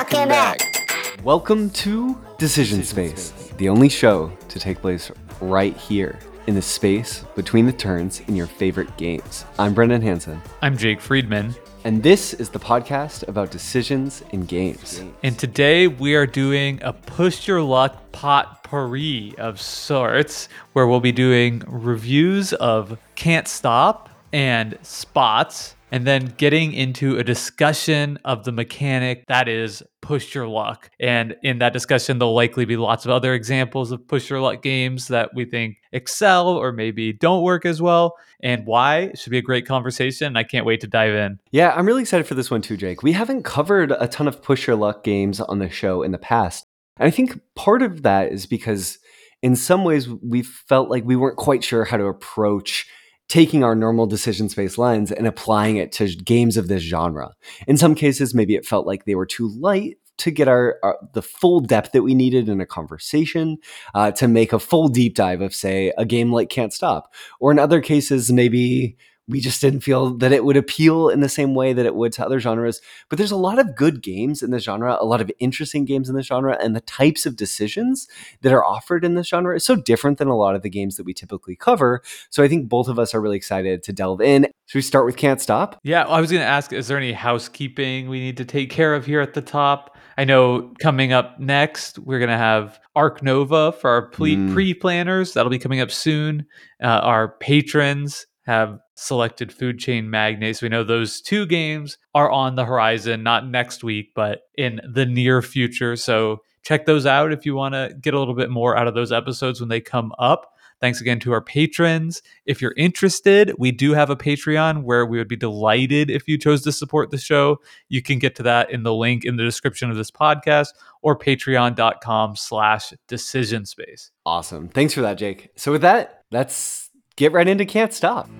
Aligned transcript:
Welcome 0.00 0.28
back. 0.30 1.20
Welcome 1.22 1.68
to 1.70 2.18
Decision 2.38 2.82
Space, 2.84 3.32
the 3.58 3.68
only 3.68 3.90
show 3.90 4.32
to 4.48 4.58
take 4.58 4.78
place 4.78 5.12
right 5.42 5.76
here 5.76 6.18
in 6.46 6.54
the 6.54 6.62
space 6.62 7.22
between 7.36 7.66
the 7.66 7.72
turns 7.72 8.20
in 8.20 8.34
your 8.34 8.46
favorite 8.46 8.96
games. 8.96 9.44
I'm 9.58 9.74
Brendan 9.74 10.00
Hansen, 10.00 10.40
I'm 10.62 10.78
Jake 10.78 11.02
Friedman, 11.02 11.54
and 11.84 12.02
this 12.02 12.32
is 12.32 12.48
the 12.48 12.58
podcast 12.58 13.28
about 13.28 13.50
decisions 13.50 14.24
in 14.30 14.46
games. 14.46 15.02
and 15.22 15.38
today 15.38 15.86
we 15.86 16.14
are 16.14 16.26
doing 16.26 16.80
a 16.80 16.94
push 16.94 17.46
your 17.46 17.60
luck 17.60 18.10
potpourri 18.10 19.34
of 19.36 19.60
sorts 19.60 20.48
where 20.72 20.86
we'll 20.86 21.00
be 21.00 21.12
doing 21.12 21.62
reviews 21.66 22.54
of 22.54 22.96
Can't 23.16 23.46
Stop 23.46 24.08
and 24.32 24.78
Spots, 24.80 25.76
and 25.90 26.06
then 26.06 26.34
getting 26.36 26.72
into 26.72 27.18
a 27.18 27.24
discussion 27.24 28.18
of 28.24 28.44
the 28.44 28.52
mechanic 28.52 29.26
that 29.26 29.48
is 29.48 29.82
push 30.00 30.34
your 30.34 30.46
luck. 30.46 30.90
And 31.00 31.36
in 31.42 31.58
that 31.58 31.72
discussion, 31.72 32.18
there'll 32.18 32.34
likely 32.34 32.64
be 32.64 32.76
lots 32.76 33.04
of 33.04 33.10
other 33.10 33.34
examples 33.34 33.92
of 33.92 34.06
push 34.06 34.30
your 34.30 34.40
luck 34.40 34.62
games 34.62 35.08
that 35.08 35.30
we 35.34 35.44
think 35.44 35.76
excel 35.92 36.48
or 36.48 36.72
maybe 36.72 37.12
don't 37.12 37.42
work 37.42 37.66
as 37.66 37.82
well, 37.82 38.16
and 38.42 38.66
why. 38.66 38.98
It 39.00 39.18
should 39.18 39.30
be 39.30 39.38
a 39.38 39.42
great 39.42 39.66
conversation. 39.66 40.36
I 40.36 40.44
can't 40.44 40.66
wait 40.66 40.80
to 40.80 40.86
dive 40.86 41.14
in. 41.14 41.38
Yeah, 41.50 41.72
I'm 41.74 41.86
really 41.86 42.02
excited 42.02 42.26
for 42.26 42.34
this 42.34 42.50
one 42.50 42.62
too, 42.62 42.76
Jake. 42.76 43.02
We 43.02 43.12
haven't 43.12 43.42
covered 43.42 43.92
a 43.92 44.08
ton 44.08 44.28
of 44.28 44.42
push 44.42 44.66
your 44.66 44.76
luck 44.76 45.04
games 45.04 45.40
on 45.40 45.58
the 45.58 45.68
show 45.68 46.02
in 46.02 46.12
the 46.12 46.18
past. 46.18 46.66
And 46.98 47.06
I 47.06 47.10
think 47.10 47.40
part 47.54 47.82
of 47.82 48.02
that 48.02 48.32
is 48.32 48.46
because 48.46 48.98
in 49.42 49.56
some 49.56 49.84
ways 49.84 50.08
we 50.08 50.42
felt 50.42 50.90
like 50.90 51.04
we 51.04 51.16
weren't 51.16 51.36
quite 51.36 51.64
sure 51.64 51.84
how 51.84 51.96
to 51.96 52.04
approach 52.04 52.86
taking 53.30 53.62
our 53.62 53.76
normal 53.76 54.06
decision 54.06 54.48
space 54.48 54.76
lens 54.76 55.12
and 55.12 55.26
applying 55.26 55.76
it 55.76 55.92
to 55.92 56.08
games 56.16 56.56
of 56.56 56.66
this 56.66 56.82
genre. 56.82 57.30
In 57.68 57.76
some 57.76 57.94
cases, 57.94 58.34
maybe 58.34 58.56
it 58.56 58.66
felt 58.66 58.88
like 58.88 59.04
they 59.04 59.14
were 59.14 59.24
too 59.24 59.48
light 59.48 59.98
to 60.18 60.32
get 60.32 60.48
our, 60.48 60.78
our 60.82 60.98
the 61.14 61.22
full 61.22 61.60
depth 61.60 61.92
that 61.92 62.02
we 62.02 62.14
needed 62.14 62.48
in 62.48 62.60
a 62.60 62.66
conversation 62.66 63.56
uh, 63.94 64.10
to 64.10 64.26
make 64.26 64.52
a 64.52 64.58
full 64.58 64.88
deep 64.88 65.14
dive 65.14 65.40
of 65.40 65.54
say 65.54 65.92
a 65.96 66.04
game 66.04 66.32
like 66.32 66.50
Can't 66.50 66.72
Stop. 66.72 67.14
Or 67.38 67.52
in 67.52 67.58
other 67.58 67.80
cases, 67.80 68.32
maybe 68.32 68.96
we 69.30 69.40
just 69.40 69.60
didn't 69.60 69.80
feel 69.80 70.10
that 70.18 70.32
it 70.32 70.44
would 70.44 70.56
appeal 70.56 71.08
in 71.08 71.20
the 71.20 71.28
same 71.28 71.54
way 71.54 71.72
that 71.72 71.86
it 71.86 71.94
would 71.94 72.12
to 72.14 72.24
other 72.26 72.40
genres. 72.40 72.80
But 73.08 73.18
there's 73.18 73.30
a 73.30 73.36
lot 73.36 73.58
of 73.58 73.76
good 73.76 74.02
games 74.02 74.42
in 74.42 74.50
this 74.50 74.64
genre, 74.64 74.96
a 75.00 75.04
lot 75.06 75.20
of 75.20 75.30
interesting 75.38 75.84
games 75.84 76.08
in 76.08 76.16
this 76.16 76.26
genre, 76.26 76.58
and 76.60 76.74
the 76.76 76.80
types 76.82 77.24
of 77.26 77.36
decisions 77.36 78.08
that 78.42 78.52
are 78.52 78.64
offered 78.64 79.04
in 79.04 79.14
this 79.14 79.28
genre 79.28 79.54
is 79.56 79.64
so 79.64 79.76
different 79.76 80.18
than 80.18 80.28
a 80.28 80.36
lot 80.36 80.54
of 80.54 80.62
the 80.62 80.70
games 80.70 80.96
that 80.96 81.04
we 81.06 81.14
typically 81.14 81.56
cover. 81.56 82.02
So 82.30 82.42
I 82.42 82.48
think 82.48 82.68
both 82.68 82.88
of 82.88 82.98
us 82.98 83.14
are 83.14 83.20
really 83.20 83.36
excited 83.36 83.82
to 83.84 83.92
delve 83.92 84.20
in. 84.20 84.46
Should 84.66 84.78
we 84.78 84.82
start 84.82 85.06
with 85.06 85.16
Can't 85.16 85.40
Stop? 85.40 85.78
Yeah, 85.82 86.04
I 86.04 86.20
was 86.20 86.30
going 86.30 86.42
to 86.42 86.46
ask 86.48 86.72
is 86.72 86.88
there 86.88 86.98
any 86.98 87.12
housekeeping 87.12 88.08
we 88.08 88.20
need 88.20 88.36
to 88.36 88.44
take 88.44 88.70
care 88.70 88.94
of 88.94 89.06
here 89.06 89.20
at 89.20 89.34
the 89.34 89.42
top? 89.42 89.96
I 90.18 90.24
know 90.24 90.72
coming 90.80 91.12
up 91.12 91.40
next, 91.40 91.98
we're 91.98 92.18
going 92.18 92.30
to 92.30 92.36
have 92.36 92.78
Ark 92.94 93.22
Nova 93.22 93.72
for 93.72 93.88
our 93.90 94.10
Mm. 94.10 94.52
pre 94.52 94.74
planners. 94.74 95.32
That'll 95.32 95.50
be 95.50 95.58
coming 95.58 95.80
up 95.80 95.90
soon. 95.90 96.44
Uh, 96.82 96.86
our 96.86 97.36
patrons 97.40 98.26
have 98.50 98.80
selected 98.96 99.52
Food 99.52 99.78
Chain 99.78 100.10
Magnate. 100.10 100.56
So 100.56 100.66
we 100.66 100.70
know 100.70 100.82
those 100.82 101.20
two 101.20 101.46
games 101.46 101.98
are 102.14 102.30
on 102.30 102.56
the 102.56 102.64
horizon, 102.64 103.22
not 103.22 103.48
next 103.48 103.84
week, 103.84 104.10
but 104.14 104.40
in 104.58 104.80
the 104.92 105.06
near 105.06 105.40
future. 105.40 105.94
So 105.94 106.38
check 106.62 106.84
those 106.84 107.06
out 107.06 107.32
if 107.32 107.46
you 107.46 107.54
want 107.54 107.74
to 107.74 107.94
get 108.00 108.12
a 108.12 108.18
little 108.18 108.34
bit 108.34 108.50
more 108.50 108.76
out 108.76 108.88
of 108.88 108.94
those 108.94 109.12
episodes 109.12 109.60
when 109.60 109.68
they 109.68 109.80
come 109.80 110.12
up. 110.18 110.52
Thanks 110.80 111.00
again 111.00 111.20
to 111.20 111.32
our 111.32 111.42
patrons. 111.42 112.22
If 112.46 112.60
you're 112.60 112.74
interested, 112.76 113.52
we 113.58 113.70
do 113.70 113.92
have 113.92 114.10
a 114.10 114.16
Patreon 114.16 114.82
where 114.82 115.04
we 115.06 115.18
would 115.18 115.28
be 115.28 115.36
delighted 115.36 116.10
if 116.10 116.26
you 116.26 116.38
chose 116.38 116.62
to 116.62 116.72
support 116.72 117.10
the 117.10 117.18
show. 117.18 117.58
You 117.88 118.02
can 118.02 118.18
get 118.18 118.34
to 118.36 118.42
that 118.44 118.70
in 118.70 118.82
the 118.82 118.94
link 118.94 119.24
in 119.24 119.36
the 119.36 119.44
description 119.44 119.90
of 119.90 119.96
this 119.96 120.10
podcast 120.10 120.68
or 121.02 121.18
patreon.com 121.18 122.34
slash 122.34 122.94
decision 123.08 123.66
space. 123.66 124.10
Awesome. 124.24 124.68
Thanks 124.68 124.94
for 124.94 125.02
that, 125.02 125.18
Jake. 125.18 125.50
So 125.56 125.70
with 125.70 125.82
that, 125.82 126.24
let's 126.30 126.89
get 127.20 127.32
right 127.32 127.46
into 127.46 127.66
Can't 127.66 127.92
Stop. 127.92 128.30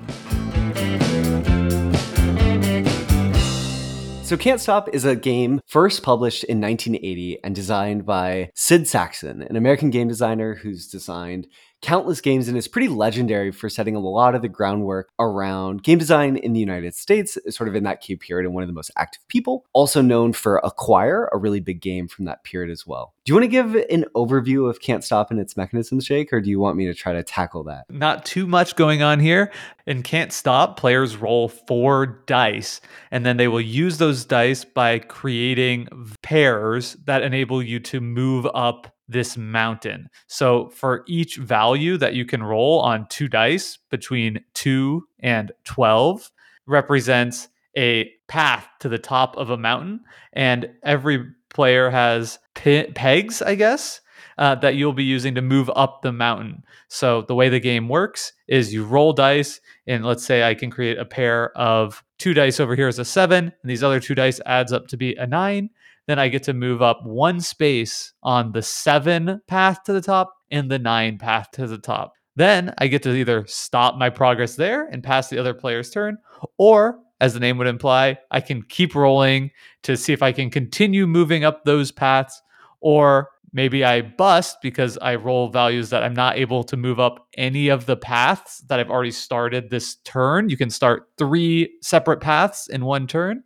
So 4.23 4.37
Can't 4.39 4.61
Stop 4.61 4.89
is 4.95 5.05
a 5.05 5.15
game 5.15 5.61
first 5.67 6.03
published 6.03 6.45
in 6.45 6.63
1980 6.63 7.45
and 7.45 7.55
designed 7.55 8.07
by 8.07 8.51
Sid 8.55 8.83
Sackson, 8.83 9.43
an 9.43 9.57
American 9.57 9.91
game 9.91 10.09
designer 10.09 10.55
who's 10.55 10.89
designed 10.89 11.47
countless 11.83 12.21
games 12.21 12.49
and 12.49 12.57
is 12.57 12.69
pretty 12.69 12.89
legendary 12.89 13.51
for 13.51 13.69
setting 13.69 13.97
a 13.97 14.01
lot 14.01 14.35
of 14.35 14.43
the 14.43 14.49
groundwork 14.49 15.11
around 15.19 15.83
game 15.83 15.99
design 15.99 16.37
in 16.37 16.53
the 16.53 16.61
United 16.61 16.95
States, 16.95 17.37
sort 17.49 17.69
of 17.69 17.75
in 17.75 17.85
that 17.85 18.01
key 18.01 18.17
period 18.17 18.47
and 18.47 18.55
one 18.55 18.63
of 18.63 18.69
the 18.69 18.75
most 18.75 18.91
active 18.97 19.27
people. 19.29 19.67
Also 19.73 20.01
known 20.01 20.33
for 20.33 20.59
Acquire, 20.59 21.29
a 21.33 21.39
really 21.39 21.61
big 21.61 21.81
game 21.81 22.09
from 22.09 22.25
that 22.25 22.45
period 22.45 22.71
as 22.71 22.87
well. 22.87 23.15
Do 23.31 23.35
you 23.35 23.41
want 23.43 23.45
to 23.45 23.77
give 23.77 23.87
an 23.91 24.07
overview 24.17 24.69
of 24.69 24.81
Can't 24.81 25.05
Stop 25.05 25.31
and 25.31 25.39
its 25.39 25.57
mechanisms, 25.57 26.05
Jake, 26.05 26.33
or 26.33 26.41
do 26.41 26.51
you 26.51 26.59
want 26.59 26.77
me 26.77 26.87
to 26.87 26.95
try 26.95 27.13
to 27.13 27.23
tackle 27.23 27.63
that? 27.63 27.85
Not 27.89 28.25
too 28.25 28.45
much 28.45 28.75
going 28.75 29.05
on 29.05 29.21
here. 29.21 29.53
And 29.87 30.03
Can't 30.03 30.33
Stop, 30.33 30.77
players 30.77 31.17
roll 31.17 31.49
four 31.49 32.25
dice, 32.27 32.81
and 33.13 33.25
then 33.25 33.37
they 33.37 33.47
will 33.47 33.61
use 33.61 33.99
those 33.99 34.25
dice 34.25 34.65
by 34.65 34.99
creating 34.99 35.87
pairs 36.23 36.95
that 37.05 37.23
enable 37.23 37.63
you 37.63 37.79
to 37.79 38.01
move 38.01 38.49
up 38.53 38.93
this 39.07 39.37
mountain. 39.37 40.11
So 40.27 40.71
for 40.71 41.05
each 41.07 41.37
value 41.37 41.97
that 41.99 42.15
you 42.15 42.25
can 42.25 42.43
roll 42.43 42.81
on 42.81 43.07
two 43.11 43.29
dice 43.29 43.79
between 43.91 44.43
2 44.55 45.07
and 45.21 45.53
12 45.67 46.33
represents 46.67 47.47
a 47.77 48.11
path 48.27 48.67
to 48.81 48.89
the 48.89 48.99
top 48.99 49.37
of 49.37 49.51
a 49.51 49.57
mountain 49.57 50.01
and 50.33 50.69
every 50.83 51.27
player 51.51 51.91
has 51.91 52.39
pe- 52.55 52.91
pegs, 52.93 53.43
I 53.43 53.55
guess, 53.55 54.01
uh, 54.39 54.55
that 54.57 54.75
you'll 54.75 54.93
be 54.93 55.05
using 55.05 55.35
to 55.35 55.43
move 55.43 55.71
up 55.75 56.03
the 56.03 56.13
mountain. 56.13 56.65
So 56.89 57.23
the 57.23 57.35
way 57.35 57.49
the 57.49 57.61
game 57.61 57.89
works 57.89 58.33
is 58.49 58.73
you 58.73 58.85
roll 58.85 59.13
dice 59.13 59.61
and 59.87 60.05
let's 60.05 60.25
say 60.25 60.43
I 60.43 60.55
can 60.55 60.71
create 60.71 60.99
a 60.99 61.05
pair 61.05 61.57
of 61.57 62.03
two 62.19 62.35
dice 62.35 62.61
over 62.61 62.75
here 62.75 62.89
as 62.89 62.99
a 62.99 63.05
7 63.05 63.45
and 63.45 63.53
these 63.65 63.83
other 63.83 64.01
two 64.01 64.15
dice 64.15 64.41
adds 64.47 64.73
up 64.73 64.89
to 64.89 64.97
be 64.97 65.15
a 65.15 65.27
9 65.27 65.71
then 66.11 66.19
I 66.19 66.27
get 66.27 66.43
to 66.45 66.55
move 66.55 66.83
up 66.83 67.05
one 67.05 67.41
space 67.41 68.15
on 68.21 68.51
the 68.51 68.63
seven 68.63 69.41
path 69.47 69.85
to 69.85 69.93
the 69.93 70.01
top 70.01 70.35
and 70.51 70.69
the 70.69 70.79
nine 70.79 71.19
path 71.19 71.53
to 71.53 71.69
the 71.69 71.79
top. 71.79 72.15
Then 72.35 72.75
I 72.79 72.89
get 72.89 73.05
to 73.05 73.15
either 73.15 73.45
stop 73.47 73.97
my 73.97 74.11
progress 74.11 74.57
there 74.57 74.87
and 74.87 75.05
pass 75.05 75.29
the 75.29 75.39
other 75.39 75.55
player's 75.55 75.89
turn, 75.89 76.19
or 76.59 76.99
as 77.21 77.35
the 77.35 77.41
name 77.41 77.59
would 77.59 77.67
imply, 77.67 78.19
I 78.31 78.41
can 78.41 78.63
keep 78.63 78.95
rolling 78.95 79.51
to 79.83 79.97
see 79.97 80.13
if 80.13 80.23
I 80.23 80.33
can 80.33 80.51
continue 80.51 81.07
moving 81.07 81.45
up 81.45 81.65
those 81.65 81.93
paths, 81.93 82.41
or 82.81 83.29
maybe 83.53 83.85
I 83.85 84.03
bust 84.03 84.59
because 84.63 84.97
I 84.99 85.17
roll 85.17 85.49
values 85.49 85.91
that 85.91 86.03
I'm 86.03 86.15
not 86.15 86.37
able 86.37 86.65
to 86.65 86.77
move 86.77 87.01
up 87.01 87.27
any 87.37 87.69
of 87.69 87.87
the 87.87 87.97
paths 87.97 88.61
that 88.69 88.79
I've 88.79 88.91
already 88.91 89.11
started 89.11 89.71
this 89.71 89.97
turn. 89.97 90.49
You 90.49 90.57
can 90.57 90.71
start 90.71 91.09
three 91.19 91.77
separate 91.83 92.21
paths 92.21 92.69
in 92.69 92.85
one 92.85 93.07
turn. 93.07 93.43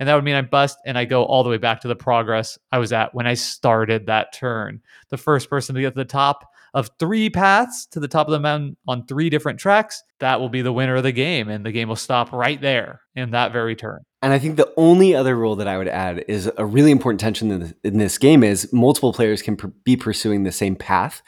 And 0.00 0.08
that 0.08 0.14
would 0.14 0.24
mean 0.24 0.36
I 0.36 0.42
bust 0.42 0.78
and 0.86 0.96
I 0.96 1.04
go 1.04 1.24
all 1.24 1.42
the 1.42 1.50
way 1.50 1.58
back 1.58 1.80
to 1.80 1.88
the 1.88 1.96
progress 1.96 2.56
I 2.70 2.78
was 2.78 2.92
at 2.92 3.14
when 3.14 3.26
I 3.26 3.34
started 3.34 4.06
that 4.06 4.32
turn. 4.32 4.80
The 5.08 5.16
first 5.16 5.50
person 5.50 5.74
to 5.74 5.80
get 5.80 5.90
to 5.90 5.96
the 5.96 6.04
top 6.04 6.52
of 6.74 6.90
three 6.98 7.30
paths 7.30 7.86
to 7.92 8.00
the 8.00 8.08
top 8.08 8.26
of 8.26 8.32
the 8.32 8.40
mountain 8.40 8.76
on 8.86 9.06
three 9.06 9.30
different 9.30 9.58
tracks, 9.58 10.02
that 10.20 10.40
will 10.40 10.48
be 10.48 10.62
the 10.62 10.72
winner 10.72 10.96
of 10.96 11.02
the 11.02 11.12
game. 11.12 11.48
And 11.48 11.64
the 11.64 11.72
game 11.72 11.88
will 11.88 11.96
stop 11.96 12.32
right 12.32 12.60
there 12.60 13.00
in 13.14 13.30
that 13.32 13.52
very 13.52 13.76
turn. 13.76 14.00
And 14.20 14.32
I 14.32 14.38
think 14.38 14.56
the 14.56 14.72
only 14.76 15.14
other 15.14 15.36
rule 15.36 15.56
that 15.56 15.68
I 15.68 15.78
would 15.78 15.88
add 15.88 16.24
is 16.26 16.50
a 16.56 16.66
really 16.66 16.90
important 16.90 17.20
tension 17.20 17.50
in, 17.50 17.74
in 17.84 17.98
this 17.98 18.18
game 18.18 18.42
is 18.42 18.72
multiple 18.72 19.12
players 19.12 19.42
can 19.42 19.56
pr- 19.56 19.68
be 19.84 19.96
pursuing 19.96 20.42
the 20.42 20.52
same 20.52 20.74
path 20.74 21.22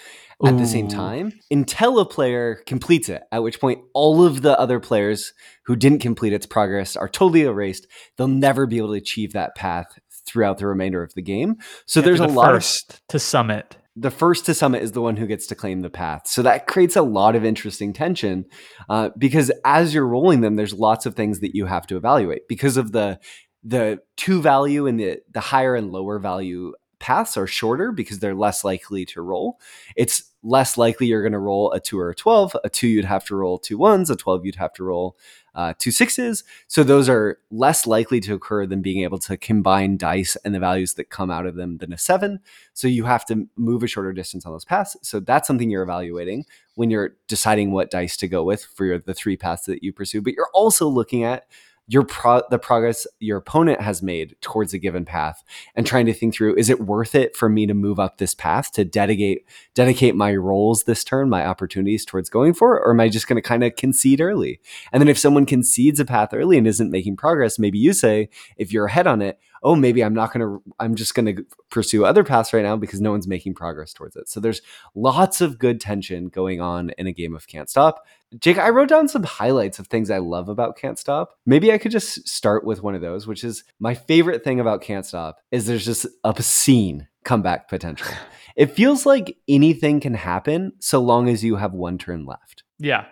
at 0.44 0.56
the 0.56 0.66
same 0.66 0.88
time 0.88 1.38
until 1.50 1.98
a 1.98 2.06
player 2.06 2.62
completes 2.66 3.08
it, 3.10 3.22
at 3.30 3.42
which 3.42 3.60
point 3.60 3.80
all 3.92 4.24
of 4.24 4.40
the 4.40 4.58
other 4.58 4.80
players 4.80 5.34
who 5.66 5.76
didn't 5.76 5.98
complete 5.98 6.32
its 6.32 6.46
progress 6.46 6.96
are 6.96 7.08
totally 7.08 7.42
erased. 7.42 7.86
They'll 8.16 8.26
never 8.26 8.66
be 8.66 8.78
able 8.78 8.88
to 8.88 8.94
achieve 8.94 9.34
that 9.34 9.54
path 9.54 9.98
throughout 10.26 10.58
the 10.58 10.66
remainder 10.66 11.02
of 11.02 11.12
the 11.14 11.22
game. 11.22 11.56
So 11.86 12.00
Yeah, 12.00 12.06
there's 12.06 12.18
for 12.18 12.24
a 12.24 12.28
the 12.28 12.32
lot 12.32 12.48
of 12.48 12.56
first 12.56 13.02
to 13.08 13.18
summit. 13.18 13.76
The 13.96 14.10
first 14.10 14.46
to 14.46 14.54
summit 14.54 14.82
is 14.82 14.92
the 14.92 15.00
one 15.00 15.16
who 15.16 15.26
gets 15.26 15.46
to 15.48 15.54
claim 15.54 15.80
the 15.80 15.90
path. 15.90 16.26
So 16.26 16.42
that 16.42 16.66
creates 16.66 16.96
a 16.96 17.02
lot 17.02 17.34
of 17.34 17.44
interesting 17.44 17.92
tension 17.92 18.46
uh, 18.88 19.10
because 19.18 19.50
as 19.64 19.92
you're 19.92 20.06
rolling 20.06 20.40
them, 20.40 20.56
there's 20.56 20.72
lots 20.72 21.06
of 21.06 21.14
things 21.14 21.40
that 21.40 21.54
you 21.54 21.66
have 21.66 21.86
to 21.88 21.96
evaluate 21.96 22.48
because 22.48 22.76
of 22.76 22.92
the 22.92 23.18
the 23.62 24.00
two 24.16 24.40
value 24.40 24.86
and 24.86 24.98
the 24.98 25.18
the 25.30 25.40
higher 25.40 25.74
and 25.74 25.90
lower 25.92 26.18
value 26.18 26.72
paths 27.00 27.36
are 27.36 27.46
shorter 27.46 27.90
because 27.90 28.20
they're 28.20 28.34
less 28.34 28.62
likely 28.62 29.04
to 29.06 29.22
roll. 29.22 29.58
It's 29.96 30.22
less 30.42 30.78
likely 30.78 31.06
you're 31.08 31.22
going 31.22 31.32
to 31.32 31.38
roll 31.38 31.72
a 31.72 31.80
two 31.80 31.98
or 31.98 32.10
a 32.10 32.14
12. 32.14 32.56
A 32.62 32.68
two, 32.68 32.86
you'd 32.86 33.04
have 33.04 33.24
to 33.26 33.34
roll 33.34 33.58
two 33.58 33.78
ones. 33.78 34.10
A 34.10 34.16
12, 34.16 34.46
you'd 34.46 34.56
have 34.56 34.72
to 34.74 34.84
roll 34.84 35.16
uh, 35.54 35.74
two 35.78 35.90
sixes. 35.90 36.44
So 36.68 36.82
those 36.82 37.08
are 37.08 37.38
less 37.50 37.86
likely 37.86 38.20
to 38.20 38.34
occur 38.34 38.66
than 38.66 38.82
being 38.82 39.02
able 39.02 39.18
to 39.20 39.36
combine 39.36 39.96
dice 39.96 40.36
and 40.44 40.54
the 40.54 40.60
values 40.60 40.94
that 40.94 41.10
come 41.10 41.30
out 41.30 41.46
of 41.46 41.56
them 41.56 41.78
than 41.78 41.92
a 41.92 41.98
seven. 41.98 42.40
So 42.74 42.88
you 42.88 43.04
have 43.04 43.24
to 43.26 43.48
move 43.56 43.82
a 43.82 43.86
shorter 43.86 44.12
distance 44.12 44.46
on 44.46 44.52
those 44.52 44.64
paths. 44.64 44.96
So 45.02 45.20
that's 45.20 45.46
something 45.46 45.70
you're 45.70 45.82
evaluating 45.82 46.44
when 46.74 46.90
you're 46.90 47.16
deciding 47.28 47.72
what 47.72 47.90
dice 47.90 48.16
to 48.18 48.28
go 48.28 48.42
with 48.44 48.64
for 48.64 48.86
your, 48.86 48.98
the 48.98 49.14
three 49.14 49.36
paths 49.36 49.64
that 49.66 49.82
you 49.82 49.92
pursue. 49.92 50.22
But 50.22 50.34
you're 50.34 50.50
also 50.54 50.88
looking 50.88 51.24
at 51.24 51.46
your 51.90 52.04
pro- 52.04 52.42
the 52.50 52.58
progress 52.58 53.04
your 53.18 53.36
opponent 53.36 53.80
has 53.80 54.00
made 54.00 54.36
towards 54.40 54.72
a 54.72 54.78
given 54.78 55.04
path 55.04 55.42
and 55.74 55.84
trying 55.84 56.06
to 56.06 56.14
think 56.14 56.32
through 56.32 56.54
is 56.54 56.70
it 56.70 56.80
worth 56.82 57.16
it 57.16 57.36
for 57.36 57.48
me 57.48 57.66
to 57.66 57.74
move 57.74 57.98
up 57.98 58.18
this 58.18 58.32
path 58.32 58.70
to 58.70 58.84
dedicate 58.84 59.44
dedicate 59.74 60.14
my 60.14 60.32
roles 60.36 60.84
this 60.84 61.02
turn 61.02 61.28
my 61.28 61.44
opportunities 61.44 62.04
towards 62.04 62.30
going 62.30 62.54
for 62.54 62.76
it? 62.76 62.82
Or 62.84 62.92
am 62.92 63.00
i 63.00 63.08
just 63.08 63.26
going 63.26 63.42
to 63.42 63.42
kind 63.42 63.64
of 63.64 63.74
concede 63.74 64.20
early? 64.20 64.60
And 64.92 65.00
then 65.00 65.08
if 65.08 65.18
someone 65.18 65.46
concedes 65.46 65.98
a 65.98 66.04
path 66.04 66.32
early 66.32 66.56
and 66.56 66.66
isn't 66.68 66.92
making 66.92 67.16
progress 67.16 67.58
maybe 67.58 67.78
you 67.78 67.92
say 67.92 68.28
if 68.56 68.72
you're 68.72 68.86
ahead 68.86 69.08
on 69.08 69.20
it 69.20 69.40
oh 69.62 69.74
maybe 69.74 70.02
i'm 70.02 70.14
not 70.14 70.32
going 70.32 70.40
to 70.40 70.62
i'm 70.78 70.94
just 70.94 71.14
going 71.14 71.36
to 71.36 71.44
pursue 71.70 72.04
other 72.04 72.24
paths 72.24 72.52
right 72.52 72.62
now 72.62 72.76
because 72.76 73.00
no 73.00 73.10
one's 73.10 73.28
making 73.28 73.54
progress 73.54 73.92
towards 73.92 74.16
it 74.16 74.28
so 74.28 74.40
there's 74.40 74.62
lots 74.94 75.40
of 75.40 75.58
good 75.58 75.80
tension 75.80 76.28
going 76.28 76.60
on 76.60 76.90
in 76.98 77.06
a 77.06 77.12
game 77.12 77.34
of 77.34 77.46
can't 77.46 77.70
stop 77.70 78.04
Jake, 78.38 78.58
I 78.58 78.68
wrote 78.68 78.88
down 78.88 79.08
some 79.08 79.24
highlights 79.24 79.80
of 79.80 79.88
things 79.88 80.08
I 80.08 80.18
love 80.18 80.48
about 80.48 80.76
Can't 80.76 80.98
Stop. 80.98 81.36
Maybe 81.46 81.72
I 81.72 81.78
could 81.78 81.90
just 81.90 82.28
start 82.28 82.64
with 82.64 82.80
one 82.80 82.94
of 82.94 83.00
those, 83.00 83.26
which 83.26 83.42
is 83.42 83.64
my 83.80 83.94
favorite 83.94 84.44
thing 84.44 84.60
about 84.60 84.82
Can't 84.82 85.04
Stop 85.04 85.38
is 85.50 85.66
there's 85.66 85.84
just 85.84 86.06
obscene 86.22 87.08
comeback 87.24 87.68
potential. 87.68 88.06
it 88.56 88.70
feels 88.70 89.04
like 89.04 89.36
anything 89.48 89.98
can 89.98 90.14
happen 90.14 90.72
so 90.78 91.00
long 91.00 91.28
as 91.28 91.42
you 91.42 91.56
have 91.56 91.72
one 91.72 91.98
turn 91.98 92.24
left. 92.24 92.62
Yeah. 92.78 93.06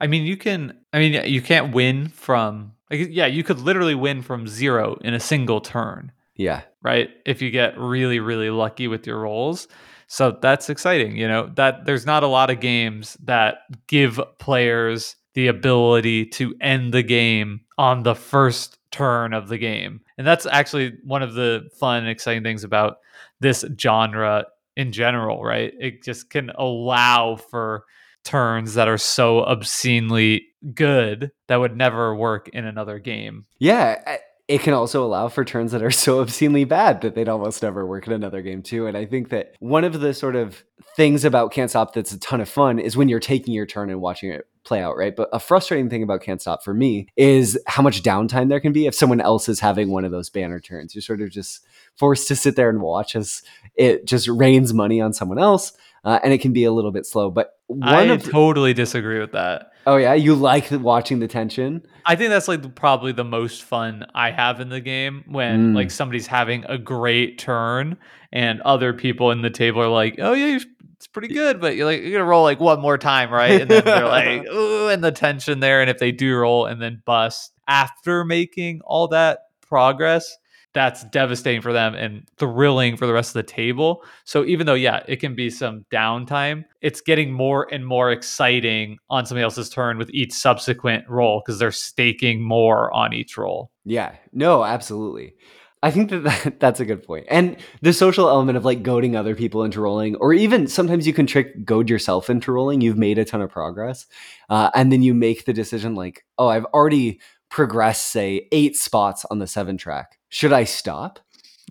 I 0.00 0.06
mean, 0.06 0.24
you 0.24 0.36
can 0.36 0.78
I 0.92 0.98
mean, 0.98 1.24
you 1.26 1.42
can't 1.42 1.74
win 1.74 2.08
from 2.08 2.72
like 2.90 3.08
yeah, 3.10 3.26
you 3.26 3.44
could 3.44 3.60
literally 3.60 3.94
win 3.94 4.22
from 4.22 4.46
0 4.48 4.98
in 5.02 5.14
a 5.14 5.20
single 5.20 5.60
turn. 5.60 6.12
Yeah. 6.34 6.62
Right? 6.82 7.10
If 7.26 7.42
you 7.42 7.50
get 7.50 7.78
really 7.78 8.20
really 8.20 8.50
lucky 8.50 8.88
with 8.88 9.06
your 9.06 9.20
rolls. 9.20 9.68
So 10.12 10.36
that's 10.42 10.68
exciting, 10.68 11.16
you 11.16 11.28
know, 11.28 11.52
that 11.54 11.84
there's 11.84 12.04
not 12.04 12.24
a 12.24 12.26
lot 12.26 12.50
of 12.50 12.58
games 12.58 13.16
that 13.22 13.58
give 13.86 14.20
players 14.40 15.14
the 15.34 15.46
ability 15.46 16.26
to 16.26 16.52
end 16.60 16.92
the 16.92 17.04
game 17.04 17.60
on 17.78 18.02
the 18.02 18.16
first 18.16 18.78
turn 18.90 19.32
of 19.32 19.48
the 19.48 19.58
game. 19.58 20.00
And 20.18 20.26
that's 20.26 20.46
actually 20.46 20.96
one 21.04 21.22
of 21.22 21.34
the 21.34 21.68
fun, 21.78 22.08
exciting 22.08 22.42
things 22.42 22.64
about 22.64 22.96
this 23.38 23.64
genre 23.78 24.46
in 24.76 24.92
general, 24.92 25.44
right? 25.44 25.72
It 25.78 26.02
just 26.02 26.30
can 26.30 26.50
allow 26.50 27.36
for 27.36 27.84
turns 28.24 28.74
that 28.74 28.88
are 28.88 28.98
so 28.98 29.40
obscenely 29.44 30.46
good 30.74 31.30
that 31.48 31.56
would 31.56 31.76
never 31.76 32.14
work 32.14 32.48
in 32.48 32.64
another 32.64 32.98
game. 32.98 33.46
Yeah 33.58 34.18
it 34.50 34.62
can 34.62 34.74
also 34.74 35.04
allow 35.04 35.28
for 35.28 35.44
turns 35.44 35.70
that 35.70 35.82
are 35.82 35.90
so 35.92 36.20
obscenely 36.20 36.64
bad 36.64 37.02
that 37.02 37.14
they'd 37.14 37.28
almost 37.28 37.62
never 37.62 37.86
work 37.86 38.08
in 38.08 38.12
another 38.12 38.42
game 38.42 38.62
too. 38.62 38.88
And 38.88 38.96
I 38.96 39.06
think 39.06 39.28
that 39.28 39.54
one 39.60 39.84
of 39.84 40.00
the 40.00 40.12
sort 40.12 40.34
of 40.34 40.64
things 40.96 41.24
about 41.24 41.52
Can't 41.52 41.70
Stop 41.70 41.94
that's 41.94 42.10
a 42.10 42.18
ton 42.18 42.40
of 42.40 42.48
fun 42.48 42.80
is 42.80 42.96
when 42.96 43.08
you're 43.08 43.20
taking 43.20 43.54
your 43.54 43.64
turn 43.64 43.90
and 43.90 44.00
watching 44.00 44.30
it 44.30 44.48
play 44.64 44.82
out, 44.82 44.96
right? 44.96 45.14
But 45.14 45.28
a 45.32 45.38
frustrating 45.38 45.88
thing 45.88 46.02
about 46.02 46.22
Can't 46.22 46.40
Stop 46.40 46.64
for 46.64 46.74
me 46.74 47.06
is 47.16 47.56
how 47.68 47.80
much 47.80 48.02
downtime 48.02 48.48
there 48.48 48.58
can 48.58 48.72
be 48.72 48.86
if 48.86 48.94
someone 48.94 49.20
else 49.20 49.48
is 49.48 49.60
having 49.60 49.88
one 49.88 50.04
of 50.04 50.10
those 50.10 50.30
banner 50.30 50.58
turns. 50.58 50.96
You're 50.96 51.02
sort 51.02 51.20
of 51.20 51.30
just 51.30 51.64
forced 51.96 52.26
to 52.26 52.34
sit 52.34 52.56
there 52.56 52.70
and 52.70 52.80
watch 52.80 53.14
as 53.14 53.42
it 53.76 54.04
just 54.04 54.26
rains 54.26 54.74
money 54.74 55.00
on 55.00 55.12
someone 55.12 55.38
else. 55.38 55.72
Uh, 56.02 56.18
and 56.24 56.32
it 56.32 56.40
can 56.40 56.52
be 56.52 56.64
a 56.64 56.72
little 56.72 56.90
bit 56.90 57.06
slow. 57.06 57.30
But 57.30 57.52
I 57.82 58.02
of, 58.04 58.22
totally 58.22 58.74
disagree 58.74 59.20
with 59.20 59.32
that. 59.32 59.72
Oh 59.86 59.96
yeah, 59.96 60.14
you 60.14 60.34
like 60.34 60.70
watching 60.70 61.20
the 61.20 61.28
tension. 61.28 61.86
I 62.04 62.16
think 62.16 62.30
that's 62.30 62.48
like 62.48 62.74
probably 62.74 63.12
the 63.12 63.24
most 63.24 63.62
fun 63.62 64.06
I 64.14 64.30
have 64.30 64.60
in 64.60 64.68
the 64.68 64.80
game 64.80 65.24
when 65.26 65.72
mm. 65.72 65.76
like 65.76 65.90
somebody's 65.90 66.26
having 66.26 66.64
a 66.68 66.76
great 66.76 67.38
turn 67.38 67.96
and 68.32 68.60
other 68.62 68.92
people 68.92 69.30
in 69.30 69.42
the 69.42 69.50
table 69.50 69.82
are 69.82 69.88
like, 69.88 70.16
"Oh 70.18 70.32
yeah, 70.32 70.58
it's 70.92 71.06
pretty 71.06 71.28
good," 71.28 71.60
but 71.60 71.76
you're 71.76 71.86
like, 71.86 72.02
"You're 72.02 72.12
gonna 72.12 72.24
roll 72.24 72.42
like 72.42 72.60
one 72.60 72.80
more 72.80 72.98
time, 72.98 73.30
right?" 73.30 73.60
And 73.60 73.70
then 73.70 73.84
they're 73.84 74.06
like, 74.06 74.46
"Ooh," 74.52 74.88
and 74.88 75.02
the 75.02 75.12
tension 75.12 75.60
there. 75.60 75.80
And 75.80 75.88
if 75.88 75.98
they 75.98 76.12
do 76.12 76.36
roll 76.36 76.66
and 76.66 76.80
then 76.80 77.02
bust 77.04 77.52
after 77.66 78.24
making 78.24 78.82
all 78.84 79.08
that 79.08 79.46
progress, 79.62 80.36
that's 80.72 81.04
devastating 81.04 81.60
for 81.60 81.72
them 81.72 81.94
and 81.94 82.26
thrilling 82.38 82.96
for 82.96 83.06
the 83.06 83.12
rest 83.12 83.30
of 83.30 83.34
the 83.34 83.52
table. 83.52 84.04
So 84.24 84.44
even 84.44 84.66
though, 84.66 84.74
yeah, 84.74 85.02
it 85.08 85.16
can 85.16 85.34
be 85.34 85.50
some 85.50 85.84
downtime, 85.92 86.64
it's 86.80 87.00
getting 87.00 87.32
more 87.32 87.66
and 87.72 87.86
more 87.86 88.12
exciting 88.12 88.98
on 89.08 89.26
somebody 89.26 89.42
else's 89.42 89.68
turn 89.68 89.98
with 89.98 90.10
each 90.12 90.32
subsequent 90.32 91.08
roll 91.08 91.42
because 91.44 91.58
they're 91.58 91.72
staking 91.72 92.42
more 92.42 92.92
on 92.94 93.12
each 93.12 93.36
roll. 93.36 93.70
Yeah, 93.84 94.14
no, 94.32 94.64
absolutely. 94.64 95.34
I 95.82 95.90
think 95.90 96.10
that, 96.10 96.24
that 96.24 96.60
that's 96.60 96.80
a 96.80 96.84
good 96.84 97.02
point. 97.02 97.26
And 97.28 97.56
the 97.80 97.92
social 97.92 98.28
element 98.28 98.58
of 98.58 98.64
like 98.64 98.82
goading 98.82 99.16
other 99.16 99.34
people 99.34 99.64
into 99.64 99.80
rolling, 99.80 100.16
or 100.16 100.32
even 100.32 100.66
sometimes 100.66 101.06
you 101.06 101.12
can 101.12 101.26
trick 101.26 101.64
goad 101.64 101.88
yourself 101.88 102.28
into 102.28 102.52
rolling. 102.52 102.80
You've 102.80 102.98
made 102.98 103.18
a 103.18 103.24
ton 103.24 103.40
of 103.40 103.50
progress. 103.50 104.06
Uh, 104.48 104.70
and 104.74 104.92
then 104.92 105.02
you 105.02 105.14
make 105.14 105.44
the 105.44 105.52
decision 105.52 105.94
like, 105.94 106.24
oh, 106.38 106.48
I've 106.48 106.66
already 106.66 107.20
progressed, 107.50 108.10
say, 108.10 108.48
eight 108.52 108.76
spots 108.76 109.26
on 109.30 109.38
the 109.38 109.46
seven 109.46 109.76
track 109.76 110.16
should 110.30 110.52
I 110.52 110.64
stop? 110.64 111.18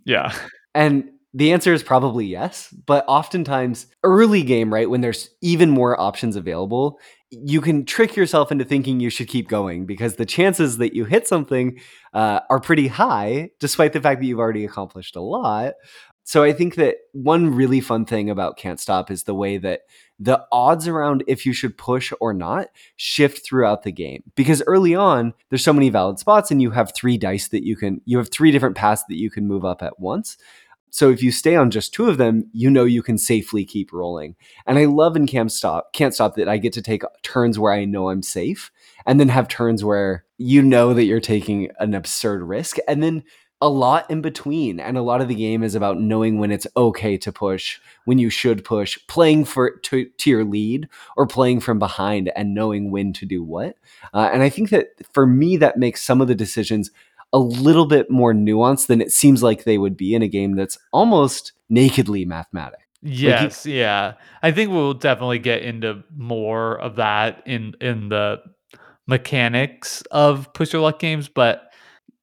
Yeah. 0.06 0.34
And 0.76 1.10
the 1.34 1.52
answer 1.52 1.74
is 1.74 1.81
probably 1.81 2.26
yes. 2.26 2.74
But 2.86 3.06
oftentimes, 3.08 3.88
early 4.04 4.44
game, 4.44 4.72
right, 4.72 4.90
when 4.90 5.02
there's 5.02 5.30
even 5.42 5.70
more 5.70 6.00
options 6.00 6.36
available, 6.36 7.00
you 7.31 7.62
can 7.62 7.86
trick 7.86 8.16
yourself 8.16 8.52
into 8.52 8.66
thinking 8.66 9.00
you 9.00 9.10
should 9.10 9.28
keep 9.28 9.48
going 9.48 9.86
because 9.86 10.16
the 10.16 10.26
chances 10.26 10.78
that 10.78 10.94
you 10.94 11.06
hit 11.06 11.28
something 11.28 11.80
uh, 12.14 12.42
are 12.50 12.60
pretty 12.60 12.88
high, 12.88 13.50
despite 13.60 13.94
the 13.94 14.02
fact 14.02 14.20
that 14.22 14.28
you've 14.28 14.40
already 14.40 14.66
accomplished 14.66 15.16
a 15.16 15.22
lot. 15.22 15.74
So 16.24 16.44
I 16.44 16.54
think 16.54 16.76
that 16.76 16.98
one 17.14 17.56
really 17.56 17.81
fun 17.81 18.06
thing 18.06 18.30
about 18.30 18.58
Can't 18.58 18.80
Stop 18.80 19.10
is 19.10 19.24
the 19.24 19.34
way 19.34 19.58
that 19.58 19.81
the 20.19 20.45
odds 20.51 20.88
around 20.88 21.24
if 21.27 21.45
you 21.45 21.54
should 21.54 21.77
push 21.77 22.12
or 22.19 22.33
not 22.33 22.68
shift 22.98 23.45
throughout 23.45 23.83
the 23.83 23.92
game. 23.92 24.24
Because 24.36 24.62
early 24.68 24.94
on, 24.94 25.33
there's 25.50 25.63
so 25.63 25.74
many 25.74 25.89
valid 25.89 26.19
spots 26.19 26.51
and 26.51 26.62
you 26.62 26.71
have 26.71 26.94
three 26.94 27.18
dice 27.18 27.48
that 27.50 27.66
you 27.66 27.75
can 27.75 28.01
you 28.06 28.18
have 28.18 28.30
three 28.30 28.51
different 28.51 28.75
paths 28.75 29.04
that 29.07 29.18
you 29.18 29.31
can 29.31 29.48
move 29.48 29.63
up 29.63 29.81
at 29.81 30.00
once. 30.00 30.38
So 30.92 31.12
if 31.12 31.21
you 31.21 31.31
stay 31.31 31.56
on 31.56 31.69
just 31.69 31.94
two 31.94 32.10
of 32.10 32.18
them, 32.18 32.50
you 32.51 32.69
know 32.69 32.83
you 32.83 33.04
can 33.04 33.18
safely 33.18 33.63
keep 33.63 33.94
rolling. 33.94 34.36
And 34.66 34.80
I 34.80 34.86
love 34.86 35.16
in 35.16 35.27
Can't 35.27 35.51
Stop, 35.51 35.94
Can't 35.94 36.16
Stop 36.16 36.36
that 36.36 36.50
I 36.50 36.57
get 36.57 36.74
to 36.74 36.81
take 36.81 37.04
turns 37.21 37.60
where 37.60 37.71
I 37.71 37.86
know 37.86 38.10
I'm 38.10 38.24
safe 38.24 38.71
and 39.06 39.19
then 39.19 39.30
have 39.30 39.48
turns 39.48 39.83
where 39.83 40.25
you 40.38 40.62
know 40.62 40.94
that 40.94 41.06
you're 41.06 41.19
taking 41.19 41.69
an 41.80 41.94
absurd 41.94 42.42
risk 42.42 42.77
and 42.88 43.04
then 43.04 43.24
a 43.61 43.69
lot 43.69 44.09
in 44.09 44.21
between 44.21 44.79
and 44.79 44.97
a 44.97 45.01
lot 45.01 45.19
of 45.21 45.27
the 45.27 45.35
game 45.35 45.63
is 45.63 45.75
about 45.75 46.00
knowing 46.00 46.39
when 46.39 46.51
it's 46.51 46.67
okay 46.77 47.17
to 47.17 47.31
push 47.31 47.79
when 48.06 48.17
you 48.17 48.29
should 48.29 48.63
push 48.63 48.97
playing 49.07 49.44
for 49.44 49.71
to, 49.79 50.06
to 50.06 50.29
your 50.29 50.45
lead 50.45 50.88
or 51.17 51.27
playing 51.27 51.59
from 51.59 51.77
behind 51.77 52.31
and 52.35 52.53
knowing 52.53 52.89
when 52.89 53.11
to 53.11 53.25
do 53.25 53.44
what. 53.44 53.75
Uh, 54.13 54.29
and 54.31 54.44
i 54.44 54.50
think 54.50 54.69
that 54.69 54.88
for 55.13 55.28
me 55.28 55.57
that 55.57 55.78
makes 55.78 56.01
some 56.01 56.21
of 56.21 56.28
the 56.28 56.35
decisions 56.35 56.92
a 57.31 57.39
little 57.39 57.85
bit 57.85 58.09
more 58.09 58.33
nuanced 58.33 58.87
than 58.87 59.01
it 59.01 59.11
seems 59.11 59.44
like 59.44 59.63
they 59.63 59.78
would 59.78 59.95
be 59.95 60.16
in 60.16 60.21
a 60.21 60.28
game 60.28 60.56
that's 60.56 60.80
almost 60.92 61.51
nakedly 61.69 62.25
mathematic. 62.25 62.80
Yes 63.01 63.66
like 63.66 63.75
yeah. 63.75 64.13
I 64.42 64.51
think 64.51 64.71
we'll 64.71 64.94
definitely 64.94 65.39
get 65.39 65.61
into 65.61 66.04
more 66.16 66.80
of 66.80 66.95
that 66.95 67.44
in 67.45 67.75
in 67.80 68.09
the 68.09 68.42
mechanics 69.07 70.01
of 70.11 70.54
push 70.54 70.73
your 70.73 70.81
luck 70.81 70.99
games 70.99 71.28
but 71.28 71.69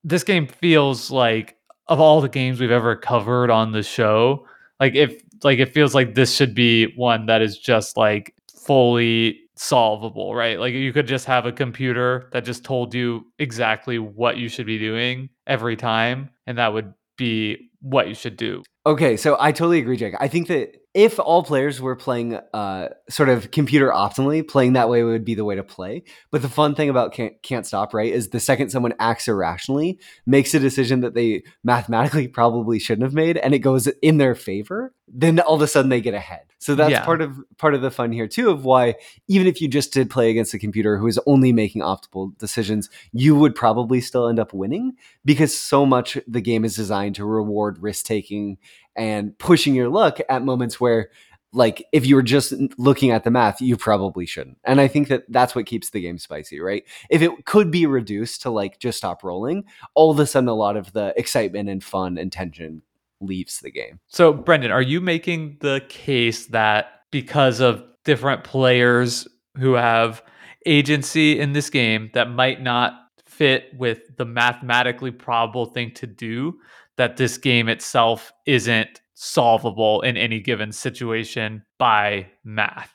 this 0.06 0.22
game 0.22 0.46
feels 0.46 1.10
like 1.10 1.56
of 1.88 2.00
all 2.00 2.20
the 2.20 2.28
games 2.28 2.60
we've 2.60 2.70
ever 2.70 2.94
covered 2.94 3.50
on 3.50 3.72
the 3.72 3.82
show, 3.82 4.46
like 4.78 4.94
if 4.94 5.20
like 5.42 5.58
it 5.58 5.74
feels 5.74 5.94
like 5.94 6.14
this 6.14 6.34
should 6.34 6.54
be 6.54 6.92
one 6.96 7.26
that 7.26 7.42
is 7.42 7.58
just 7.58 7.96
like 7.96 8.32
fully 8.56 9.40
solvable, 9.56 10.34
right? 10.34 10.60
Like 10.60 10.74
you 10.74 10.92
could 10.92 11.08
just 11.08 11.26
have 11.26 11.44
a 11.44 11.52
computer 11.52 12.28
that 12.32 12.44
just 12.44 12.64
told 12.64 12.94
you 12.94 13.26
exactly 13.40 13.98
what 13.98 14.36
you 14.36 14.48
should 14.48 14.66
be 14.66 14.78
doing 14.78 15.28
every 15.46 15.76
time 15.76 16.30
and 16.46 16.56
that 16.56 16.72
would 16.72 16.94
be 17.16 17.68
what 17.80 18.06
you 18.06 18.14
should 18.14 18.36
do. 18.36 18.62
Okay, 18.86 19.16
so 19.16 19.36
I 19.40 19.50
totally 19.50 19.80
agree, 19.80 19.96
Jake. 19.96 20.14
I 20.20 20.28
think 20.28 20.46
that 20.46 20.76
if 20.96 21.18
all 21.18 21.42
players 21.42 21.78
were 21.78 21.94
playing 21.94 22.38
uh, 22.54 22.88
sort 23.10 23.28
of 23.28 23.50
computer 23.50 23.90
optimally, 23.90 24.46
playing 24.48 24.72
that 24.72 24.88
way 24.88 25.02
would 25.02 25.26
be 25.26 25.34
the 25.34 25.44
way 25.44 25.54
to 25.54 25.62
play. 25.62 26.02
But 26.30 26.40
the 26.40 26.48
fun 26.48 26.74
thing 26.74 26.88
about 26.88 27.12
can't, 27.12 27.34
can't 27.42 27.66
stop, 27.66 27.92
right, 27.92 28.10
is 28.10 28.30
the 28.30 28.40
second 28.40 28.70
someone 28.70 28.94
acts 28.98 29.28
irrationally, 29.28 30.00
makes 30.24 30.54
a 30.54 30.58
decision 30.58 31.02
that 31.02 31.12
they 31.12 31.42
mathematically 31.62 32.28
probably 32.32 32.78
shouldn't 32.78 33.04
have 33.04 33.12
made, 33.12 33.36
and 33.36 33.52
it 33.52 33.58
goes 33.58 33.86
in 34.00 34.16
their 34.16 34.34
favor, 34.34 34.94
then 35.06 35.38
all 35.38 35.56
of 35.56 35.62
a 35.62 35.68
sudden 35.68 35.90
they 35.90 36.00
get 36.00 36.14
ahead. 36.14 36.46
So 36.58 36.74
that's 36.74 36.90
yeah. 36.90 37.04
part 37.04 37.20
of 37.20 37.38
part 37.58 37.74
of 37.74 37.82
the 37.82 37.90
fun 37.90 38.10
here 38.10 38.26
too 38.26 38.50
of 38.50 38.64
why 38.64 38.94
even 39.28 39.46
if 39.46 39.60
you 39.60 39.68
just 39.68 39.92
did 39.92 40.10
play 40.10 40.30
against 40.30 40.54
a 40.54 40.58
computer 40.58 40.96
who 40.96 41.06
is 41.06 41.20
only 41.26 41.52
making 41.52 41.82
optimal 41.82 42.36
decisions, 42.38 42.88
you 43.12 43.36
would 43.36 43.54
probably 43.54 44.00
still 44.00 44.26
end 44.26 44.40
up 44.40 44.52
winning 44.52 44.94
because 45.24 45.56
so 45.56 45.84
much 45.84 46.18
the 46.26 46.40
game 46.40 46.64
is 46.64 46.74
designed 46.74 47.14
to 47.16 47.24
reward 47.24 47.80
risk 47.80 48.06
taking 48.06 48.56
and 48.96 49.38
pushing 49.38 49.74
your 49.74 49.88
luck 49.88 50.18
at 50.28 50.42
moments 50.42 50.80
where 50.80 51.10
like 51.52 51.86
if 51.92 52.04
you 52.04 52.16
were 52.16 52.22
just 52.22 52.52
looking 52.76 53.10
at 53.10 53.24
the 53.24 53.30
math 53.30 53.60
you 53.60 53.76
probably 53.76 54.26
shouldn't. 54.26 54.58
And 54.64 54.80
i 54.80 54.88
think 54.88 55.08
that 55.08 55.24
that's 55.28 55.54
what 55.54 55.66
keeps 55.66 55.90
the 55.90 56.00
game 56.00 56.18
spicy 56.18 56.60
right? 56.60 56.84
If 57.10 57.22
it 57.22 57.44
could 57.44 57.70
be 57.70 57.86
reduced 57.86 58.42
to 58.42 58.50
like 58.50 58.78
just 58.78 58.98
stop 58.98 59.22
rolling 59.22 59.64
all 59.94 60.10
of 60.10 60.18
a 60.18 60.26
sudden 60.26 60.48
a 60.48 60.54
lot 60.54 60.76
of 60.76 60.92
the 60.92 61.14
excitement 61.16 61.68
and 61.68 61.82
fun 61.82 62.18
and 62.18 62.30
tension 62.30 62.82
leaves 63.20 63.60
the 63.60 63.70
game. 63.70 64.00
So 64.08 64.32
brendan 64.32 64.70
are 64.70 64.82
you 64.82 65.00
making 65.00 65.58
the 65.60 65.82
case 65.88 66.46
that 66.46 67.02
because 67.10 67.60
of 67.60 67.82
different 68.04 68.44
players 68.44 69.26
who 69.56 69.74
have 69.74 70.22
agency 70.66 71.38
in 71.38 71.52
this 71.52 71.70
game 71.70 72.10
that 72.14 72.30
might 72.30 72.60
not 72.60 72.92
fit 73.24 73.70
with 73.76 74.16
the 74.16 74.24
mathematically 74.24 75.10
probable 75.10 75.66
thing 75.66 75.92
to 75.92 76.06
do 76.06 76.58
that 76.96 77.16
this 77.16 77.38
game 77.38 77.68
itself 77.68 78.32
isn't 78.46 79.00
solvable 79.14 80.02
in 80.02 80.16
any 80.16 80.40
given 80.40 80.72
situation 80.72 81.64
by 81.78 82.26
math. 82.44 82.92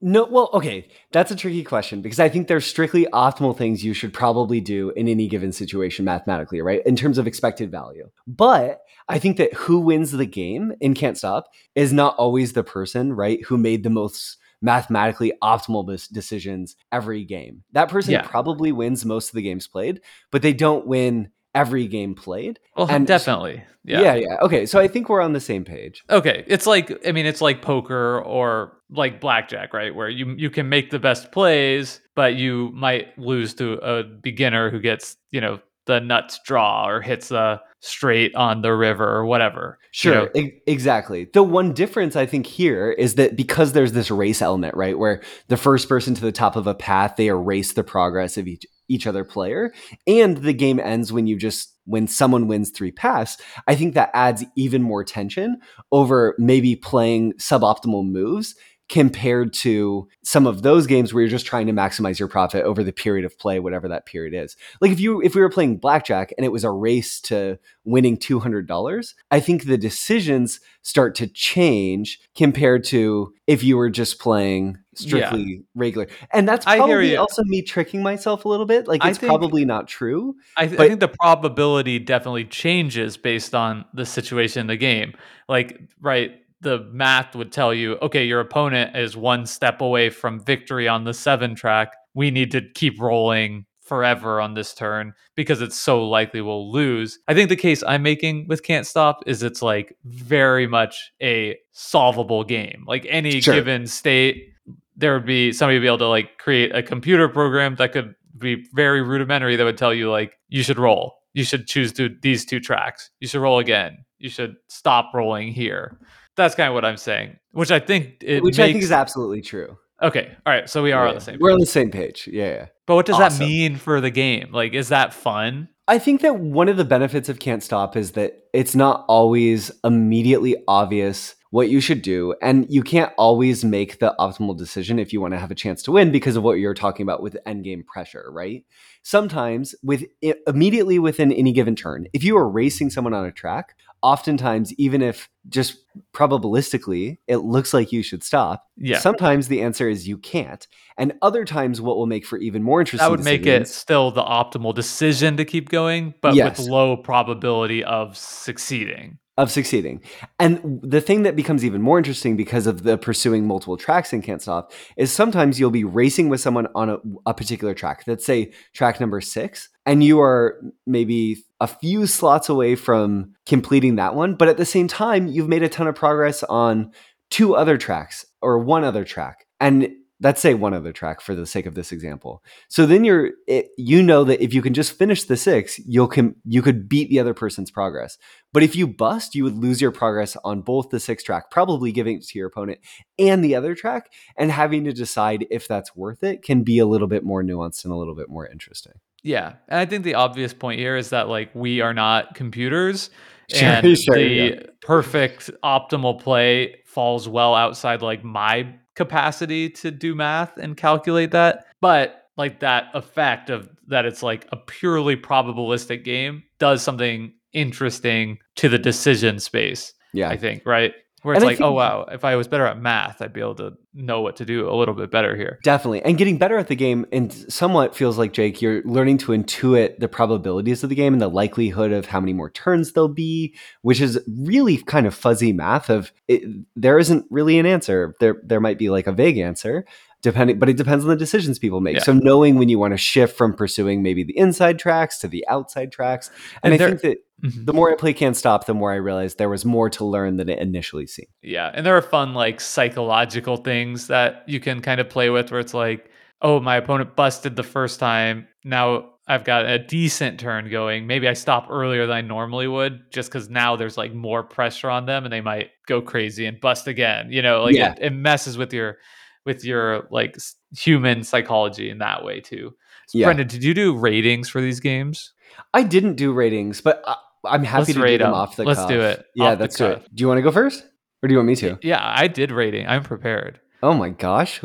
No, 0.00 0.26
well, 0.26 0.48
okay, 0.54 0.88
that's 1.10 1.32
a 1.32 1.36
tricky 1.36 1.64
question 1.64 2.02
because 2.02 2.20
I 2.20 2.28
think 2.28 2.46
there's 2.46 2.64
strictly 2.64 3.06
optimal 3.12 3.56
things 3.56 3.84
you 3.84 3.94
should 3.94 4.12
probably 4.12 4.60
do 4.60 4.90
in 4.90 5.08
any 5.08 5.26
given 5.26 5.52
situation 5.52 6.04
mathematically, 6.04 6.60
right? 6.60 6.82
In 6.86 6.94
terms 6.94 7.18
of 7.18 7.26
expected 7.26 7.72
value. 7.72 8.08
But 8.24 8.80
I 9.08 9.18
think 9.18 9.38
that 9.38 9.52
who 9.54 9.80
wins 9.80 10.12
the 10.12 10.26
game 10.26 10.72
in 10.80 10.94
Can't 10.94 11.18
Stop 11.18 11.46
is 11.74 11.92
not 11.92 12.14
always 12.16 12.52
the 12.52 12.62
person, 12.62 13.12
right, 13.12 13.44
who 13.44 13.58
made 13.58 13.82
the 13.82 13.90
most 13.90 14.36
mathematically 14.62 15.32
optimal 15.42 15.84
decisions 16.12 16.76
every 16.92 17.24
game. 17.24 17.64
That 17.72 17.88
person 17.88 18.12
yeah. 18.12 18.22
probably 18.22 18.70
wins 18.70 19.04
most 19.04 19.30
of 19.30 19.34
the 19.34 19.42
games 19.42 19.66
played, 19.66 20.00
but 20.30 20.42
they 20.42 20.52
don't 20.52 20.86
win 20.86 21.30
every 21.54 21.86
game 21.86 22.14
played. 22.14 22.58
Well, 22.76 22.88
and 22.90 23.06
definitely. 23.06 23.64
Yeah. 23.84 24.00
yeah, 24.00 24.14
yeah. 24.14 24.36
Okay, 24.42 24.66
so 24.66 24.78
I 24.78 24.86
think 24.86 25.08
we're 25.08 25.22
on 25.22 25.32
the 25.32 25.40
same 25.40 25.64
page. 25.64 26.04
Okay, 26.10 26.44
it's 26.46 26.66
like 26.66 27.06
I 27.06 27.12
mean, 27.12 27.26
it's 27.26 27.40
like 27.40 27.62
poker 27.62 28.20
or 28.20 28.78
like 28.90 29.20
blackjack, 29.20 29.72
right? 29.72 29.94
Where 29.94 30.08
you 30.08 30.34
you 30.36 30.50
can 30.50 30.68
make 30.68 30.90
the 30.90 30.98
best 30.98 31.32
plays, 31.32 32.00
but 32.14 32.34
you 32.34 32.70
might 32.74 33.18
lose 33.18 33.54
to 33.54 33.74
a 33.74 34.02
beginner 34.02 34.70
who 34.70 34.80
gets 34.80 35.16
you 35.30 35.40
know 35.40 35.60
the 35.88 36.00
nuts 36.00 36.38
draw 36.44 36.86
or 36.86 37.00
hits 37.00 37.32
a 37.32 37.60
straight 37.80 38.34
on 38.34 38.60
the 38.62 38.74
river 38.74 39.08
or 39.08 39.24
whatever. 39.24 39.78
Sure, 39.90 40.30
you 40.34 40.42
know? 40.42 40.48
e- 40.48 40.60
exactly. 40.66 41.28
The 41.32 41.42
one 41.42 41.72
difference 41.72 42.14
I 42.14 42.26
think 42.26 42.46
here 42.46 42.92
is 42.92 43.14
that 43.14 43.36
because 43.36 43.72
there's 43.72 43.92
this 43.92 44.10
race 44.10 44.42
element, 44.42 44.76
right, 44.76 44.98
where 44.98 45.22
the 45.48 45.56
first 45.56 45.88
person 45.88 46.14
to 46.14 46.20
the 46.20 46.30
top 46.30 46.56
of 46.56 46.66
a 46.66 46.74
path 46.74 47.16
they 47.16 47.28
erase 47.28 47.72
the 47.72 47.82
progress 47.82 48.36
of 48.36 48.46
each 48.46 48.64
each 48.90 49.06
other 49.06 49.24
player, 49.24 49.72
and 50.06 50.38
the 50.38 50.54
game 50.54 50.78
ends 50.78 51.12
when 51.12 51.26
you 51.26 51.36
just 51.36 51.74
when 51.84 52.06
someone 52.06 52.48
wins 52.48 52.70
three 52.70 52.92
pass. 52.92 53.38
I 53.66 53.74
think 53.74 53.94
that 53.94 54.10
adds 54.12 54.44
even 54.56 54.82
more 54.82 55.04
tension 55.04 55.58
over 55.90 56.34
maybe 56.38 56.76
playing 56.76 57.32
suboptimal 57.34 58.06
moves 58.06 58.54
compared 58.88 59.52
to 59.52 60.08
some 60.22 60.46
of 60.46 60.62
those 60.62 60.86
games 60.86 61.12
where 61.12 61.22
you're 61.22 61.30
just 61.30 61.46
trying 61.46 61.66
to 61.66 61.72
maximize 61.72 62.18
your 62.18 62.28
profit 62.28 62.64
over 62.64 62.82
the 62.82 62.92
period 62.92 63.24
of 63.24 63.38
play 63.38 63.60
whatever 63.60 63.88
that 63.88 64.06
period 64.06 64.34
is. 64.34 64.56
Like 64.80 64.90
if 64.90 65.00
you 65.00 65.20
if 65.22 65.34
we 65.34 65.40
were 65.40 65.50
playing 65.50 65.76
blackjack 65.76 66.32
and 66.36 66.44
it 66.44 66.52
was 66.52 66.64
a 66.64 66.70
race 66.70 67.20
to 67.22 67.58
winning 67.84 68.18
$200 68.18 69.14
i 69.30 69.40
think 69.40 69.64
the 69.64 69.78
decisions 69.78 70.60
start 70.82 71.14
to 71.14 71.26
change 71.26 72.20
compared 72.36 72.84
to 72.84 73.32
if 73.46 73.62
you 73.62 73.76
were 73.76 73.90
just 73.90 74.18
playing 74.18 74.78
strictly 74.94 75.42
yeah. 75.42 75.58
regular. 75.74 76.08
And 76.32 76.48
that's 76.48 76.64
probably 76.64 77.16
also 77.16 77.42
me 77.44 77.62
tricking 77.62 78.02
myself 78.02 78.44
a 78.44 78.48
little 78.48 78.66
bit. 78.66 78.88
Like 78.88 79.04
it's 79.04 79.18
think, 79.18 79.28
probably 79.28 79.64
not 79.64 79.86
true 79.86 80.34
I, 80.56 80.66
th- 80.66 80.80
I 80.80 80.88
think 80.88 81.00
the 81.00 81.08
probability 81.08 81.98
definitely 81.98 82.44
changes 82.44 83.16
based 83.16 83.54
on 83.54 83.84
the 83.94 84.04
situation 84.04 84.62
in 84.62 84.66
the 84.66 84.76
game. 84.76 85.14
Like 85.48 85.80
right 86.00 86.32
the 86.60 86.80
math 86.90 87.34
would 87.36 87.52
tell 87.52 87.72
you, 87.72 87.96
okay, 88.02 88.24
your 88.24 88.40
opponent 88.40 88.96
is 88.96 89.16
one 89.16 89.46
step 89.46 89.80
away 89.80 90.10
from 90.10 90.40
victory 90.40 90.88
on 90.88 91.04
the 91.04 91.14
seven 91.14 91.54
track. 91.54 91.94
We 92.14 92.30
need 92.30 92.50
to 92.52 92.62
keep 92.74 93.00
rolling 93.00 93.66
forever 93.88 94.40
on 94.40 94.54
this 94.54 94.74
turn 94.74 95.14
because 95.34 95.62
it's 95.62 95.76
so 95.76 96.06
likely 96.06 96.40
we'll 96.40 96.70
lose. 96.70 97.18
I 97.26 97.34
think 97.34 97.48
the 97.48 97.56
case 97.56 97.82
I'm 97.86 98.02
making 98.02 98.46
with 98.48 98.62
Can't 98.62 98.86
Stop 98.86 99.22
is 99.26 99.42
it's 99.42 99.62
like 99.62 99.96
very 100.04 100.66
much 100.66 101.10
a 101.22 101.56
solvable 101.72 102.44
game. 102.44 102.84
Like 102.86 103.06
any 103.08 103.40
sure. 103.40 103.54
given 103.54 103.86
state, 103.86 104.52
there 104.96 105.14
would 105.14 105.26
be 105.26 105.52
somebody 105.52 105.78
would 105.78 105.82
be 105.82 105.88
able 105.88 105.98
to 105.98 106.08
like 106.08 106.38
create 106.38 106.74
a 106.74 106.82
computer 106.82 107.28
program 107.28 107.76
that 107.76 107.92
could 107.92 108.14
be 108.36 108.66
very 108.74 109.00
rudimentary 109.00 109.56
that 109.56 109.64
would 109.64 109.78
tell 109.78 109.94
you 109.94 110.10
like 110.10 110.38
you 110.48 110.62
should 110.62 110.78
roll. 110.78 111.14
You 111.32 111.44
should 111.44 111.66
choose 111.66 111.92
to, 111.94 112.10
these 112.20 112.44
two 112.44 112.58
tracks. 112.58 113.10
You 113.20 113.28
should 113.28 113.40
roll 113.40 113.58
again. 113.58 114.04
You 114.18 114.28
should 114.28 114.56
stop 114.68 115.12
rolling 115.14 115.52
here 115.52 115.98
that's 116.38 116.54
kind 116.54 116.68
of 116.68 116.74
what 116.74 116.86
I'm 116.86 116.96
saying, 116.96 117.36
which 117.50 117.70
I 117.70 117.78
think 117.80 118.22
it 118.22 118.42
which 118.42 118.56
makes... 118.56 118.70
I 118.70 118.72
think 118.72 118.82
is 118.82 118.92
absolutely 118.92 119.42
true. 119.42 119.76
Okay, 120.00 120.34
all 120.46 120.52
right, 120.52 120.70
so 120.70 120.82
we 120.82 120.92
are 120.92 121.04
yeah. 121.04 121.08
on 121.10 121.14
the 121.16 121.20
same. 121.20 121.38
We're 121.38 121.52
on 121.52 121.58
the 121.58 121.66
same 121.66 121.90
page. 121.90 122.28
Yeah, 122.32 122.46
yeah. 122.46 122.66
But 122.86 122.94
what 122.94 123.04
does 123.04 123.16
awesome. 123.16 123.40
that 123.40 123.44
mean 123.44 123.76
for 123.76 124.00
the 124.00 124.10
game? 124.10 124.50
Like, 124.52 124.72
is 124.72 124.88
that 124.88 125.12
fun? 125.12 125.68
I 125.88 125.98
think 125.98 126.20
that 126.20 126.38
one 126.38 126.68
of 126.68 126.76
the 126.76 126.84
benefits 126.84 127.28
of 127.28 127.38
Can't 127.38 127.62
Stop 127.62 127.96
is 127.96 128.12
that 128.12 128.44
it's 128.52 128.74
not 128.74 129.04
always 129.08 129.70
immediately 129.84 130.56
obvious 130.68 131.34
what 131.50 131.70
you 131.70 131.80
should 131.80 132.02
do. 132.02 132.34
And 132.42 132.66
you 132.68 132.82
can't 132.82 133.12
always 133.16 133.64
make 133.64 133.98
the 133.98 134.14
optimal 134.18 134.56
decision 134.56 134.98
if 134.98 135.14
you 135.14 135.20
want 135.20 135.32
to 135.32 135.38
have 135.38 135.50
a 135.50 135.54
chance 135.54 135.82
to 135.84 135.92
win 135.92 136.12
because 136.12 136.36
of 136.36 136.42
what 136.42 136.58
you're 136.58 136.74
talking 136.74 137.04
about 137.04 137.22
with 137.22 137.38
endgame 137.46 137.86
pressure, 137.86 138.26
right? 138.30 138.64
Sometimes 139.02 139.74
with 139.82 140.04
immediately 140.46 140.98
within 140.98 141.32
any 141.32 141.52
given 141.52 141.74
turn, 141.74 142.06
if 142.12 142.22
you 142.22 142.36
are 142.36 142.48
racing 142.48 142.90
someone 142.90 143.14
on 143.14 143.24
a 143.24 143.32
track, 143.32 143.74
oftentimes 144.02 144.72
even 144.74 145.02
if 145.02 145.28
just 145.48 145.78
probabilistically 146.12 147.18
it 147.26 147.38
looks 147.38 147.74
like 147.74 147.90
you 147.90 148.02
should 148.02 148.22
stop 148.22 148.66
yeah. 148.76 148.98
sometimes 148.98 149.48
the 149.48 149.60
answer 149.62 149.88
is 149.88 150.06
you 150.06 150.18
can't. 150.18 150.66
And 150.96 151.14
other 151.22 151.44
times 151.44 151.80
what 151.80 151.96
will 151.96 152.06
make 152.06 152.26
for 152.26 152.38
even 152.38 152.62
more 152.62 152.80
interesting 152.80 153.04
that 153.04 153.10
would 153.10 153.24
make 153.24 153.46
it 153.46 153.68
still 153.68 154.10
the 154.10 154.22
optimal 154.22 154.74
decision 154.74 155.36
to 155.36 155.44
keep 155.44 155.68
going 155.68 156.14
but 156.20 156.34
yes. 156.34 156.58
with 156.58 156.68
low 156.68 156.96
probability 156.96 157.84
of 157.84 158.16
succeeding 158.16 159.18
of 159.38 159.52
succeeding. 159.52 160.02
And 160.40 160.80
the 160.82 161.00
thing 161.00 161.22
that 161.22 161.36
becomes 161.36 161.64
even 161.64 161.80
more 161.80 161.96
interesting 161.96 162.36
because 162.36 162.66
of 162.66 162.82
the 162.82 162.98
pursuing 162.98 163.46
multiple 163.46 163.76
tracks 163.76 164.12
in 164.12 164.20
Can't 164.20 164.42
Stop 164.42 164.72
is 164.96 165.12
sometimes 165.12 165.58
you'll 165.60 165.70
be 165.70 165.84
racing 165.84 166.28
with 166.28 166.40
someone 166.40 166.66
on 166.74 166.90
a, 166.90 166.98
a, 167.24 167.32
particular 167.32 167.72
track. 167.72 168.02
Let's 168.08 168.26
say 168.26 168.52
track 168.74 168.98
number 168.98 169.20
six, 169.20 169.68
and 169.86 170.02
you 170.02 170.20
are 170.20 170.60
maybe 170.88 171.44
a 171.60 171.68
few 171.68 172.08
slots 172.08 172.48
away 172.48 172.74
from 172.74 173.32
completing 173.46 173.94
that 173.94 174.16
one. 174.16 174.34
But 174.34 174.48
at 174.48 174.56
the 174.56 174.64
same 174.64 174.88
time, 174.88 175.28
you've 175.28 175.48
made 175.48 175.62
a 175.62 175.68
ton 175.68 175.86
of 175.86 175.94
progress 175.94 176.42
on 176.42 176.90
two 177.30 177.54
other 177.54 177.78
tracks 177.78 178.26
or 178.42 178.58
one 178.58 178.82
other 178.82 179.04
track. 179.04 179.46
And 179.60 179.88
let's 180.20 180.40
say 180.40 180.54
one 180.54 180.74
other 180.74 180.92
track 180.92 181.20
for 181.20 181.34
the 181.34 181.46
sake 181.46 181.66
of 181.66 181.74
this 181.74 181.92
example. 181.92 182.42
So 182.68 182.86
then 182.86 183.04
you're 183.04 183.30
it, 183.46 183.68
you 183.76 184.02
know 184.02 184.24
that 184.24 184.42
if 184.42 184.52
you 184.52 184.62
can 184.62 184.74
just 184.74 184.96
finish 184.96 185.24
the 185.24 185.36
six, 185.36 185.78
you'll 185.80 186.08
can 186.08 186.34
you 186.44 186.62
could 186.62 186.88
beat 186.88 187.08
the 187.08 187.20
other 187.20 187.34
person's 187.34 187.70
progress. 187.70 188.18
But 188.52 188.62
if 188.62 188.74
you 188.74 188.86
bust, 188.86 189.34
you 189.34 189.44
would 189.44 189.56
lose 189.56 189.80
your 189.80 189.92
progress 189.92 190.36
on 190.44 190.62
both 190.62 190.90
the 190.90 191.00
six 191.00 191.22
track, 191.22 191.50
probably 191.50 191.92
giving 191.92 192.16
it 192.16 192.26
to 192.26 192.38
your 192.38 192.48
opponent 192.48 192.80
and 193.18 193.44
the 193.44 193.54
other 193.54 193.74
track, 193.74 194.12
and 194.36 194.50
having 194.50 194.84
to 194.84 194.92
decide 194.92 195.46
if 195.50 195.68
that's 195.68 195.94
worth 195.94 196.22
it 196.22 196.42
can 196.42 196.62
be 196.62 196.78
a 196.78 196.86
little 196.86 197.08
bit 197.08 197.24
more 197.24 197.42
nuanced 197.42 197.84
and 197.84 197.92
a 197.92 197.96
little 197.96 198.16
bit 198.16 198.28
more 198.28 198.46
interesting. 198.46 198.94
Yeah, 199.22 199.54
and 199.68 199.80
I 199.80 199.86
think 199.86 200.04
the 200.04 200.14
obvious 200.14 200.54
point 200.54 200.80
here 200.80 200.96
is 200.96 201.10
that 201.10 201.28
like 201.28 201.54
we 201.54 201.80
are 201.80 201.94
not 201.94 202.34
computers. 202.34 203.10
Sure, 203.50 203.68
and 203.68 203.98
sure, 203.98 204.14
the 204.14 204.24
yeah. 204.24 204.60
perfect 204.80 205.50
optimal 205.64 206.20
play 206.20 206.82
falls 206.86 207.28
well 207.28 207.54
outside 207.54 208.02
like 208.02 208.24
my 208.24 208.74
capacity 208.98 209.70
to 209.70 209.92
do 209.92 210.14
math 210.14 210.58
and 210.58 210.76
calculate 210.76 211.30
that. 211.30 211.64
But 211.80 212.24
like 212.36 212.58
that 212.60 212.86
effect 212.94 213.48
of 213.48 213.70
that 213.86 214.04
it's 214.04 214.22
like 214.22 214.46
a 214.50 214.56
purely 214.56 215.16
probabilistic 215.16 216.04
game 216.04 216.42
does 216.58 216.82
something 216.82 217.32
interesting 217.52 218.38
to 218.56 218.68
the 218.68 218.78
decision 218.78 219.38
space. 219.38 219.94
Yeah. 220.12 220.28
I 220.28 220.36
think, 220.36 220.62
right? 220.66 220.92
Where 221.22 221.34
it's 221.34 221.42
and 221.42 221.50
like, 221.50 221.60
oh 221.60 221.72
wow, 221.72 222.06
if 222.12 222.24
I 222.24 222.36
was 222.36 222.46
better 222.46 222.66
at 222.66 222.80
math, 222.80 223.20
I'd 223.20 223.32
be 223.32 223.40
able 223.40 223.56
to 223.56 223.72
know 223.92 224.20
what 224.20 224.36
to 224.36 224.44
do 224.44 224.70
a 224.70 224.74
little 224.74 224.94
bit 224.94 225.10
better 225.10 225.36
here. 225.36 225.58
Definitely. 225.64 226.02
And 226.02 226.16
getting 226.16 226.38
better 226.38 226.56
at 226.58 226.68
the 226.68 226.76
game 226.76 227.06
and 227.12 227.32
somewhat 227.32 227.96
feels 227.96 228.18
like 228.18 228.32
Jake, 228.32 228.62
you're 228.62 228.82
learning 228.84 229.18
to 229.18 229.32
intuit 229.32 229.98
the 229.98 230.08
probabilities 230.08 230.84
of 230.84 230.90
the 230.90 230.94
game 230.94 231.12
and 231.12 231.20
the 231.20 231.28
likelihood 231.28 231.90
of 231.90 232.06
how 232.06 232.20
many 232.20 232.32
more 232.32 232.50
turns 232.50 232.92
there'll 232.92 233.08
be, 233.08 233.56
which 233.82 234.00
is 234.00 234.20
really 234.44 234.76
kind 234.76 235.06
of 235.06 235.14
fuzzy 235.14 235.52
math 235.52 235.90
of 235.90 236.12
it, 236.28 236.42
there 236.76 236.98
isn't 236.98 237.26
really 237.30 237.58
an 237.58 237.66
answer. 237.66 238.14
There 238.20 238.40
there 238.44 238.60
might 238.60 238.78
be 238.78 238.90
like 238.90 239.08
a 239.08 239.12
vague 239.12 239.38
answer, 239.38 239.84
depending 240.22 240.58
but 240.58 240.68
it 240.68 240.76
depends 240.76 241.04
on 241.04 241.10
the 241.10 241.16
decisions 241.16 241.58
people 241.58 241.80
make 241.80 241.96
yeah. 241.96 242.02
so 242.02 242.12
knowing 242.12 242.56
when 242.56 242.68
you 242.68 242.78
want 242.78 242.92
to 242.92 242.98
shift 242.98 243.36
from 243.36 243.54
pursuing 243.54 244.02
maybe 244.02 244.24
the 244.24 244.36
inside 244.36 244.78
tracks 244.78 245.18
to 245.18 245.28
the 245.28 245.46
outside 245.48 245.92
tracks 245.92 246.30
and, 246.62 246.74
and 246.74 246.82
i 246.82 246.86
think 246.86 247.00
that 247.02 247.18
mm-hmm. 247.42 247.64
the 247.64 247.72
more 247.72 247.90
i 247.90 247.94
play 247.94 248.12
can't 248.12 248.36
stop 248.36 248.66
the 248.66 248.74
more 248.74 248.92
i 248.92 248.96
realized 248.96 249.38
there 249.38 249.48
was 249.48 249.64
more 249.64 249.90
to 249.90 250.04
learn 250.04 250.36
than 250.36 250.48
it 250.48 250.58
initially 250.58 251.06
seemed 251.06 251.28
yeah 251.42 251.70
and 251.74 251.84
there 251.84 251.96
are 251.96 252.02
fun 252.02 252.34
like 252.34 252.60
psychological 252.60 253.56
things 253.56 254.06
that 254.08 254.44
you 254.46 254.60
can 254.60 254.80
kind 254.80 255.00
of 255.00 255.08
play 255.08 255.30
with 255.30 255.50
where 255.50 255.60
it's 255.60 255.74
like 255.74 256.10
oh 256.42 256.60
my 256.60 256.76
opponent 256.76 257.16
busted 257.16 257.56
the 257.56 257.62
first 257.62 258.00
time 258.00 258.46
now 258.64 259.10
I've 259.28 259.44
got 259.44 259.66
a 259.66 259.78
decent 259.78 260.40
turn 260.40 260.70
going. 260.70 261.06
Maybe 261.06 261.28
I 261.28 261.34
stop 261.34 261.68
earlier 261.70 262.06
than 262.06 262.16
I 262.16 262.20
normally 262.22 262.66
would 262.66 263.12
just 263.12 263.30
because 263.30 263.50
now 263.50 263.76
there's 263.76 263.98
like 263.98 264.14
more 264.14 264.42
pressure 264.42 264.88
on 264.88 265.04
them 265.04 265.24
and 265.24 265.32
they 265.32 265.42
might 265.42 265.68
go 265.86 266.00
crazy 266.00 266.46
and 266.46 266.58
bust 266.58 266.86
again. 266.86 267.30
You 267.30 267.42
know, 267.42 267.62
like 267.64 267.74
yeah. 267.74 267.92
it, 267.92 267.98
it 268.00 268.10
messes 268.10 268.56
with 268.56 268.72
your 268.72 268.96
with 269.44 269.64
your 269.64 270.08
like 270.10 270.36
human 270.76 271.22
psychology 271.24 271.90
in 271.90 271.98
that 271.98 272.24
way 272.24 272.40
too. 272.40 272.74
So, 273.08 273.18
yeah. 273.18 273.26
Brendan, 273.26 273.48
did 273.48 273.62
you 273.62 273.74
do 273.74 273.94
ratings 273.94 274.48
for 274.48 274.62
these 274.62 274.80
games? 274.80 275.34
I 275.74 275.82
didn't 275.82 276.14
do 276.14 276.32
ratings, 276.32 276.80
but 276.80 277.02
I, 277.48 277.54
am 277.56 277.64
happy 277.64 277.78
let's 277.80 277.92
to 277.94 277.94
do 278.06 278.18
them, 278.18 278.18
them 278.18 278.34
off 278.34 278.56
the 278.56 278.64
Let's 278.64 278.80
cuff. 278.80 278.88
do 278.88 279.00
it. 279.00 279.26
Yeah, 279.34 279.54
let's 279.58 279.76
do 279.76 279.86
it. 279.86 280.02
Do 280.14 280.22
you 280.22 280.28
want 280.28 280.38
to 280.38 280.42
go 280.42 280.52
first? 280.52 280.84
Or 281.22 281.28
do 281.28 281.32
you 281.32 281.38
want 281.38 281.48
me 281.48 281.56
to? 281.56 281.78
Yeah, 281.82 282.00
I 282.02 282.28
did 282.28 282.50
rating. 282.52 282.86
I'm 282.86 283.02
prepared. 283.02 283.60
Oh 283.80 283.94
my 283.94 284.08
gosh! 284.08 284.60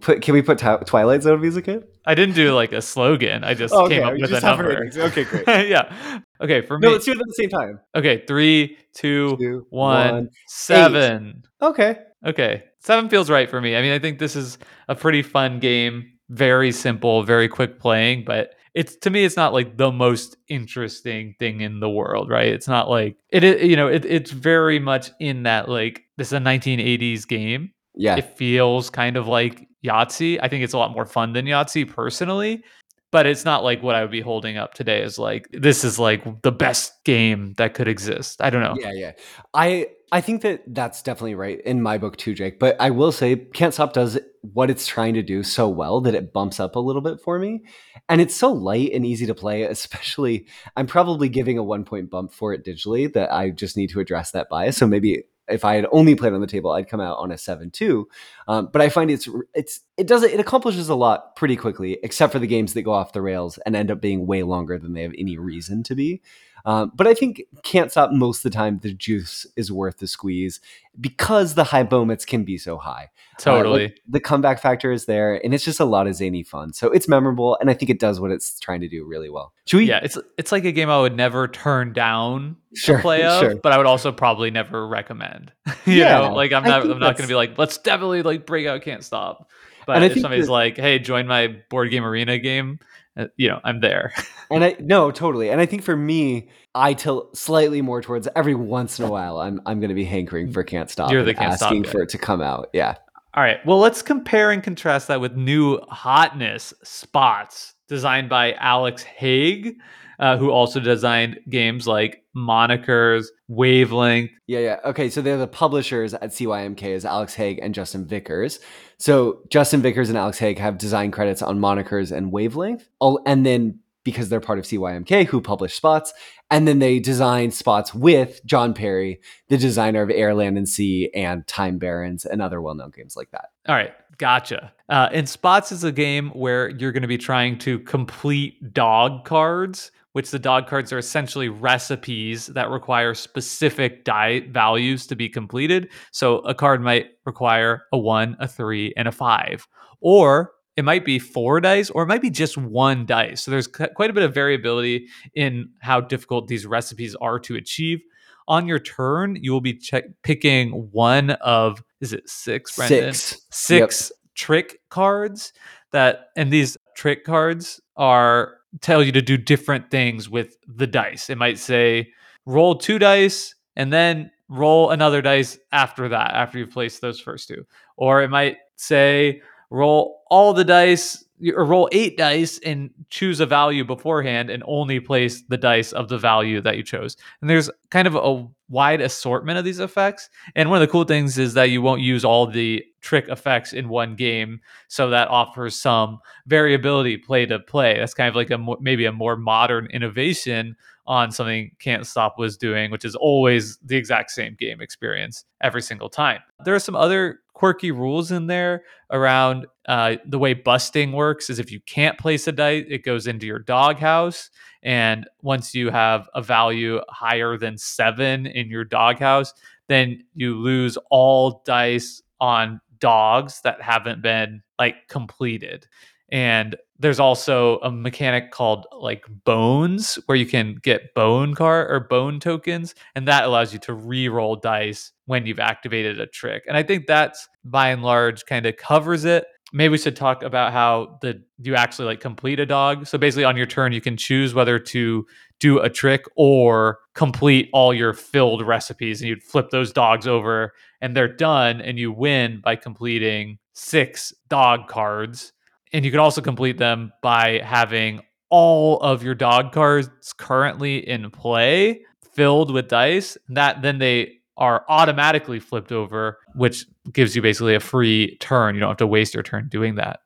Put, 0.00 0.22
can 0.22 0.32
we 0.32 0.40
put 0.40 0.58
Twi- 0.58 0.78
Twilight 0.86 1.22
Zone 1.22 1.40
music 1.42 1.68
in? 1.68 1.84
I 2.06 2.14
didn't 2.14 2.34
do 2.34 2.54
like 2.54 2.72
a 2.72 2.80
slogan. 2.80 3.44
I 3.44 3.52
just 3.52 3.74
Oh, 3.74 3.86
came 3.86 4.00
okay, 4.02 4.08
up 4.08 4.14
we 4.14 4.20
with 4.22 4.32
a 4.32 4.40
number. 4.40 4.68
ratings. 4.68 4.96
Okay, 4.96 5.24
great. 5.24 5.46
yeah. 5.68 6.20
Okay, 6.40 6.62
for 6.62 6.78
me. 6.78 6.86
No, 6.86 6.92
let's 6.92 7.04
do 7.04 7.12
it 7.12 7.18
at 7.18 7.26
the 7.26 7.34
same 7.34 7.50
time. 7.50 7.80
okay, 7.94 8.24
three, 8.26 8.78
two, 8.94 9.36
Two, 9.36 9.66
one, 9.68 10.10
one, 10.14 10.28
seven. 10.48 11.42
Okay. 11.60 11.96
Okay, 12.26 12.64
seven 12.80 13.08
feels 13.10 13.28
right 13.30 13.48
for 13.48 13.60
me. 13.60 13.76
I 13.76 13.82
mean, 13.82 13.92
I 13.92 13.98
think 13.98 14.18
this 14.18 14.36
is 14.36 14.58
a 14.88 14.94
pretty 14.94 15.22
fun 15.22 15.58
game. 15.58 16.10
Very 16.30 16.72
simple, 16.72 17.22
very 17.22 17.48
quick 17.48 17.78
playing, 17.80 18.24
but 18.24 18.54
it's 18.74 18.96
to 18.96 19.10
me, 19.10 19.24
it's 19.24 19.36
not 19.36 19.52
like 19.52 19.76
the 19.76 19.90
most 19.90 20.36
interesting 20.48 21.34
thing 21.38 21.60
in 21.60 21.80
the 21.80 21.90
world, 21.90 22.28
right? 22.28 22.48
It's 22.48 22.68
not 22.68 22.88
like 22.88 23.16
it. 23.30 23.44
is 23.44 23.62
you 23.68 23.76
know, 23.76 23.88
it, 23.88 24.04
it's 24.04 24.30
very 24.30 24.78
much 24.78 25.10
in 25.20 25.44
that 25.44 25.68
like 25.68 26.04
this 26.16 26.28
is 26.28 26.32
a 26.34 26.38
1980s 26.38 27.26
game. 27.26 27.72
Yeah. 27.94 28.16
It 28.16 28.36
feels 28.36 28.88
kind 28.90 29.16
of 29.16 29.26
like 29.26 29.66
Yahtzee. 29.84 30.38
I 30.42 30.48
think 30.48 30.62
it's 30.62 30.74
a 30.74 30.78
lot 30.78 30.92
more 30.92 31.06
fun 31.06 31.32
than 31.32 31.46
Yahtzee 31.46 31.88
personally, 31.88 32.62
but 33.10 33.26
it's 33.26 33.44
not 33.44 33.64
like 33.64 33.82
what 33.82 33.94
I 33.94 34.02
would 34.02 34.10
be 34.10 34.20
holding 34.20 34.56
up 34.56 34.74
today 34.74 35.02
is 35.02 35.18
like 35.18 35.48
this 35.52 35.84
is 35.84 35.98
like 35.98 36.42
the 36.42 36.52
best 36.52 36.92
game 37.04 37.54
that 37.56 37.74
could 37.74 37.88
exist. 37.88 38.40
I 38.40 38.50
don't 38.50 38.62
know. 38.62 38.76
Yeah, 38.78 38.92
yeah. 38.92 39.12
I 39.52 39.88
I 40.12 40.20
think 40.20 40.42
that 40.42 40.62
that's 40.66 41.02
definitely 41.02 41.36
right 41.36 41.60
in 41.60 41.82
my 41.82 41.98
book 41.98 42.16
too, 42.16 42.34
Jake. 42.34 42.58
But 42.58 42.76
I 42.80 42.90
will 42.90 43.12
say, 43.12 43.36
Can't 43.36 43.72
Stop 43.72 43.92
does 43.92 44.18
what 44.42 44.70
it's 44.70 44.86
trying 44.86 45.14
to 45.14 45.22
do 45.22 45.42
so 45.42 45.68
well 45.68 46.00
that 46.00 46.14
it 46.14 46.32
bumps 46.32 46.58
up 46.58 46.74
a 46.74 46.80
little 46.80 47.02
bit 47.02 47.20
for 47.20 47.38
me, 47.38 47.62
and 48.08 48.20
it's 48.20 48.34
so 48.34 48.52
light 48.52 48.90
and 48.92 49.06
easy 49.06 49.26
to 49.26 49.34
play. 49.34 49.62
Especially, 49.70 50.46
I'm 50.76 50.86
probably 50.86 51.28
giving 51.28 51.58
a 51.58 51.64
one 51.64 51.84
point 51.84 52.10
bump 52.10 52.32
for 52.32 52.52
it 52.52 52.64
digitally 52.64 53.12
that 53.12 53.32
I 53.32 53.50
just 53.50 53.76
need 53.76 53.90
to 53.90 54.00
address 54.00 54.32
that 54.32 54.48
bias. 54.48 54.76
So 54.76 54.86
maybe 54.86 55.24
if 55.48 55.64
I 55.64 55.74
had 55.74 55.86
only 55.92 56.14
played 56.14 56.32
on 56.32 56.40
the 56.40 56.46
table, 56.46 56.72
I'd 56.72 56.88
come 56.88 57.00
out 57.00 57.18
on 57.18 57.30
a 57.30 57.38
seven 57.38 57.70
two. 57.70 58.08
Um, 58.50 58.68
but 58.72 58.82
I 58.82 58.88
find 58.88 59.12
it's 59.12 59.28
it's 59.54 59.80
it 59.96 60.08
does 60.08 60.24
it 60.24 60.40
accomplishes 60.40 60.88
a 60.88 60.96
lot 60.96 61.36
pretty 61.36 61.54
quickly, 61.54 61.98
except 62.02 62.32
for 62.32 62.40
the 62.40 62.48
games 62.48 62.74
that 62.74 62.82
go 62.82 62.90
off 62.92 63.12
the 63.12 63.22
rails 63.22 63.58
and 63.64 63.76
end 63.76 63.92
up 63.92 64.00
being 64.00 64.26
way 64.26 64.42
longer 64.42 64.76
than 64.76 64.92
they 64.92 65.02
have 65.02 65.14
any 65.16 65.38
reason 65.38 65.84
to 65.84 65.94
be. 65.94 66.20
Um, 66.64 66.90
but 66.94 67.06
I 67.06 67.14
think 67.14 67.42
can't 67.62 67.90
stop 67.90 68.10
most 68.10 68.44
of 68.44 68.50
the 68.50 68.56
time. 68.56 68.80
The 68.82 68.92
juice 68.92 69.46
is 69.56 69.70
worth 69.72 69.98
the 69.98 70.06
squeeze 70.06 70.60
because 71.00 71.54
the 71.54 71.64
high 71.64 71.84
moments 71.90 72.24
can 72.24 72.42
be 72.44 72.58
so 72.58 72.76
high. 72.76 73.04
Uh, 73.46 73.52
like, 73.52 73.62
Totally. 73.62 73.94
the 74.06 74.20
comeback 74.20 74.60
factor 74.60 74.92
is 74.92 75.06
there, 75.06 75.42
and 75.42 75.54
it's 75.54 75.64
just 75.64 75.80
a 75.80 75.86
lot 75.86 76.06
of 76.06 76.14
zany 76.14 76.42
fun. 76.42 76.74
So 76.74 76.90
it's 76.90 77.08
memorable, 77.08 77.56
and 77.60 77.70
I 77.70 77.74
think 77.74 77.88
it 77.90 77.98
does 77.98 78.20
what 78.20 78.30
it's 78.30 78.58
trying 78.60 78.80
to 78.82 78.88
do 78.88 79.06
really 79.06 79.30
well. 79.30 79.54
Should 79.64 79.78
we? 79.78 79.84
yeah, 79.88 80.00
it's 80.02 80.18
it's 80.36 80.52
like 80.52 80.64
a 80.66 80.72
game 80.72 80.90
I 80.90 81.00
would 81.00 81.16
never 81.16 81.48
turn 81.48 81.92
down 81.94 82.56
Sure, 82.74 82.96
to 82.96 83.02
play 83.02 83.22
of, 83.24 83.40
sure. 83.40 83.54
but 83.56 83.72
I 83.72 83.78
would 83.78 83.86
also 83.86 84.12
probably 84.12 84.50
never 84.50 84.86
recommend. 84.86 85.52
you 85.86 85.94
Yeah, 85.94 86.18
know, 86.28 86.34
like 86.34 86.52
I'm 86.52 86.64
not 86.64 86.82
I'm 86.82 86.98
not 86.98 87.16
going 87.16 87.22
to 87.22 87.28
be 87.28 87.34
like 87.34 87.58
let's 87.58 87.78
definitely 87.78 88.22
like 88.22 88.46
break 88.46 88.66
out 88.66 88.82
can't 88.82 89.04
stop. 89.04 89.48
But 89.86 89.96
And 89.96 90.04
if 90.04 90.20
somebody's 90.20 90.46
that- 90.46 90.52
like, 90.52 90.76
hey, 90.76 90.98
join 90.98 91.26
my 91.26 91.56
board 91.70 91.90
game 91.90 92.04
arena 92.04 92.38
game, 92.38 92.78
uh, 93.16 93.26
you 93.36 93.48
know, 93.48 93.60
I'm 93.64 93.80
there. 93.80 94.12
And 94.52 94.64
I 94.64 94.74
no, 94.80 95.12
totally. 95.12 95.48
And 95.50 95.60
I 95.60 95.66
think 95.66 95.84
for 95.84 95.94
me, 95.96 96.48
I 96.74 96.92
tilt 96.92 97.36
slightly 97.36 97.82
more 97.82 98.02
towards 98.02 98.26
every 98.34 98.56
once 98.56 98.98
in 98.98 99.04
a 99.04 99.08
while. 99.08 99.38
I'm 99.38 99.60
I'm 99.64 99.78
going 99.78 99.90
to 99.90 99.94
be 99.94 100.04
hankering 100.04 100.50
for 100.50 100.64
can't 100.64 100.90
stop. 100.90 101.12
You're 101.12 101.22
the 101.22 101.34
Can't 101.34 101.54
Stop 101.54 101.68
asking 101.68 101.82
guy. 101.82 101.90
for 101.92 102.02
it 102.02 102.08
to 102.08 102.18
come 102.18 102.40
out. 102.42 102.68
Yeah. 102.72 102.96
All 103.34 103.44
right. 103.44 103.64
Well, 103.64 103.78
let's 103.78 104.02
compare 104.02 104.50
and 104.50 104.60
contrast 104.60 105.06
that 105.06 105.20
with 105.20 105.36
new 105.36 105.78
hotness 105.88 106.74
spots 106.82 107.74
designed 107.86 108.28
by 108.28 108.54
Alex 108.54 109.04
Hague, 109.04 109.76
uh, 110.18 110.36
who 110.36 110.50
also 110.50 110.80
designed 110.80 111.38
games 111.48 111.86
like 111.86 112.19
Monikers, 112.36 113.26
Wavelength. 113.48 114.30
Yeah, 114.46 114.60
yeah. 114.60 114.76
Okay, 114.84 115.10
so 115.10 115.20
they're 115.20 115.36
the 115.36 115.46
publishers 115.46 116.14
at 116.14 116.30
CYMK 116.30 116.82
is 116.82 117.04
Alex 117.04 117.34
Hague 117.34 117.58
and 117.60 117.74
Justin 117.74 118.06
Vickers. 118.06 118.60
So 118.98 119.40
Justin 119.50 119.82
Vickers 119.82 120.08
and 120.08 120.18
Alex 120.18 120.38
Hague 120.38 120.58
have 120.58 120.78
design 120.78 121.10
credits 121.10 121.42
on 121.42 121.58
Monikers 121.58 122.14
and 122.14 122.32
Wavelength. 122.32 122.88
Oh, 123.00 123.20
and 123.26 123.44
then 123.44 123.80
because 124.04 124.28
they're 124.28 124.40
part 124.40 124.58
of 124.58 124.64
CYMK, 124.64 125.26
who 125.26 125.40
publish 125.40 125.74
spots, 125.74 126.12
and 126.50 126.66
then 126.66 126.78
they 126.78 126.98
design 126.98 127.50
spots 127.50 127.94
with 127.94 128.44
Jon 128.46 128.72
Perry, 128.72 129.20
the 129.48 129.58
designer 129.58 130.02
of 130.02 130.10
Air, 130.10 130.34
Land 130.34 130.56
and 130.56 130.68
Sea 130.68 131.10
and 131.14 131.46
Time 131.46 131.78
Barons 131.78 132.24
and 132.24 132.40
other 132.40 132.62
well-known 132.62 132.90
games 132.90 133.14
like 133.16 133.30
that. 133.32 133.50
All 133.68 133.74
right, 133.74 133.92
gotcha. 134.16 134.72
Uh, 134.88 135.08
and 135.12 135.28
Spots 135.28 135.70
is 135.70 135.84
a 135.84 135.92
game 135.92 136.30
where 136.30 136.70
you're 136.70 136.92
going 136.92 137.02
to 137.02 137.08
be 137.08 137.18
trying 137.18 137.58
to 137.58 137.78
complete 137.80 138.72
dog 138.72 139.24
cards, 139.24 139.90
which 140.12 140.30
the 140.30 140.38
dog 140.38 140.66
cards 140.66 140.92
are 140.92 140.98
essentially 140.98 141.48
recipes 141.48 142.46
that 142.48 142.70
require 142.70 143.14
specific 143.14 144.04
die 144.04 144.40
values 144.48 145.06
to 145.06 145.16
be 145.16 145.28
completed. 145.28 145.88
So 146.10 146.38
a 146.38 146.54
card 146.54 146.82
might 146.82 147.10
require 147.24 147.82
a 147.92 147.98
one, 147.98 148.36
a 148.40 148.48
three, 148.48 148.92
and 148.96 149.06
a 149.06 149.12
five, 149.12 149.66
or 150.00 150.52
it 150.76 150.84
might 150.84 151.04
be 151.04 151.18
four 151.18 151.60
dice, 151.60 151.90
or 151.90 152.02
it 152.02 152.06
might 152.06 152.22
be 152.22 152.30
just 152.30 152.56
one 152.56 153.06
dice. 153.06 153.44
So 153.44 153.50
there's 153.50 153.66
quite 153.66 154.10
a 154.10 154.12
bit 154.12 154.22
of 154.22 154.34
variability 154.34 155.06
in 155.34 155.70
how 155.80 156.00
difficult 156.00 156.48
these 156.48 156.66
recipes 156.66 157.14
are 157.16 157.38
to 157.40 157.56
achieve. 157.56 158.00
On 158.48 158.66
your 158.66 158.78
turn, 158.78 159.36
you 159.40 159.52
will 159.52 159.60
be 159.60 159.74
check- 159.74 160.04
picking 160.22 160.70
one 160.90 161.30
of 161.30 161.84
is 162.00 162.12
it 162.12 162.28
six? 162.28 162.74
Six. 162.88 163.46
six 163.50 164.12
trick 164.34 164.80
cards 164.88 165.52
that 165.92 166.28
and 166.36 166.52
these 166.52 166.76
trick 166.96 167.24
cards 167.24 167.80
are 167.96 168.54
tell 168.80 169.02
you 169.02 169.12
to 169.12 169.22
do 169.22 169.36
different 169.36 169.90
things 169.90 170.28
with 170.28 170.56
the 170.66 170.86
dice. 170.86 171.30
It 171.30 171.38
might 171.38 171.58
say 171.58 172.12
roll 172.46 172.76
two 172.76 172.98
dice 172.98 173.54
and 173.76 173.92
then 173.92 174.30
roll 174.48 174.90
another 174.90 175.22
dice 175.22 175.58
after 175.72 176.08
that 176.08 176.32
after 176.34 176.58
you've 176.58 176.70
placed 176.70 177.00
those 177.00 177.20
first 177.20 177.48
two. 177.48 177.66
Or 177.96 178.22
it 178.22 178.30
might 178.30 178.56
say 178.76 179.42
roll 179.70 180.22
all 180.30 180.52
the 180.52 180.64
dice 180.64 181.24
or 181.54 181.64
roll 181.64 181.88
eight 181.92 182.16
dice 182.16 182.58
and 182.64 182.90
choose 183.08 183.40
a 183.40 183.46
value 183.46 183.84
beforehand 183.84 184.50
and 184.50 184.62
only 184.66 185.00
place 185.00 185.42
the 185.48 185.56
dice 185.56 185.92
of 185.92 186.08
the 186.08 186.18
value 186.18 186.60
that 186.60 186.76
you 186.76 186.82
chose 186.82 187.16
and 187.40 187.48
there's 187.48 187.70
kind 187.90 188.06
of 188.06 188.14
a 188.14 188.46
wide 188.68 189.00
assortment 189.00 189.58
of 189.58 189.64
these 189.64 189.80
effects 189.80 190.28
and 190.54 190.70
one 190.70 190.80
of 190.80 190.86
the 190.86 190.92
cool 190.92 191.04
things 191.04 191.38
is 191.38 191.54
that 191.54 191.70
you 191.70 191.82
won't 191.82 192.00
use 192.00 192.24
all 192.24 192.46
the 192.46 192.84
trick 193.00 193.28
effects 193.28 193.72
in 193.72 193.88
one 193.88 194.14
game, 194.14 194.60
so 194.88 195.10
that 195.10 195.28
offers 195.28 195.76
some 195.76 196.18
variability 196.46 197.16
play 197.16 197.46
to 197.46 197.58
play. 197.58 197.98
That's 197.98 198.14
kind 198.14 198.28
of 198.28 198.36
like 198.36 198.50
a 198.50 198.58
maybe 198.80 199.04
a 199.06 199.12
more 199.12 199.36
modern 199.36 199.86
innovation 199.86 200.76
on 201.06 201.32
something 201.32 201.72
Can't 201.78 202.06
Stop 202.06 202.38
was 202.38 202.56
doing, 202.56 202.90
which 202.90 203.04
is 203.04 203.16
always 203.16 203.78
the 203.78 203.96
exact 203.96 204.30
same 204.30 204.56
game 204.58 204.80
experience 204.80 205.44
every 205.60 205.82
single 205.82 206.08
time. 206.08 206.40
There 206.64 206.74
are 206.74 206.80
some 206.80 206.94
other 206.94 207.40
quirky 207.54 207.90
rules 207.90 208.30
in 208.30 208.46
there 208.46 208.84
around 209.10 209.66
uh, 209.88 210.16
the 210.26 210.38
way 210.38 210.54
busting 210.54 211.12
works. 211.12 211.50
Is 211.50 211.58
if 211.58 211.72
you 211.72 211.80
can't 211.80 212.18
place 212.18 212.46
a 212.46 212.52
dice, 212.52 212.84
it 212.88 213.04
goes 213.04 213.26
into 213.26 213.46
your 213.46 213.58
doghouse. 213.58 214.50
And 214.82 215.28
once 215.42 215.74
you 215.74 215.90
have 215.90 216.28
a 216.34 216.42
value 216.42 217.00
higher 217.08 217.58
than 217.58 217.76
seven 217.76 218.46
in 218.46 218.68
your 218.68 218.84
doghouse, 218.84 219.52
then 219.88 220.24
you 220.34 220.54
lose 220.54 220.96
all 221.10 221.62
dice 221.66 222.22
on 222.40 222.80
dogs 222.98 223.60
that 223.62 223.82
haven't 223.82 224.22
been 224.22 224.62
like 224.78 225.08
completed. 225.08 225.86
And 226.32 226.76
there's 226.98 227.18
also 227.18 227.78
a 227.78 227.90
mechanic 227.90 228.52
called 228.52 228.86
like 228.92 229.24
bones 229.44 230.18
where 230.26 230.36
you 230.36 230.46
can 230.46 230.76
get 230.76 231.14
bone 231.14 231.54
card 231.54 231.90
or 231.90 232.00
bone 232.00 232.38
tokens, 232.38 232.94
and 233.14 233.26
that 233.26 233.44
allows 233.44 233.72
you 233.72 233.78
to 233.80 233.94
re-roll 233.94 234.54
dice 234.54 235.12
when 235.26 235.46
you've 235.46 235.58
activated 235.58 236.20
a 236.20 236.26
trick. 236.26 236.62
And 236.68 236.76
I 236.76 236.82
think 236.82 237.06
that's 237.06 237.48
by 237.64 237.88
and 237.88 238.02
large 238.02 238.44
kind 238.44 238.66
of 238.66 238.76
covers 238.76 239.24
it. 239.24 239.46
Maybe 239.72 239.92
we 239.92 239.98
should 239.98 240.16
talk 240.16 240.42
about 240.42 240.72
how 240.72 241.18
the 241.22 241.42
you 241.58 241.74
actually 241.74 242.06
like 242.06 242.20
complete 242.20 242.58
a 242.58 242.66
dog. 242.66 243.06
So 243.06 243.18
basically 243.18 243.44
on 243.44 243.56
your 243.56 243.66
turn 243.66 243.92
you 243.92 244.00
can 244.00 244.16
choose 244.16 244.54
whether 244.54 244.78
to 244.78 245.26
do 245.60 245.78
a 245.78 245.90
trick 245.90 246.24
or 246.36 246.98
complete 247.14 247.68
all 247.72 247.94
your 247.94 248.12
filled 248.12 248.66
recipes 248.66 249.20
and 249.20 249.28
you'd 249.28 249.42
flip 249.42 249.70
those 249.70 249.92
dogs 249.92 250.26
over 250.26 250.72
and 251.00 251.16
they're 251.16 251.28
done 251.28 251.80
and 251.80 251.98
you 251.98 252.10
win 252.10 252.60
by 252.64 252.76
completing 252.76 253.58
six 253.72 254.32
dog 254.48 254.88
cards 254.88 255.52
and 255.92 256.04
you 256.04 256.10
can 256.10 256.20
also 256.20 256.40
complete 256.40 256.78
them 256.78 257.12
by 257.22 257.60
having 257.64 258.20
all 258.48 258.98
of 259.00 259.22
your 259.22 259.34
dog 259.34 259.72
cards 259.72 260.32
currently 260.36 261.06
in 261.08 261.30
play 261.30 262.00
filled 262.32 262.70
with 262.70 262.88
dice 262.88 263.36
that 263.48 263.82
then 263.82 263.98
they 263.98 264.39
are 264.60 264.84
automatically 264.88 265.58
flipped 265.58 265.90
over 265.90 266.38
which 266.54 266.86
gives 267.12 267.34
you 267.34 267.42
basically 267.42 267.74
a 267.74 267.80
free 267.80 268.36
turn 268.38 268.74
you 268.74 268.80
don't 268.80 268.90
have 268.90 268.96
to 268.96 269.06
waste 269.06 269.34
your 269.34 269.42
turn 269.42 269.68
doing 269.68 269.96
that 269.96 270.20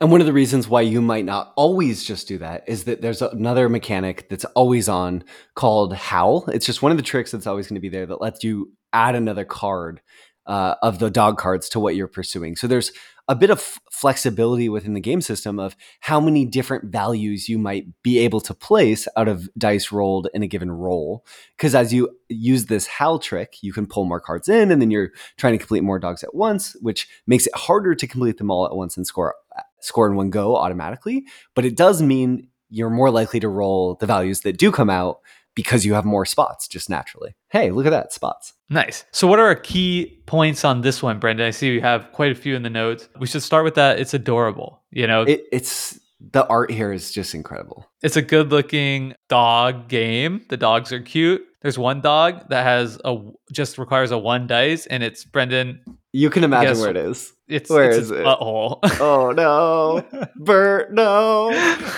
And 0.00 0.10
one 0.10 0.20
of 0.20 0.26
the 0.26 0.32
reasons 0.32 0.68
why 0.68 0.82
you 0.82 1.00
might 1.00 1.24
not 1.24 1.52
always 1.56 2.04
just 2.04 2.28
do 2.28 2.38
that 2.38 2.64
is 2.66 2.84
that 2.84 3.00
there's 3.00 3.22
another 3.22 3.68
mechanic 3.68 4.28
that's 4.28 4.44
always 4.54 4.88
on 4.88 5.24
called 5.54 5.94
Howl. 5.94 6.44
It's 6.48 6.66
just 6.66 6.82
one 6.82 6.92
of 6.92 6.98
the 6.98 7.04
tricks 7.04 7.30
that's 7.30 7.46
always 7.46 7.66
going 7.66 7.76
to 7.76 7.80
be 7.80 7.88
there 7.88 8.06
that 8.06 8.20
lets 8.20 8.44
you 8.44 8.72
add 8.92 9.14
another 9.14 9.44
card 9.44 10.00
uh, 10.46 10.74
of 10.82 10.98
the 10.98 11.10
dog 11.10 11.38
cards 11.38 11.68
to 11.70 11.80
what 11.80 11.96
you're 11.96 12.08
pursuing. 12.08 12.56
So 12.56 12.66
there's 12.66 12.92
a 13.28 13.34
bit 13.34 13.50
of 13.50 13.78
flexibility 13.90 14.68
within 14.68 14.94
the 14.94 15.00
game 15.00 15.20
system 15.20 15.58
of 15.58 15.76
how 16.00 16.18
many 16.18 16.46
different 16.46 16.86
values 16.86 17.48
you 17.48 17.58
might 17.58 17.84
be 18.02 18.18
able 18.18 18.40
to 18.40 18.54
place 18.54 19.06
out 19.16 19.28
of 19.28 19.48
dice 19.58 19.92
rolled 19.92 20.28
in 20.32 20.42
a 20.42 20.46
given 20.46 20.70
roll. 20.70 21.24
Because 21.56 21.74
as 21.74 21.92
you 21.92 22.08
use 22.28 22.66
this 22.66 22.86
Howl 22.86 23.18
trick, 23.18 23.58
you 23.62 23.72
can 23.72 23.86
pull 23.86 24.04
more 24.04 24.20
cards 24.20 24.48
in, 24.48 24.70
and 24.70 24.80
then 24.80 24.90
you're 24.90 25.10
trying 25.36 25.52
to 25.52 25.58
complete 25.58 25.82
more 25.82 25.98
dogs 25.98 26.24
at 26.24 26.34
once, 26.34 26.74
which 26.80 27.06
makes 27.26 27.46
it 27.46 27.54
harder 27.54 27.94
to 27.94 28.06
complete 28.06 28.38
them 28.38 28.50
all 28.50 28.66
at 28.66 28.74
once 28.74 28.96
and 28.96 29.06
score 29.06 29.34
score 29.80 30.08
in 30.08 30.16
one 30.16 30.30
go 30.30 30.56
automatically. 30.56 31.24
But 31.54 31.64
it 31.64 31.76
does 31.76 32.02
mean 32.02 32.48
you're 32.70 32.90
more 32.90 33.10
likely 33.10 33.40
to 33.40 33.48
roll 33.48 33.94
the 33.96 34.06
values 34.06 34.40
that 34.42 34.58
do 34.58 34.70
come 34.72 34.90
out 34.90 35.20
because 35.58 35.84
you 35.84 35.92
have 35.94 36.04
more 36.04 36.24
spots 36.24 36.68
just 36.68 36.88
naturally. 36.88 37.34
Hey, 37.48 37.72
look 37.72 37.84
at 37.84 37.90
that 37.90 38.12
spots. 38.12 38.52
Nice. 38.70 39.04
So, 39.10 39.26
what 39.26 39.40
are 39.40 39.46
our 39.46 39.56
key 39.56 40.22
points 40.26 40.64
on 40.64 40.82
this 40.82 41.02
one, 41.02 41.18
Brendan? 41.18 41.48
I 41.48 41.50
see 41.50 41.72
we 41.72 41.80
have 41.80 42.12
quite 42.12 42.30
a 42.30 42.36
few 42.36 42.54
in 42.54 42.62
the 42.62 42.70
notes. 42.70 43.08
We 43.18 43.26
should 43.26 43.42
start 43.42 43.64
with 43.64 43.74
that. 43.74 43.98
It's 43.98 44.14
adorable. 44.14 44.80
You 44.92 45.08
know, 45.08 45.22
it, 45.22 45.42
it's 45.50 45.98
the 46.20 46.46
art 46.46 46.70
here 46.70 46.92
is 46.92 47.10
just 47.10 47.34
incredible. 47.34 47.90
It's 48.04 48.14
a 48.14 48.22
good 48.22 48.52
looking 48.52 49.14
dog 49.28 49.88
game. 49.88 50.44
The 50.48 50.56
dogs 50.56 50.92
are 50.92 51.00
cute. 51.00 51.44
There's 51.60 51.76
one 51.76 52.02
dog 52.02 52.48
that 52.50 52.62
has 52.62 53.00
a 53.04 53.18
just 53.50 53.78
requires 53.78 54.12
a 54.12 54.18
one 54.18 54.46
dice, 54.46 54.86
and 54.86 55.02
it's 55.02 55.24
Brendan. 55.24 55.80
You 56.12 56.30
can 56.30 56.42
imagine 56.42 56.72
guess, 56.72 56.80
where 56.80 56.90
it 56.90 56.96
is. 56.96 57.32
It's 57.48 57.68
where 57.68 57.90
it's 57.90 57.98
is 57.98 58.10
it? 58.10 58.24
Butthole. 58.24 58.78
oh 59.00 59.32
no, 59.32 60.28
Bert, 60.36 60.92
no. 60.92 61.52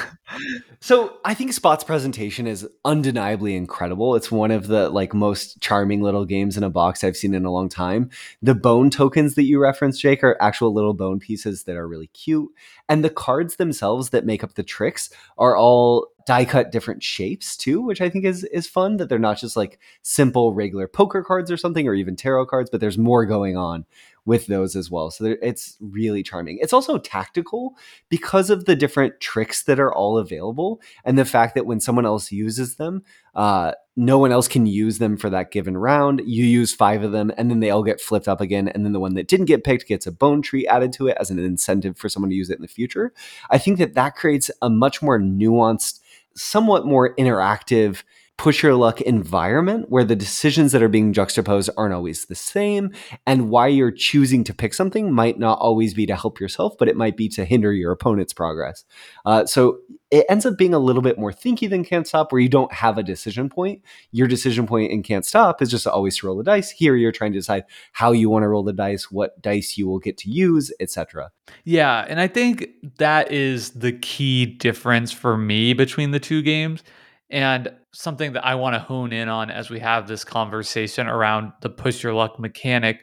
So 0.82 1.18
I 1.24 1.34
think 1.34 1.52
Spot's 1.52 1.84
presentation 1.84 2.46
is 2.46 2.66
undeniably 2.84 3.54
incredible. 3.54 4.14
It's 4.14 4.30
one 4.30 4.50
of 4.50 4.68
the 4.68 4.88
like 4.88 5.12
most 5.12 5.60
charming 5.60 6.00
little 6.00 6.24
games 6.24 6.56
in 6.56 6.62
a 6.62 6.70
box 6.70 7.04
I've 7.04 7.16
seen 7.16 7.34
in 7.34 7.44
a 7.44 7.50
long 7.50 7.68
time. 7.68 8.08
The 8.40 8.54
bone 8.54 8.88
tokens 8.88 9.34
that 9.34 9.42
you 9.42 9.60
referenced, 9.60 10.00
Jake, 10.00 10.24
are 10.24 10.38
actual 10.40 10.72
little 10.72 10.94
bone 10.94 11.18
pieces 11.18 11.64
that 11.64 11.76
are 11.76 11.86
really 11.86 12.06
cute. 12.08 12.48
And 12.88 13.04
the 13.04 13.10
cards 13.10 13.56
themselves 13.56 14.10
that 14.10 14.24
make 14.24 14.42
up 14.42 14.54
the 14.54 14.62
tricks 14.62 15.10
are 15.36 15.54
all 15.54 16.06
die 16.26 16.44
cut 16.44 16.72
different 16.72 17.02
shapes 17.02 17.56
too, 17.56 17.80
which 17.82 18.00
I 18.00 18.08
think 18.08 18.24
is 18.24 18.44
is 18.44 18.66
fun. 18.66 18.96
That 18.96 19.08
they're 19.08 19.18
not 19.18 19.38
just 19.38 19.56
like 19.56 19.78
simple 20.02 20.54
regular 20.54 20.88
poker 20.88 21.22
cards 21.22 21.50
or 21.50 21.56
something, 21.56 21.86
or 21.86 21.94
even 21.94 22.16
tarot 22.16 22.46
cards, 22.46 22.70
but 22.70 22.80
there's 22.80 22.98
more 22.98 23.26
going 23.26 23.56
on 23.56 23.84
with 24.24 24.46
those 24.46 24.76
as 24.76 24.90
well. 24.90 25.10
So 25.10 25.36
it's 25.42 25.76
really 25.80 26.22
charming. 26.22 26.58
It's 26.60 26.72
also 26.72 26.98
tactical 26.98 27.76
because 28.08 28.50
of 28.50 28.64
the 28.64 28.76
different 28.76 29.20
tricks 29.20 29.62
that 29.64 29.80
are 29.80 29.92
all 29.92 30.18
available 30.18 30.80
and 31.04 31.18
the 31.18 31.24
fact 31.24 31.54
that 31.54 31.66
when 31.66 31.80
someone 31.80 32.06
else 32.06 32.30
uses 32.30 32.76
them, 32.76 33.02
uh, 33.34 33.72
no 33.96 34.18
one 34.18 34.32
else 34.32 34.48
can 34.48 34.66
use 34.66 34.98
them 34.98 35.16
for 35.16 35.30
that 35.30 35.50
given 35.50 35.76
round. 35.76 36.22
You 36.24 36.44
use 36.44 36.74
five 36.74 37.02
of 37.02 37.12
them 37.12 37.32
and 37.36 37.50
then 37.50 37.60
they 37.60 37.70
all 37.70 37.82
get 37.82 38.00
flipped 38.00 38.28
up 38.28 38.40
again. 38.40 38.68
And 38.68 38.84
then 38.84 38.92
the 38.92 39.00
one 39.00 39.14
that 39.14 39.28
didn't 39.28 39.46
get 39.46 39.64
picked 39.64 39.88
gets 39.88 40.06
a 40.06 40.12
bone 40.12 40.42
tree 40.42 40.66
added 40.66 40.92
to 40.94 41.08
it 41.08 41.16
as 41.20 41.30
an 41.30 41.38
incentive 41.38 41.96
for 41.96 42.08
someone 42.08 42.30
to 42.30 42.36
use 42.36 42.50
it 42.50 42.56
in 42.56 42.62
the 42.62 42.68
future. 42.68 43.12
I 43.50 43.58
think 43.58 43.78
that 43.78 43.94
that 43.94 44.16
creates 44.16 44.50
a 44.62 44.70
much 44.70 45.02
more 45.02 45.18
nuanced, 45.18 45.99
somewhat 46.34 46.86
more 46.86 47.14
interactive 47.16 48.02
push 48.40 48.62
your 48.62 48.74
luck 48.74 49.02
environment 49.02 49.84
where 49.90 50.02
the 50.02 50.16
decisions 50.16 50.72
that 50.72 50.82
are 50.82 50.88
being 50.88 51.12
juxtaposed 51.12 51.68
aren't 51.76 51.92
always 51.92 52.24
the 52.24 52.34
same 52.34 52.90
and 53.26 53.50
why 53.50 53.66
you're 53.66 53.90
choosing 53.90 54.42
to 54.42 54.54
pick 54.54 54.72
something 54.72 55.12
might 55.12 55.38
not 55.38 55.58
always 55.58 55.92
be 55.92 56.06
to 56.06 56.16
help 56.16 56.40
yourself 56.40 56.72
but 56.78 56.88
it 56.88 56.96
might 56.96 57.18
be 57.18 57.28
to 57.28 57.44
hinder 57.44 57.70
your 57.70 57.92
opponent's 57.92 58.32
progress. 58.32 58.86
Uh, 59.26 59.44
so 59.44 59.80
it 60.10 60.24
ends 60.30 60.46
up 60.46 60.56
being 60.56 60.72
a 60.72 60.78
little 60.78 61.02
bit 61.02 61.18
more 61.18 61.32
thinky 61.32 61.68
than 61.68 61.84
can't 61.84 62.06
stop 62.06 62.32
where 62.32 62.40
you 62.40 62.48
don't 62.48 62.72
have 62.72 62.96
a 62.96 63.02
decision 63.02 63.50
point. 63.50 63.82
Your 64.10 64.26
decision 64.26 64.66
point 64.66 64.90
in 64.90 65.02
can't 65.02 65.26
stop 65.26 65.60
is 65.60 65.70
just 65.70 65.86
always 65.86 66.16
to 66.16 66.26
roll 66.26 66.38
the 66.38 66.42
dice. 66.42 66.70
Here 66.70 66.96
you're 66.96 67.12
trying 67.12 67.32
to 67.34 67.38
decide 67.38 67.64
how 67.92 68.12
you 68.12 68.30
want 68.30 68.44
to 68.44 68.48
roll 68.48 68.62
the 68.62 68.72
dice 68.72 69.10
what 69.10 69.42
dice 69.42 69.76
you 69.76 69.86
will 69.86 69.98
get 69.98 70.16
to 70.16 70.30
use 70.30 70.72
etc 70.80 71.30
yeah 71.64 72.06
and 72.08 72.20
i 72.20 72.26
think 72.26 72.68
that 72.96 73.30
is 73.30 73.70
the 73.72 73.92
key 73.92 74.46
difference 74.46 75.12
for 75.12 75.36
me 75.36 75.72
between 75.72 76.12
the 76.12 76.20
two 76.20 76.40
games 76.40 76.82
and 77.30 77.70
something 77.92 78.32
that 78.32 78.44
I 78.44 78.54
want 78.54 78.74
to 78.74 78.80
hone 78.80 79.12
in 79.12 79.28
on 79.28 79.50
as 79.50 79.70
we 79.70 79.78
have 79.80 80.08
this 80.08 80.24
conversation 80.24 81.06
around 81.06 81.52
the 81.62 81.70
push 81.70 82.02
your 82.02 82.14
luck 82.14 82.38
mechanic, 82.38 83.00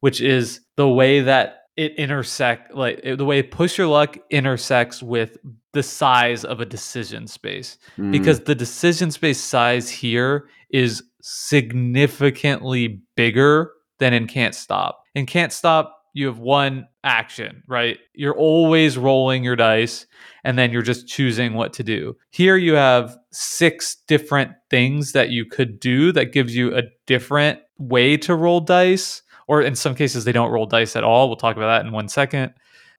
which 0.00 0.20
is 0.20 0.60
the 0.76 0.88
way 0.88 1.20
that 1.20 1.62
it 1.76 1.94
intersect 1.96 2.74
like 2.74 3.02
the 3.04 3.24
way 3.24 3.42
push 3.42 3.76
your 3.76 3.86
luck 3.86 4.16
intersects 4.30 5.02
with 5.02 5.36
the 5.74 5.82
size 5.82 6.42
of 6.42 6.60
a 6.60 6.64
decision 6.64 7.26
space 7.26 7.76
mm. 7.98 8.10
because 8.10 8.40
the 8.40 8.54
decision 8.54 9.10
space 9.10 9.38
size 9.38 9.90
here 9.90 10.48
is 10.70 11.02
significantly 11.20 13.02
bigger 13.14 13.72
than 13.98 14.12
in 14.12 14.26
can't 14.26 14.54
stop. 14.54 15.02
In 15.14 15.26
can't 15.26 15.52
stop 15.52 15.95
you 16.16 16.26
have 16.28 16.38
one 16.38 16.88
action, 17.04 17.62
right? 17.68 17.98
You're 18.14 18.34
always 18.34 18.96
rolling 18.96 19.44
your 19.44 19.54
dice 19.54 20.06
and 20.44 20.58
then 20.58 20.72
you're 20.72 20.80
just 20.80 21.06
choosing 21.06 21.52
what 21.52 21.74
to 21.74 21.82
do. 21.82 22.16
Here 22.30 22.56
you 22.56 22.72
have 22.72 23.18
six 23.32 23.96
different 24.08 24.52
things 24.70 25.12
that 25.12 25.28
you 25.28 25.44
could 25.44 25.78
do 25.78 26.12
that 26.12 26.32
gives 26.32 26.56
you 26.56 26.74
a 26.74 26.84
different 27.06 27.60
way 27.76 28.16
to 28.16 28.34
roll 28.34 28.60
dice, 28.60 29.20
or 29.46 29.60
in 29.60 29.74
some 29.74 29.94
cases, 29.94 30.24
they 30.24 30.32
don't 30.32 30.50
roll 30.50 30.64
dice 30.64 30.96
at 30.96 31.04
all. 31.04 31.28
We'll 31.28 31.36
talk 31.36 31.54
about 31.54 31.66
that 31.66 31.86
in 31.86 31.92
one 31.92 32.08
second. 32.08 32.54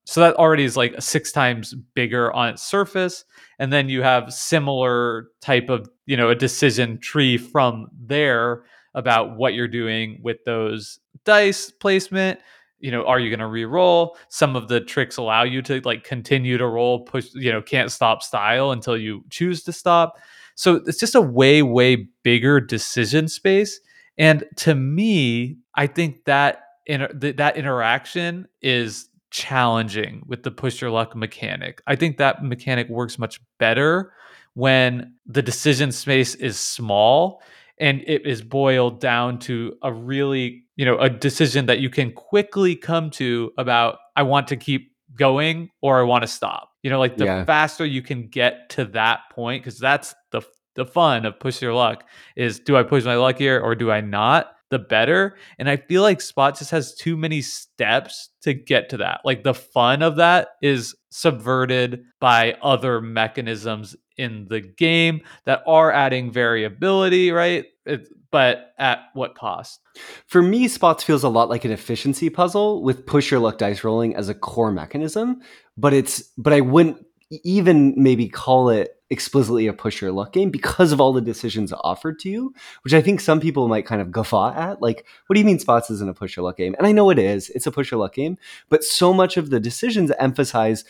So 0.05 0.21
that 0.21 0.35
already 0.35 0.63
is 0.63 0.77
like 0.77 0.93
six 1.01 1.31
times 1.31 1.73
bigger 1.95 2.31
on 2.31 2.49
its 2.49 2.61
surface. 2.61 3.25
And 3.57 3.73
then 3.73 3.89
you 3.89 4.03
have 4.03 4.31
similar 4.31 5.29
type 5.41 5.69
of, 5.69 5.89
you 6.05 6.15
know, 6.15 6.29
a 6.29 6.35
decision 6.35 6.99
tree 6.99 7.39
from 7.39 7.87
there 7.99 8.63
about 8.93 9.37
what 9.37 9.55
you're 9.55 9.67
doing 9.67 10.19
with 10.23 10.37
those 10.45 10.99
dice 11.25 11.71
placement 11.71 12.39
you 12.79 12.91
know 12.91 13.05
are 13.05 13.19
you 13.19 13.29
going 13.29 13.39
to 13.39 13.47
re-roll? 13.47 14.17
Some 14.29 14.55
of 14.55 14.67
the 14.67 14.81
tricks 14.81 15.17
allow 15.17 15.43
you 15.43 15.61
to 15.63 15.81
like 15.81 16.03
continue 16.03 16.57
to 16.57 16.67
roll 16.67 17.01
push 17.01 17.27
you 17.33 17.51
know 17.51 17.61
can't 17.61 17.91
stop 17.91 18.23
style 18.23 18.71
until 18.71 18.97
you 18.97 19.23
choose 19.29 19.63
to 19.63 19.73
stop. 19.73 20.17
So 20.55 20.81
it's 20.85 20.99
just 20.99 21.15
a 21.15 21.21
way 21.21 21.61
way 21.61 22.07
bigger 22.23 22.59
decision 22.59 23.27
space 23.27 23.79
and 24.17 24.43
to 24.55 24.73
me 24.73 25.57
i 25.75 25.85
think 25.85 26.25
that 26.25 26.63
inter- 26.87 27.13
th- 27.13 27.35
that 27.35 27.55
interaction 27.57 28.47
is 28.61 29.09
challenging 29.29 30.23
with 30.25 30.43
the 30.43 30.51
push 30.51 30.81
your 30.81 30.89
luck 30.89 31.15
mechanic. 31.15 31.81
I 31.85 31.95
think 31.95 32.17
that 32.17 32.43
mechanic 32.43 32.89
works 32.89 33.19
much 33.19 33.39
better 33.59 34.13
when 34.53 35.13
the 35.25 35.41
decision 35.41 35.91
space 35.91 36.33
is 36.35 36.57
small 36.57 37.41
and 37.79 38.01
it 38.07 38.25
is 38.25 38.41
boiled 38.41 38.99
down 38.99 39.39
to 39.39 39.75
a 39.83 39.91
really 39.91 40.63
you 40.75 40.85
know 40.85 40.97
a 40.99 41.09
decision 41.09 41.65
that 41.67 41.79
you 41.79 41.89
can 41.89 42.11
quickly 42.11 42.75
come 42.75 43.09
to 43.09 43.51
about 43.57 43.97
i 44.15 44.23
want 44.23 44.47
to 44.47 44.55
keep 44.55 44.91
going 45.17 45.69
or 45.81 45.99
i 45.99 46.03
want 46.03 46.21
to 46.23 46.27
stop. 46.27 46.69
You 46.83 46.91
know 46.91 46.99
like 46.99 47.17
the 47.17 47.25
yeah. 47.25 47.45
faster 47.45 47.85
you 47.85 48.01
can 48.01 48.27
get 48.27 48.69
to 48.71 48.85
that 48.85 49.21
point 49.31 49.63
because 49.63 49.79
that's 49.79 50.15
the 50.31 50.41
the 50.75 50.85
fun 50.85 51.25
of 51.25 51.39
push 51.39 51.61
your 51.61 51.73
luck 51.73 52.05
is 52.35 52.59
do 52.59 52.77
i 52.77 52.83
push 52.83 53.03
my 53.03 53.15
luck 53.15 53.37
here 53.37 53.59
or 53.59 53.75
do 53.75 53.91
i 53.91 54.01
not? 54.01 54.53
the 54.69 54.77
better 54.77 55.37
and 55.59 55.69
i 55.69 55.77
feel 55.77 56.01
like 56.01 56.19
spot 56.19 56.57
just 56.57 56.71
has 56.71 56.93
too 56.93 57.15
many 57.15 57.41
steps 57.41 58.31
to 58.47 58.53
get 58.53 58.87
to 58.87 58.97
that. 58.97 59.19
Like 59.25 59.43
the 59.43 59.53
fun 59.53 60.01
of 60.01 60.15
that 60.15 60.49
is 60.61 60.95
subverted 61.09 62.05
by 62.21 62.53
other 62.61 63.01
mechanisms 63.01 63.93
in 64.17 64.47
the 64.49 64.61
game 64.61 65.21
that 65.45 65.63
are 65.67 65.91
adding 65.91 66.31
variability, 66.31 67.31
right? 67.31 67.65
It, 67.85 68.07
but 68.31 68.73
at 68.77 69.05
what 69.13 69.35
cost? 69.35 69.79
For 70.25 70.41
me, 70.41 70.67
Spots 70.67 71.03
feels 71.03 71.23
a 71.23 71.29
lot 71.29 71.49
like 71.49 71.65
an 71.65 71.71
efficiency 71.71 72.29
puzzle 72.29 72.83
with 72.83 73.05
push 73.05 73.31
your 73.31 73.39
luck 73.39 73.57
dice 73.57 73.83
rolling 73.83 74.15
as 74.15 74.29
a 74.29 74.35
core 74.35 74.71
mechanism, 74.71 75.41
but 75.77 75.93
it's 75.93 76.23
but 76.37 76.53
I 76.53 76.61
wouldn't 76.61 77.05
even 77.43 77.93
maybe 77.97 78.29
call 78.29 78.69
it 78.69 78.97
explicitly 79.09 79.67
a 79.67 79.73
push 79.73 80.01
your 80.01 80.11
luck 80.11 80.33
game 80.33 80.49
because 80.49 80.91
of 80.91 80.99
all 80.99 81.13
the 81.13 81.21
decisions 81.21 81.73
offered 81.81 82.19
to 82.19 82.29
you, 82.29 82.53
which 82.83 82.93
I 82.93 83.01
think 83.01 83.21
some 83.21 83.39
people 83.39 83.67
might 83.67 83.85
kind 83.85 84.01
of 84.01 84.11
guffaw 84.11 84.53
at. 84.53 84.81
Like, 84.81 85.05
what 85.27 85.33
do 85.33 85.39
you 85.39 85.45
mean 85.45 85.59
spots 85.59 85.89
isn't 85.89 86.09
a 86.09 86.13
push 86.13 86.35
your 86.35 86.43
luck 86.43 86.57
game? 86.57 86.75
And 86.77 86.85
I 86.85 86.91
know 86.91 87.09
it 87.09 87.19
is, 87.19 87.49
it's 87.51 87.67
a 87.67 87.71
push 87.71 87.91
your 87.91 87.99
luck 87.99 88.13
game, 88.13 88.37
but 88.69 88.83
so 88.83 89.13
much 89.13 89.37
of 89.37 89.49
the 89.49 89.59
decisions 89.59 90.11
emphasize 90.19 90.83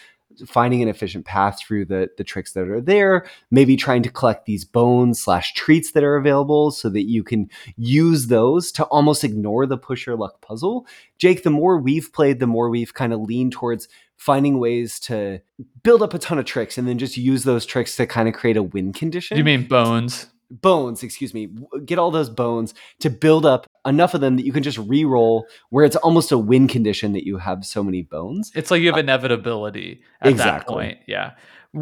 finding 0.45 0.82
an 0.82 0.89
efficient 0.89 1.26
path 1.26 1.60
through 1.60 1.86
the 1.86 2.10
the 2.17 2.23
tricks 2.23 2.54
that 2.54 2.67
are 2.67 2.82
there 2.82 3.26
maybe 3.52 3.76
trying 3.76 4.04
to 4.04 4.10
collect 4.10 4.45
these 4.45 4.65
bones 4.65 5.21
slash 5.21 5.54
treats 5.54 5.91
that 5.91 6.04
are 6.04 6.15
available 6.15 6.71
so 6.71 6.89
that 6.89 7.04
you 7.04 7.23
can 7.23 7.50
use 7.78 8.28
those 8.28 8.71
to 8.71 8.84
almost 8.86 9.23
ignore 9.23 9.65
the 9.65 9.78
push 9.78 10.08
luck 10.08 10.41
puzzle. 10.41 10.86
Jake 11.17 11.43
the 11.43 11.50
more 11.50 11.78
we've 11.78 12.12
played 12.13 12.39
the 12.39 12.47
more 12.47 12.69
we've 12.69 12.93
kind 12.93 13.13
of 13.13 13.21
leaned 13.21 13.52
towards 13.52 13.88
finding 14.15 14.60
ways 14.60 15.00
to 15.00 15.39
build 15.84 16.02
up 16.02 16.13
a 16.13 16.19
ton 16.19 16.39
of 16.39 16.45
tricks 16.45 16.78
and 16.78 16.88
then 16.88 16.97
just 16.97 17.17
use 17.17 17.43
those 17.43 17.65
tricks 17.65 17.95
to 17.95 18.06
kind 18.06 18.28
of 18.28 18.34
create 18.34 18.58
a 18.58 18.63
win 18.63 18.93
condition. 18.93 19.38
You 19.38 19.43
mean 19.43 19.67
bones 19.67 20.28
bones, 20.49 21.03
excuse 21.03 21.33
me, 21.33 21.49
get 21.86 21.99
all 21.99 22.12
those 22.12 22.29
bones 22.29 22.73
to 22.99 23.10
build 23.10 23.45
up 23.45 23.67
enough 23.86 24.13
of 24.13 24.21
them 24.21 24.36
that 24.38 24.45
you 24.45 24.53
can 24.53 24.63
just 24.63 24.77
re-roll 24.77 25.45
where 25.69 25.86
it's 25.86 25.95
almost 25.97 26.31
a 26.31 26.38
win 26.38 26.67
condition 26.67 27.13
that 27.13 27.25
you 27.25 27.38
have 27.38 27.65
so 27.65 27.83
many 27.83 28.01
bones. 28.01 28.51
It's 28.55 28.71
like 28.71 28.81
you 28.81 28.88
have 28.88 28.95
uh, 28.95 28.99
inevitability 28.99 30.01
at 30.21 30.31
exactly. 30.31 30.73
that 30.73 30.73
point. 30.73 30.97
Yeah. 31.07 31.33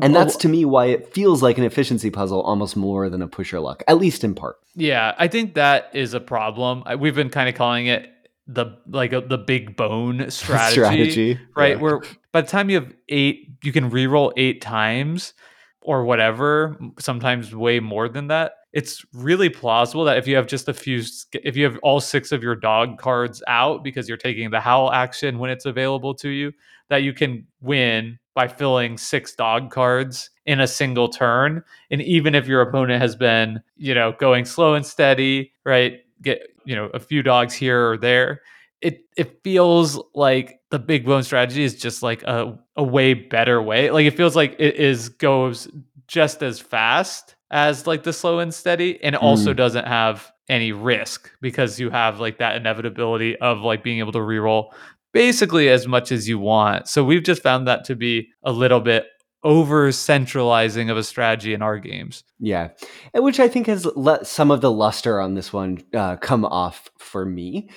And 0.01 0.15
that's 0.15 0.35
to 0.37 0.49
me 0.49 0.65
why 0.65 0.87
it 0.87 1.13
feels 1.13 1.41
like 1.41 1.57
an 1.57 1.63
efficiency 1.63 2.09
puzzle 2.09 2.41
almost 2.41 2.75
more 2.75 3.09
than 3.09 3.21
a 3.21 3.27
push 3.27 3.51
your 3.51 3.61
luck, 3.61 3.83
at 3.87 3.97
least 3.97 4.23
in 4.23 4.35
part. 4.35 4.57
Yeah, 4.75 5.13
I 5.17 5.27
think 5.27 5.53
that 5.53 5.91
is 5.93 6.13
a 6.13 6.19
problem. 6.19 6.83
We've 6.99 7.15
been 7.15 7.29
kind 7.29 7.47
of 7.47 7.55
calling 7.55 7.87
it 7.87 8.09
the 8.47 8.77
like 8.87 9.13
a, 9.13 9.21
the 9.21 9.37
big 9.37 9.75
bone 9.75 10.25
strategy, 10.29 10.81
Strategy, 10.81 11.39
right? 11.55 11.75
yeah. 11.75 11.81
Where 11.81 12.01
by 12.31 12.41
the 12.41 12.47
time 12.47 12.69
you 12.69 12.81
have 12.81 12.93
eight, 13.09 13.57
you 13.63 13.71
can 13.71 13.89
reroll 13.89 14.33
eight 14.37 14.61
times 14.61 15.33
or 15.85 16.03
whatever. 16.03 16.77
Sometimes 16.99 17.55
way 17.55 17.79
more 17.79 18.09
than 18.09 18.27
that. 18.27 18.53
It's 18.73 19.05
really 19.13 19.49
plausible 19.49 20.03
that 20.05 20.17
if 20.17 20.27
you 20.27 20.35
have 20.35 20.47
just 20.47 20.67
a 20.67 20.73
few, 20.73 21.01
if 21.33 21.55
you 21.55 21.63
have 21.63 21.77
all 21.81 22.01
six 22.01 22.31
of 22.31 22.43
your 22.43 22.55
dog 22.55 22.97
cards 22.97 23.41
out 23.47 23.83
because 23.83 24.09
you're 24.09 24.17
taking 24.17 24.49
the 24.49 24.59
howl 24.59 24.91
action 24.91 25.39
when 25.39 25.49
it's 25.49 25.65
available 25.65 26.13
to 26.15 26.29
you, 26.29 26.51
that 26.89 27.03
you 27.03 27.13
can 27.13 27.47
win 27.61 28.19
by 28.33 28.47
filling 28.47 28.97
six 28.97 29.33
dog 29.33 29.71
cards 29.71 30.29
in 30.45 30.59
a 30.59 30.67
single 30.67 31.07
turn. 31.07 31.63
And 31.89 32.01
even 32.01 32.35
if 32.35 32.47
your 32.47 32.61
opponent 32.61 33.01
has 33.01 33.15
been, 33.15 33.61
you 33.77 33.95
know, 33.95 34.13
going 34.19 34.43
slow 34.45 34.73
and 34.73 34.85
steady, 34.85 35.53
right? 35.63 36.01
Get, 36.21 36.41
you 36.65 36.75
know, 36.75 36.89
a 36.93 36.99
few 36.99 37.23
dogs 37.23 37.53
here 37.53 37.91
or 37.91 37.97
there. 37.97 38.41
It 38.81 39.05
it 39.15 39.41
feels 39.43 40.01
like 40.13 40.59
the 40.75 40.79
big 40.79 41.05
bone 41.05 41.23
strategy 41.23 41.63
is 41.63 41.73
just 41.75 42.03
like 42.03 42.21
a, 42.23 42.57
a 42.75 42.83
way 42.83 43.13
better 43.13 43.61
way. 43.61 43.89
Like 43.91 44.05
it 44.05 44.17
feels 44.17 44.35
like 44.35 44.57
it 44.59 44.75
is 44.75 45.07
goes 45.07 45.69
just 46.07 46.43
as 46.43 46.59
fast 46.59 47.35
as 47.49 47.87
like 47.87 48.03
the 48.03 48.11
slow 48.11 48.39
and 48.39 48.53
steady 48.53 49.01
and 49.01 49.15
also 49.15 49.53
Mm. 49.53 49.57
doesn't 49.57 49.87
have 49.87 50.29
any 50.49 50.73
risk 50.73 51.31
because 51.41 51.79
you 51.79 51.89
have 51.91 52.19
like 52.19 52.39
that 52.39 52.57
inevitability 52.57 53.37
of 53.37 53.59
like 53.61 53.83
being 53.83 53.99
able 53.99 54.11
to 54.11 54.19
reroll 54.19 54.71
basically 55.13 55.69
as 55.69 55.87
much 55.87 56.11
as 56.11 56.27
you 56.27 56.37
want. 56.37 56.89
So 56.89 57.01
we've 57.05 57.23
just 57.23 57.41
found 57.41 57.67
that 57.69 57.85
to 57.85 57.95
be 57.95 58.27
a 58.43 58.51
little 58.51 58.81
bit 58.81 59.05
over 59.43 59.91
centralizing 59.93 60.89
of 60.89 60.97
a 60.97 61.03
strategy 61.03 61.53
in 61.53 61.61
our 61.61 61.79
games. 61.79 62.23
Yeah, 62.39 62.69
and 63.13 63.23
which 63.23 63.39
I 63.39 63.47
think 63.47 63.67
has 63.67 63.85
let 63.95 64.27
some 64.27 64.51
of 64.51 64.59
the 64.59 64.71
luster 64.71 65.21
on 65.21 65.35
this 65.35 65.53
one 65.53 65.77
uh, 65.93 66.17
come 66.17 66.43
off 66.43 66.89
for 66.97 67.25
me. 67.25 67.69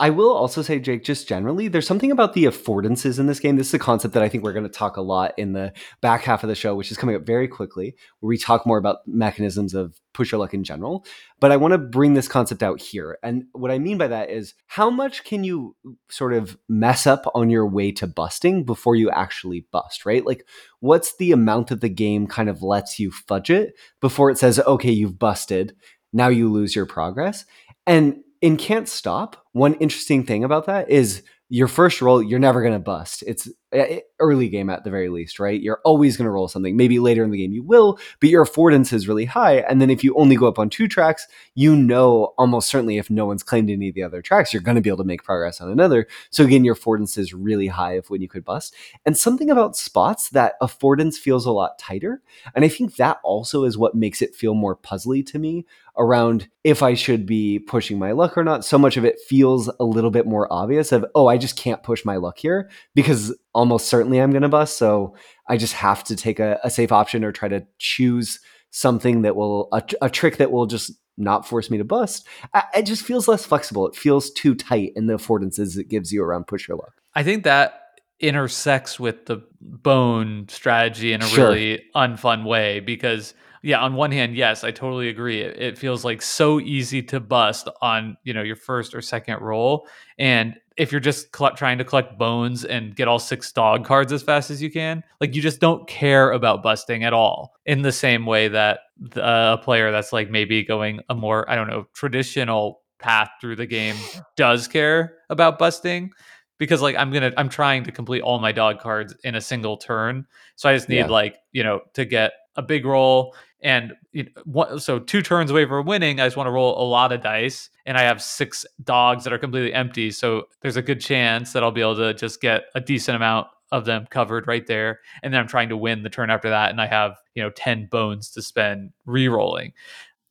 I 0.00 0.10
will 0.10 0.32
also 0.32 0.60
say, 0.60 0.80
Jake, 0.80 1.04
just 1.04 1.28
generally, 1.28 1.68
there's 1.68 1.86
something 1.86 2.10
about 2.10 2.32
the 2.32 2.46
affordances 2.46 3.20
in 3.20 3.26
this 3.26 3.38
game. 3.38 3.54
This 3.54 3.68
is 3.68 3.74
a 3.74 3.78
concept 3.78 4.14
that 4.14 4.24
I 4.24 4.28
think 4.28 4.42
we're 4.42 4.52
going 4.52 4.66
to 4.66 4.68
talk 4.68 4.96
a 4.96 5.02
lot 5.02 5.34
in 5.36 5.52
the 5.52 5.72
back 6.02 6.22
half 6.22 6.42
of 6.42 6.48
the 6.48 6.56
show, 6.56 6.74
which 6.74 6.90
is 6.90 6.96
coming 6.96 7.14
up 7.14 7.24
very 7.24 7.46
quickly, 7.46 7.94
where 8.18 8.28
we 8.28 8.36
talk 8.36 8.66
more 8.66 8.76
about 8.76 9.06
mechanisms 9.06 9.72
of 9.72 10.00
push 10.12 10.32
your 10.32 10.40
luck 10.40 10.52
in 10.52 10.64
general. 10.64 11.06
But 11.38 11.52
I 11.52 11.56
want 11.56 11.72
to 11.72 11.78
bring 11.78 12.14
this 12.14 12.26
concept 12.26 12.60
out 12.60 12.80
here. 12.80 13.18
And 13.22 13.44
what 13.52 13.70
I 13.70 13.78
mean 13.78 13.96
by 13.96 14.08
that 14.08 14.30
is 14.30 14.54
how 14.66 14.90
much 14.90 15.22
can 15.22 15.44
you 15.44 15.76
sort 16.10 16.32
of 16.32 16.58
mess 16.68 17.06
up 17.06 17.30
on 17.32 17.48
your 17.48 17.68
way 17.68 17.92
to 17.92 18.08
busting 18.08 18.64
before 18.64 18.96
you 18.96 19.10
actually 19.10 19.66
bust, 19.70 20.04
right? 20.04 20.26
Like, 20.26 20.44
what's 20.80 21.16
the 21.18 21.30
amount 21.30 21.68
that 21.68 21.82
the 21.82 21.88
game 21.88 22.26
kind 22.26 22.48
of 22.48 22.64
lets 22.64 22.98
you 22.98 23.12
fudge 23.12 23.48
it 23.48 23.74
before 24.00 24.28
it 24.28 24.38
says, 24.38 24.58
okay, 24.58 24.90
you've 24.90 25.20
busted. 25.20 25.76
Now 26.12 26.28
you 26.28 26.50
lose 26.50 26.74
your 26.74 26.86
progress. 26.86 27.44
And 27.86 28.23
in 28.44 28.58
Can't 28.58 28.86
Stop, 28.86 29.42
one 29.52 29.72
interesting 29.76 30.22
thing 30.22 30.44
about 30.44 30.66
that 30.66 30.90
is 30.90 31.22
your 31.48 31.66
first 31.66 32.02
roll, 32.02 32.22
you're 32.22 32.38
never 32.38 32.60
going 32.60 32.74
to 32.74 32.78
bust. 32.78 33.24
It's 33.26 33.48
eh, 33.72 34.00
early 34.18 34.50
game 34.50 34.68
at 34.68 34.84
the 34.84 34.90
very 34.90 35.08
least, 35.08 35.38
right? 35.38 35.60
You're 35.60 35.80
always 35.82 36.18
going 36.18 36.26
to 36.26 36.30
roll 36.30 36.48
something. 36.48 36.76
Maybe 36.76 36.98
later 36.98 37.24
in 37.24 37.30
the 37.30 37.38
game 37.38 37.52
you 37.52 37.62
will, 37.62 37.98
but 38.20 38.28
your 38.28 38.44
affordance 38.44 38.92
is 38.92 39.08
really 39.08 39.24
high. 39.24 39.60
And 39.60 39.80
then 39.80 39.88
if 39.88 40.04
you 40.04 40.14
only 40.16 40.36
go 40.36 40.46
up 40.46 40.58
on 40.58 40.68
two 40.68 40.88
tracks, 40.88 41.26
you 41.54 41.74
know 41.74 42.34
almost 42.36 42.68
certainly 42.68 42.98
if 42.98 43.08
no 43.08 43.24
one's 43.24 43.42
claimed 43.42 43.70
any 43.70 43.88
of 43.88 43.94
the 43.94 44.02
other 44.02 44.20
tracks, 44.20 44.52
you're 44.52 44.62
going 44.62 44.74
to 44.74 44.82
be 44.82 44.90
able 44.90 44.98
to 44.98 45.04
make 45.04 45.22
progress 45.22 45.60
on 45.60 45.70
another. 45.70 46.06
So 46.30 46.44
again, 46.44 46.64
your 46.64 46.74
affordance 46.74 47.16
is 47.16 47.32
really 47.32 47.68
high 47.68 47.92
of 47.92 48.10
when 48.10 48.20
you 48.20 48.28
could 48.28 48.44
bust. 48.44 48.74
And 49.06 49.16
something 49.16 49.48
about 49.48 49.76
spots 49.76 50.28
that 50.30 50.60
affordance 50.60 51.16
feels 51.16 51.46
a 51.46 51.52
lot 51.52 51.78
tighter. 51.78 52.20
And 52.54 52.62
I 52.62 52.68
think 52.68 52.96
that 52.96 53.20
also 53.24 53.64
is 53.64 53.78
what 53.78 53.94
makes 53.94 54.20
it 54.20 54.34
feel 54.34 54.54
more 54.54 54.76
puzzly 54.76 55.24
to 55.26 55.38
me 55.38 55.64
around 55.96 56.48
if 56.64 56.82
I 56.82 56.94
should 56.94 57.26
be 57.26 57.58
pushing 57.58 57.98
my 57.98 58.12
luck 58.12 58.36
or 58.36 58.44
not. 58.44 58.64
So 58.64 58.78
much 58.78 58.96
of 58.96 59.04
it 59.04 59.20
feels 59.28 59.70
a 59.78 59.84
little 59.84 60.10
bit 60.10 60.26
more 60.26 60.52
obvious 60.52 60.92
of, 60.92 61.04
oh, 61.14 61.26
I 61.26 61.38
just 61.38 61.56
can't 61.56 61.82
push 61.82 62.04
my 62.04 62.16
luck 62.16 62.38
here 62.38 62.70
because 62.94 63.36
almost 63.52 63.88
certainly 63.88 64.20
I'm 64.20 64.30
going 64.30 64.42
to 64.42 64.48
bust. 64.48 64.76
So 64.76 65.14
I 65.48 65.56
just 65.56 65.74
have 65.74 66.02
to 66.04 66.16
take 66.16 66.40
a, 66.40 66.58
a, 66.64 66.70
safe 66.70 66.90
option 66.90 67.24
or 67.24 67.30
try 67.30 67.48
to 67.48 67.66
choose 67.78 68.40
something 68.70 69.22
that 69.22 69.36
will, 69.36 69.68
a, 69.72 69.82
a 70.02 70.10
trick 70.10 70.38
that 70.38 70.50
will 70.50 70.66
just 70.66 70.92
not 71.16 71.46
force 71.46 71.70
me 71.70 71.78
to 71.78 71.84
bust. 71.84 72.26
I, 72.52 72.64
it 72.76 72.86
just 72.86 73.04
feels 73.04 73.28
less 73.28 73.44
flexible. 73.44 73.86
It 73.86 73.94
feels 73.94 74.30
too 74.32 74.54
tight 74.54 74.92
in 74.96 75.06
the 75.06 75.14
affordances 75.14 75.78
it 75.78 75.88
gives 75.88 76.12
you 76.12 76.24
around 76.24 76.48
push 76.48 76.66
your 76.66 76.76
luck. 76.76 76.94
I 77.14 77.22
think 77.22 77.44
that 77.44 77.80
intersects 78.18 78.98
with 78.98 79.26
the 79.26 79.44
bone 79.60 80.46
strategy 80.48 81.12
in 81.12 81.22
a 81.22 81.26
sure. 81.26 81.48
really 81.50 81.82
unfun 81.94 82.44
way 82.44 82.80
because 82.80 83.34
yeah 83.64 83.80
on 83.80 83.94
one 83.94 84.12
hand 84.12 84.36
yes 84.36 84.62
i 84.62 84.70
totally 84.70 85.08
agree 85.08 85.40
it, 85.40 85.60
it, 85.60 85.78
feels 85.78 86.04
like 86.04 86.20
so 86.20 86.60
easy 86.60 87.02
to 87.02 87.18
bust 87.18 87.68
on 87.80 88.16
you 88.22 88.32
know 88.32 88.42
your 88.42 88.56
first 88.56 88.94
or 88.94 89.00
second 89.00 89.40
roll 89.40 89.86
and 90.18 90.54
if 90.76 90.92
you're 90.92 91.00
just 91.00 91.34
cl- 91.34 91.54
trying 91.54 91.78
to 91.78 91.84
collect 91.84 92.18
bones 92.18 92.64
and 92.64 92.94
get 92.94 93.08
all 93.08 93.18
six 93.18 93.50
dog 93.52 93.84
cards 93.84 94.12
as 94.12 94.22
fast 94.22 94.50
as 94.50 94.62
you 94.62 94.70
can 94.70 95.02
like 95.20 95.34
you 95.34 95.40
just 95.40 95.60
don't 95.60 95.88
care 95.88 96.32
about 96.32 96.62
busting 96.62 97.04
at 97.04 97.12
all 97.12 97.54
in 97.64 97.82
the 97.82 97.92
same 97.92 98.26
way 98.26 98.48
that 98.48 98.80
the, 98.98 99.24
uh, 99.24 99.56
a 99.58 99.62
player 99.62 99.90
that's 99.90 100.12
like 100.12 100.30
maybe 100.30 100.62
going 100.62 101.00
a 101.08 101.14
more 101.14 101.48
i 101.50 101.54
don't 101.54 101.68
know 101.68 101.86
traditional 101.94 102.82
path 102.98 103.30
through 103.40 103.56
the 103.56 103.66
game 103.66 103.96
does 104.36 104.68
care 104.68 105.16
about 105.30 105.58
busting 105.58 106.10
because 106.58 106.80
like 106.80 106.96
I'm 106.96 107.12
gonna 107.12 107.32
I'm 107.36 107.48
trying 107.48 107.84
to 107.84 107.92
complete 107.92 108.22
all 108.22 108.38
my 108.38 108.52
dog 108.52 108.78
cards 108.78 109.14
in 109.24 109.34
a 109.34 109.40
single 109.40 109.76
turn. 109.76 110.24
So 110.54 110.68
I 110.68 110.74
just 110.74 110.88
need 110.88 110.98
yeah. 110.98 111.06
like 111.06 111.36
you 111.52 111.64
know 111.64 111.80
to 111.94 112.04
get 112.04 112.32
a 112.56 112.62
big 112.62 112.84
roll 112.84 113.34
and 113.64 113.94
you 114.12 114.26
know, 114.46 114.76
so 114.76 114.98
two 114.98 115.22
turns 115.22 115.50
away 115.50 115.66
from 115.66 115.86
winning. 115.86 116.20
I 116.20 116.26
just 116.26 116.36
want 116.36 116.46
to 116.46 116.52
roll 116.52 116.80
a 116.80 116.84
lot 116.86 117.12
of 117.12 117.22
dice, 117.22 117.70
and 117.86 117.96
I 117.96 118.02
have 118.02 118.22
six 118.22 118.66
dogs 118.84 119.24
that 119.24 119.32
are 119.32 119.38
completely 119.38 119.72
empty. 119.72 120.10
So 120.10 120.44
there's 120.60 120.76
a 120.76 120.82
good 120.82 121.00
chance 121.00 121.54
that 121.54 121.64
I'll 121.64 121.72
be 121.72 121.80
able 121.80 121.96
to 121.96 122.12
just 122.12 122.42
get 122.42 122.64
a 122.74 122.80
decent 122.80 123.16
amount 123.16 123.48
of 123.72 123.86
them 123.86 124.06
covered 124.10 124.46
right 124.46 124.66
there. 124.66 125.00
And 125.22 125.32
then 125.32 125.40
I'm 125.40 125.48
trying 125.48 125.70
to 125.70 125.78
win 125.78 126.02
the 126.02 126.10
turn 126.10 126.30
after 126.30 126.50
that, 126.50 126.70
and 126.70 126.80
I 126.80 126.86
have 126.86 127.16
you 127.34 127.42
know 127.42 127.50
ten 127.50 127.86
bones 127.90 128.30
to 128.32 128.42
spend 128.42 128.90
re-rolling. 129.06 129.72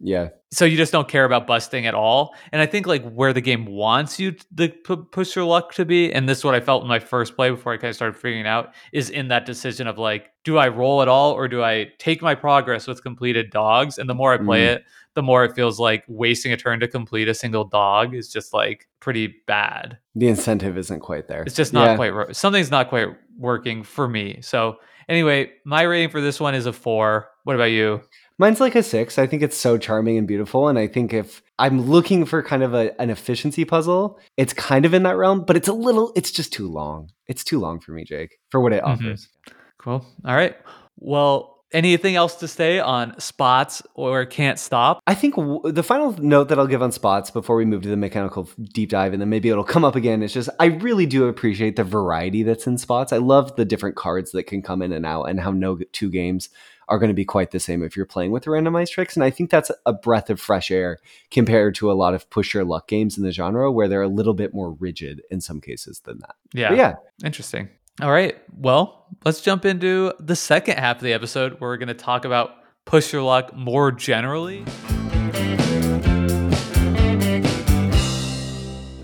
Yeah. 0.04 0.30
So 0.52 0.66
you 0.66 0.76
just 0.76 0.92
don't 0.92 1.08
care 1.08 1.24
about 1.24 1.48
busting 1.48 1.88
at 1.88 1.96
all. 1.96 2.36
And 2.52 2.62
I 2.62 2.66
think 2.66 2.86
like 2.86 3.10
where 3.10 3.32
the 3.32 3.42
game 3.42 3.66
wants 3.66 4.20
you 4.20 4.34
to 4.58 4.70
push 5.12 5.36
your 5.36 5.46
luck 5.46 5.74
to 5.76 5.86
be, 5.86 6.12
and 6.12 6.28
this 6.28 6.40
is 6.40 6.44
what 6.44 6.54
I 6.54 6.60
felt 6.60 6.84
in 6.84 6.90
my 6.90 7.00
first 7.00 7.36
play 7.36 7.50
before 7.50 7.74
I 7.74 7.78
kind 7.78 7.90
of 7.90 7.96
started 7.96 8.20
figuring 8.20 8.46
out, 8.46 8.74
is 8.92 9.10
in 9.10 9.30
that 9.30 9.46
decision 9.46 9.88
of 9.88 9.98
like, 9.98 10.32
do 10.44 10.58
I 10.58 10.68
roll 10.68 11.02
at 11.02 11.08
all 11.08 11.32
or 11.32 11.48
do 11.48 11.64
I 11.64 11.88
take 11.98 12.22
my 12.22 12.36
progress 12.36 12.86
with 12.86 13.02
completed 13.02 13.50
dogs? 13.50 13.98
And 13.98 14.10
the 14.10 14.14
more 14.14 14.34
I 14.34 14.38
play 14.38 14.64
mm. 14.64 14.76
it, 14.76 14.84
the 15.16 15.24
more 15.24 15.46
it 15.46 15.56
feels 15.56 15.80
like 15.80 16.04
wasting 16.08 16.52
a 16.52 16.58
turn 16.58 16.82
to 16.82 16.88
complete 16.88 17.30
a 17.30 17.34
single 17.34 17.64
dog 17.64 18.14
is 18.14 18.32
just 18.32 18.54
like 18.54 18.88
pretty 19.00 19.34
bad. 19.48 19.98
The 20.16 20.28
incentive 20.28 20.78
isn't 20.78 21.00
quite 21.00 21.28
there. 21.28 21.44
It's 21.44 21.56
just 21.56 21.72
not 21.72 21.86
yeah. 21.86 21.96
quite 21.96 22.36
something's 22.36 22.72
not 22.72 22.90
quite 22.90 23.08
working 23.38 23.84
for 23.84 24.08
me. 24.08 24.40
So 24.42 24.78
anyway, 25.08 25.52
my 25.66 25.84
rating 25.84 26.10
for 26.10 26.20
this 26.22 26.40
one 26.40 26.56
is 26.56 26.66
a 26.66 26.74
four. 26.74 27.30
What 27.44 27.56
about 27.56 27.66
you? 27.66 28.02
Mine's 28.40 28.60
like 28.60 28.76
a 28.76 28.84
six. 28.84 29.20
I 29.20 29.28
think 29.28 29.44
it's 29.44 29.58
so 29.58 29.78
charming 29.78 30.18
and 30.18 30.28
beautiful. 30.28 30.68
And 30.68 30.80
I 30.80 30.88
think 30.88 31.14
if 31.14 31.42
I'm 31.60 31.82
looking 31.82 32.26
for 32.26 32.42
kind 32.42 32.64
of 32.64 32.74
a, 32.74 33.00
an 33.00 33.10
efficiency 33.10 33.64
puzzle, 33.66 34.20
it's 34.38 34.54
kind 34.54 34.86
of 34.86 34.94
in 34.94 35.04
that 35.04 35.18
realm, 35.18 35.46
but 35.46 35.56
it's 35.56 35.68
a 35.68 35.74
little, 35.74 36.12
it's 36.16 36.32
just 36.32 36.52
too 36.52 36.68
long. 36.68 37.12
It's 37.28 37.44
too 37.44 37.60
long 37.60 37.80
for 37.80 37.92
me, 37.92 38.04
Jake, 38.04 38.38
for 38.50 38.60
what 38.60 38.74
it 38.74 38.84
mm-hmm. 38.84 39.06
offers. 39.08 39.30
Cool. 39.78 40.06
All 40.26 40.36
right. 40.36 40.56
Well, 40.98 41.54
anything 41.74 42.16
else 42.16 42.36
to 42.36 42.48
say 42.48 42.80
on 42.80 43.20
spots 43.20 43.82
or 43.96 44.26
can't 44.26 44.60
stop? 44.60 45.00
I 45.08 45.16
think 45.16 45.36
w- 45.36 45.72
the 45.72 45.84
final 45.84 46.14
note 46.14 46.50
that 46.50 46.60
I'll 46.60 46.68
give 46.68 46.84
on 46.84 46.92
spots 46.92 47.32
before 47.32 47.56
we 47.56 47.66
move 47.66 47.82
to 47.82 47.90
the 47.90 47.98
mechanical 47.98 48.50
deep 48.74 48.90
dive, 48.90 49.14
and 49.14 49.22
then 49.22 49.30
maybe 49.30 49.50
it'll 49.50 49.64
come 49.64 49.84
up 49.84 49.96
again, 49.96 50.22
is 50.22 50.34
just 50.34 50.50
I 50.60 50.66
really 50.66 51.06
do 51.06 51.28
appreciate 51.28 51.76
the 51.76 51.84
variety 51.84 52.44
that's 52.44 52.68
in 52.68 52.78
spots. 52.78 53.12
I 53.12 53.18
love 53.18 53.56
the 53.56 53.66
different 53.66 53.96
cards 53.96 54.32
that 54.32 54.44
can 54.44 54.62
come 54.62 54.82
in 54.82 54.92
and 54.94 55.06
out, 55.06 55.24
and 55.24 55.40
how 55.40 55.52
no 55.52 55.80
two 55.92 56.10
games 56.10 56.50
are 56.90 57.00
going 57.00 57.10
to 57.10 57.16
be 57.16 57.26
quite 57.26 57.52
the 57.52 57.60
same 57.60 57.84
if 57.84 57.96
you're 57.96 58.06
playing 58.06 58.32
with 58.32 58.46
randomized 58.46 58.92
tricks. 58.92 59.16
And 59.16 59.24
I 59.24 59.30
think 59.30 59.50
that's 59.50 59.72
a 59.86 59.94
breath 59.94 60.30
of 60.30 60.40
fresh 60.40 60.72
air 60.72 60.98
compared 61.32 61.76
to 61.76 61.92
a 61.92 61.94
lot 61.94 62.14
of 62.14 62.30
push 62.30 62.54
your 62.54 62.64
luck 62.64 62.88
games 62.88 63.18
in 63.18 63.24
the 63.24 63.32
genre 63.32 63.72
where 63.72 63.88
they're 63.88 64.02
a 64.02 64.08
little 64.08 64.34
bit 64.34 64.54
more 64.54 64.74
rigid 64.74 65.22
in 65.30 65.42
some 65.42 65.62
cases 65.62 66.02
than 66.02 66.20
that. 66.20 66.36
Yeah. 66.54 66.70
But 66.70 66.78
yeah. 66.78 66.96
Interesting. 67.24 67.70
All 68.02 68.12
right. 68.12 68.38
Well, 68.58 69.08
let's 69.24 69.42
jump 69.42 69.66
into 69.66 70.14
the 70.20 70.36
second 70.36 70.78
half 70.78 70.98
of 70.98 71.04
the 71.04 71.14
episode 71.14 71.60
where 71.60 71.70
we're 71.70 71.78
going 71.78 71.88
to 71.88 71.94
talk 71.94 72.26
about 72.26 72.56
push 72.86 73.14
your 73.14 73.22
luck 73.22 73.56
more 73.56 73.92
generally. 73.92 74.66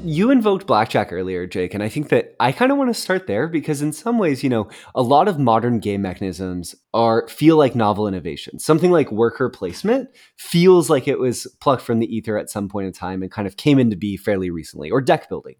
You 0.09 0.31
invoked 0.31 0.65
blackjack 0.65 1.13
earlier, 1.13 1.45
Jake, 1.45 1.75
and 1.75 1.83
I 1.83 1.89
think 1.89 2.09
that 2.09 2.35
I 2.39 2.51
kind 2.51 2.71
of 2.71 2.77
want 2.79 2.89
to 2.89 2.99
start 2.99 3.27
there 3.27 3.47
because 3.47 3.81
in 3.83 3.93
some 3.93 4.17
ways, 4.17 4.43
you 4.43 4.49
know, 4.49 4.67
a 4.95 5.03
lot 5.03 5.27
of 5.27 5.37
modern 5.37 5.79
game 5.79 6.01
mechanisms 6.01 6.73
are 6.95 7.27
feel 7.27 7.57
like 7.57 7.75
novel 7.75 8.07
innovations. 8.07 8.65
Something 8.65 8.91
like 8.91 9.11
worker 9.11 9.49
placement 9.49 10.09
feels 10.35 10.89
like 10.89 11.07
it 11.07 11.19
was 11.19 11.45
plucked 11.61 11.83
from 11.83 11.99
the 11.99 12.13
ether 12.13 12.37
at 12.37 12.49
some 12.49 12.67
point 12.67 12.87
in 12.87 12.93
time 12.93 13.21
and 13.21 13.31
kind 13.31 13.47
of 13.47 13.57
came 13.57 13.77
into 13.77 13.95
be 13.95 14.17
fairly 14.17 14.49
recently, 14.49 14.89
or 14.89 14.99
deck 14.99 15.29
building. 15.29 15.55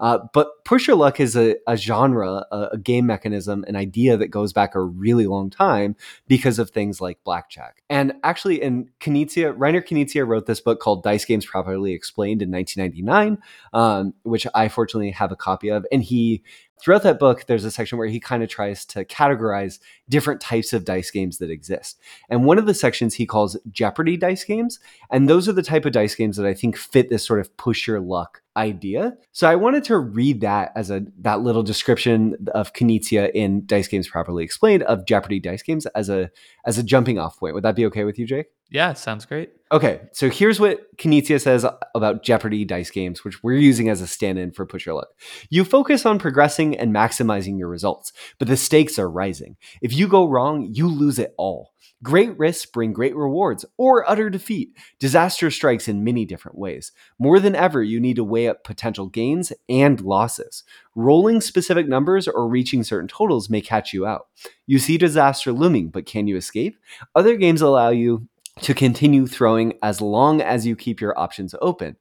Uh, 0.00 0.18
but 0.32 0.64
push 0.64 0.86
your 0.86 0.96
luck 0.96 1.20
is 1.20 1.36
a, 1.36 1.56
a 1.66 1.76
genre, 1.76 2.44
a, 2.50 2.68
a, 2.72 2.78
game 2.78 3.06
mechanism, 3.06 3.64
an 3.68 3.76
idea 3.76 4.16
that 4.16 4.28
goes 4.28 4.52
back 4.52 4.74
a 4.74 4.80
really 4.80 5.26
long 5.26 5.50
time 5.50 5.96
because 6.26 6.58
of 6.58 6.70
things 6.70 7.00
like 7.00 7.18
blackjack. 7.24 7.82
And 7.88 8.14
actually, 8.22 8.60
in 8.62 8.90
Knizia, 9.00 9.56
Reiner 9.56 9.86
Knizia 9.86 10.26
wrote 10.26 10.46
this 10.46 10.60
book 10.60 10.80
called 10.80 11.02
Dice 11.02 11.24
Games 11.24 11.46
Properly 11.46 11.92
Explained 11.92 12.42
in 12.42 12.50
1999, 12.50 13.38
um, 13.72 14.14
which 14.22 14.46
I 14.54 14.68
fortunately 14.68 15.12
have 15.12 15.32
a 15.32 15.36
copy 15.36 15.68
of. 15.68 15.86
And 15.92 16.02
he 16.02 16.42
throughout 16.80 17.02
that 17.02 17.18
book, 17.18 17.46
there's 17.46 17.64
a 17.64 17.70
section 17.70 17.98
where 17.98 18.08
he 18.08 18.20
kind 18.20 18.42
of 18.42 18.48
tries 18.48 18.84
to 18.86 19.04
categorize 19.04 19.78
different 20.08 20.40
types 20.40 20.72
of 20.72 20.84
dice 20.84 21.10
games 21.10 21.38
that 21.38 21.50
exist. 21.50 21.98
And 22.28 22.44
one 22.44 22.58
of 22.58 22.66
the 22.66 22.74
sections 22.74 23.14
he 23.14 23.26
calls 23.26 23.56
Jeopardy 23.70 24.16
dice 24.16 24.44
games. 24.44 24.78
And 25.10 25.28
those 25.28 25.48
are 25.48 25.52
the 25.52 25.62
type 25.62 25.84
of 25.84 25.92
dice 25.92 26.14
games 26.14 26.36
that 26.36 26.46
I 26.46 26.54
think 26.54 26.76
fit 26.76 27.10
this 27.10 27.24
sort 27.24 27.40
of 27.40 27.56
push 27.56 27.86
your 27.86 28.00
luck 28.00 28.42
idea. 28.56 29.16
So 29.32 29.48
I 29.48 29.56
wanted 29.56 29.84
to 29.84 29.98
read 29.98 30.40
that 30.42 30.72
as 30.76 30.90
a 30.90 31.04
that 31.20 31.40
little 31.40 31.62
description 31.62 32.36
of 32.54 32.72
Knizia 32.72 33.30
in 33.34 33.66
Dice 33.66 33.88
Games 33.88 34.08
Properly 34.08 34.44
Explained 34.44 34.84
of 34.84 35.06
Jeopardy 35.06 35.40
dice 35.40 35.62
games 35.62 35.86
as 35.86 36.08
a 36.08 36.30
as 36.64 36.78
a 36.78 36.82
jumping 36.82 37.18
off 37.18 37.38
point. 37.38 37.54
Would 37.54 37.64
that 37.64 37.76
be 37.76 37.86
okay 37.86 38.04
with 38.04 38.18
you, 38.18 38.26
Jake? 38.26 38.46
Yeah, 38.70 38.94
sounds 38.94 39.24
great. 39.24 39.50
Okay, 39.70 40.00
so 40.12 40.30
here's 40.30 40.58
what 40.58 40.96
Knizia 40.96 41.40
says 41.40 41.66
about 41.94 42.22
Jeopardy 42.22 42.64
dice 42.64 42.90
games, 42.90 43.24
which 43.24 43.42
we're 43.42 43.58
using 43.58 43.88
as 43.88 44.00
a 44.00 44.06
stand-in 44.06 44.52
for 44.52 44.66
Push 44.66 44.86
Your 44.86 44.94
Luck. 44.96 45.08
You 45.50 45.64
focus 45.64 46.06
on 46.06 46.18
progressing 46.18 46.76
and 46.76 46.92
maximizing 46.92 47.58
your 47.58 47.68
results, 47.68 48.12
but 48.38 48.48
the 48.48 48.56
stakes 48.56 48.98
are 48.98 49.10
rising. 49.10 49.56
If 49.80 49.92
you 49.92 50.08
go 50.08 50.28
wrong, 50.28 50.68
you 50.72 50.88
lose 50.88 51.18
it 51.18 51.34
all. 51.36 51.72
Great 52.02 52.36
risks 52.38 52.66
bring 52.66 52.92
great 52.92 53.16
rewards 53.16 53.64
or 53.78 54.08
utter 54.08 54.28
defeat. 54.28 54.76
Disaster 54.98 55.50
strikes 55.50 55.88
in 55.88 56.04
many 56.04 56.24
different 56.26 56.58
ways. 56.58 56.92
More 57.18 57.40
than 57.40 57.54
ever, 57.54 57.82
you 57.82 57.98
need 57.98 58.16
to 58.16 58.24
weigh 58.24 58.48
up 58.48 58.62
potential 58.62 59.06
gains 59.06 59.52
and 59.68 60.00
losses. 60.02 60.64
Rolling 60.94 61.40
specific 61.40 61.88
numbers 61.88 62.28
or 62.28 62.46
reaching 62.46 62.82
certain 62.84 63.08
totals 63.08 63.48
may 63.48 63.60
catch 63.60 63.92
you 63.92 64.04
out. 64.04 64.26
You 64.66 64.78
see 64.78 64.98
disaster 64.98 65.52
looming, 65.52 65.88
but 65.88 66.06
can 66.06 66.26
you 66.26 66.36
escape? 66.36 66.76
Other 67.14 67.36
games 67.36 67.62
allow 67.62 67.88
you 67.88 68.28
to 68.62 68.74
continue 68.74 69.26
throwing 69.26 69.74
as 69.82 70.00
long 70.00 70.40
as 70.40 70.66
you 70.66 70.76
keep 70.76 71.00
your 71.00 71.18
options 71.18 71.54
open. 71.60 71.96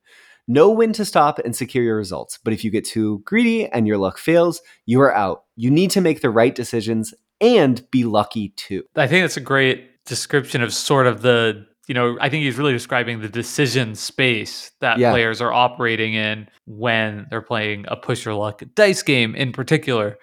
Know 0.48 0.70
when 0.70 0.92
to 0.94 1.06
stop 1.06 1.39
and 1.39 1.56
secure 1.56 1.84
your 1.84 1.96
results, 1.96 2.38
but 2.44 2.54
if 2.54 2.63
you 2.63 2.72
get 2.72 2.86
too 2.86 3.20
greedy 3.20 3.68
and 3.68 3.88
your 3.88 3.98
luck 3.98 4.18
fails, 4.18 4.62
you 4.86 5.02
are 5.02 5.16
out. 5.16 5.46
You 5.56 5.72
need 5.72 5.92
to 5.92 6.02
make 6.02 6.22
the 6.22 6.30
right 6.30 6.54
decisions 6.54 7.13
and 7.39 7.89
be 7.92 8.04
lucky 8.04 8.50
too. 8.50 8.84
I 8.96 9.08
think 9.08 9.24
that's 9.24 9.38
a 9.38 9.42
great 9.42 10.04
description 10.06 10.62
of 10.62 10.74
sort 10.74 11.08
of 11.08 11.22
the 11.22 11.66
you 11.88 11.94
know 11.94 12.18
i 12.20 12.30
think 12.30 12.44
he's 12.44 12.58
really 12.58 12.74
describing 12.74 13.22
the 13.22 13.30
decision 13.30 13.96
space 13.96 14.72
that 14.80 14.98
yeah. 14.98 15.12
players 15.12 15.42
are 15.42 15.54
operating 15.54 16.13
in 16.13 16.48
when 16.66 17.26
they're 17.30 17.42
playing 17.42 17.86
a 17.88 17.96
push 17.96 18.26
your 18.26 18.34
luck 18.34 18.62
dice 18.76 19.02
game 19.02 19.36
in 19.36 19.52
particular 19.52 20.18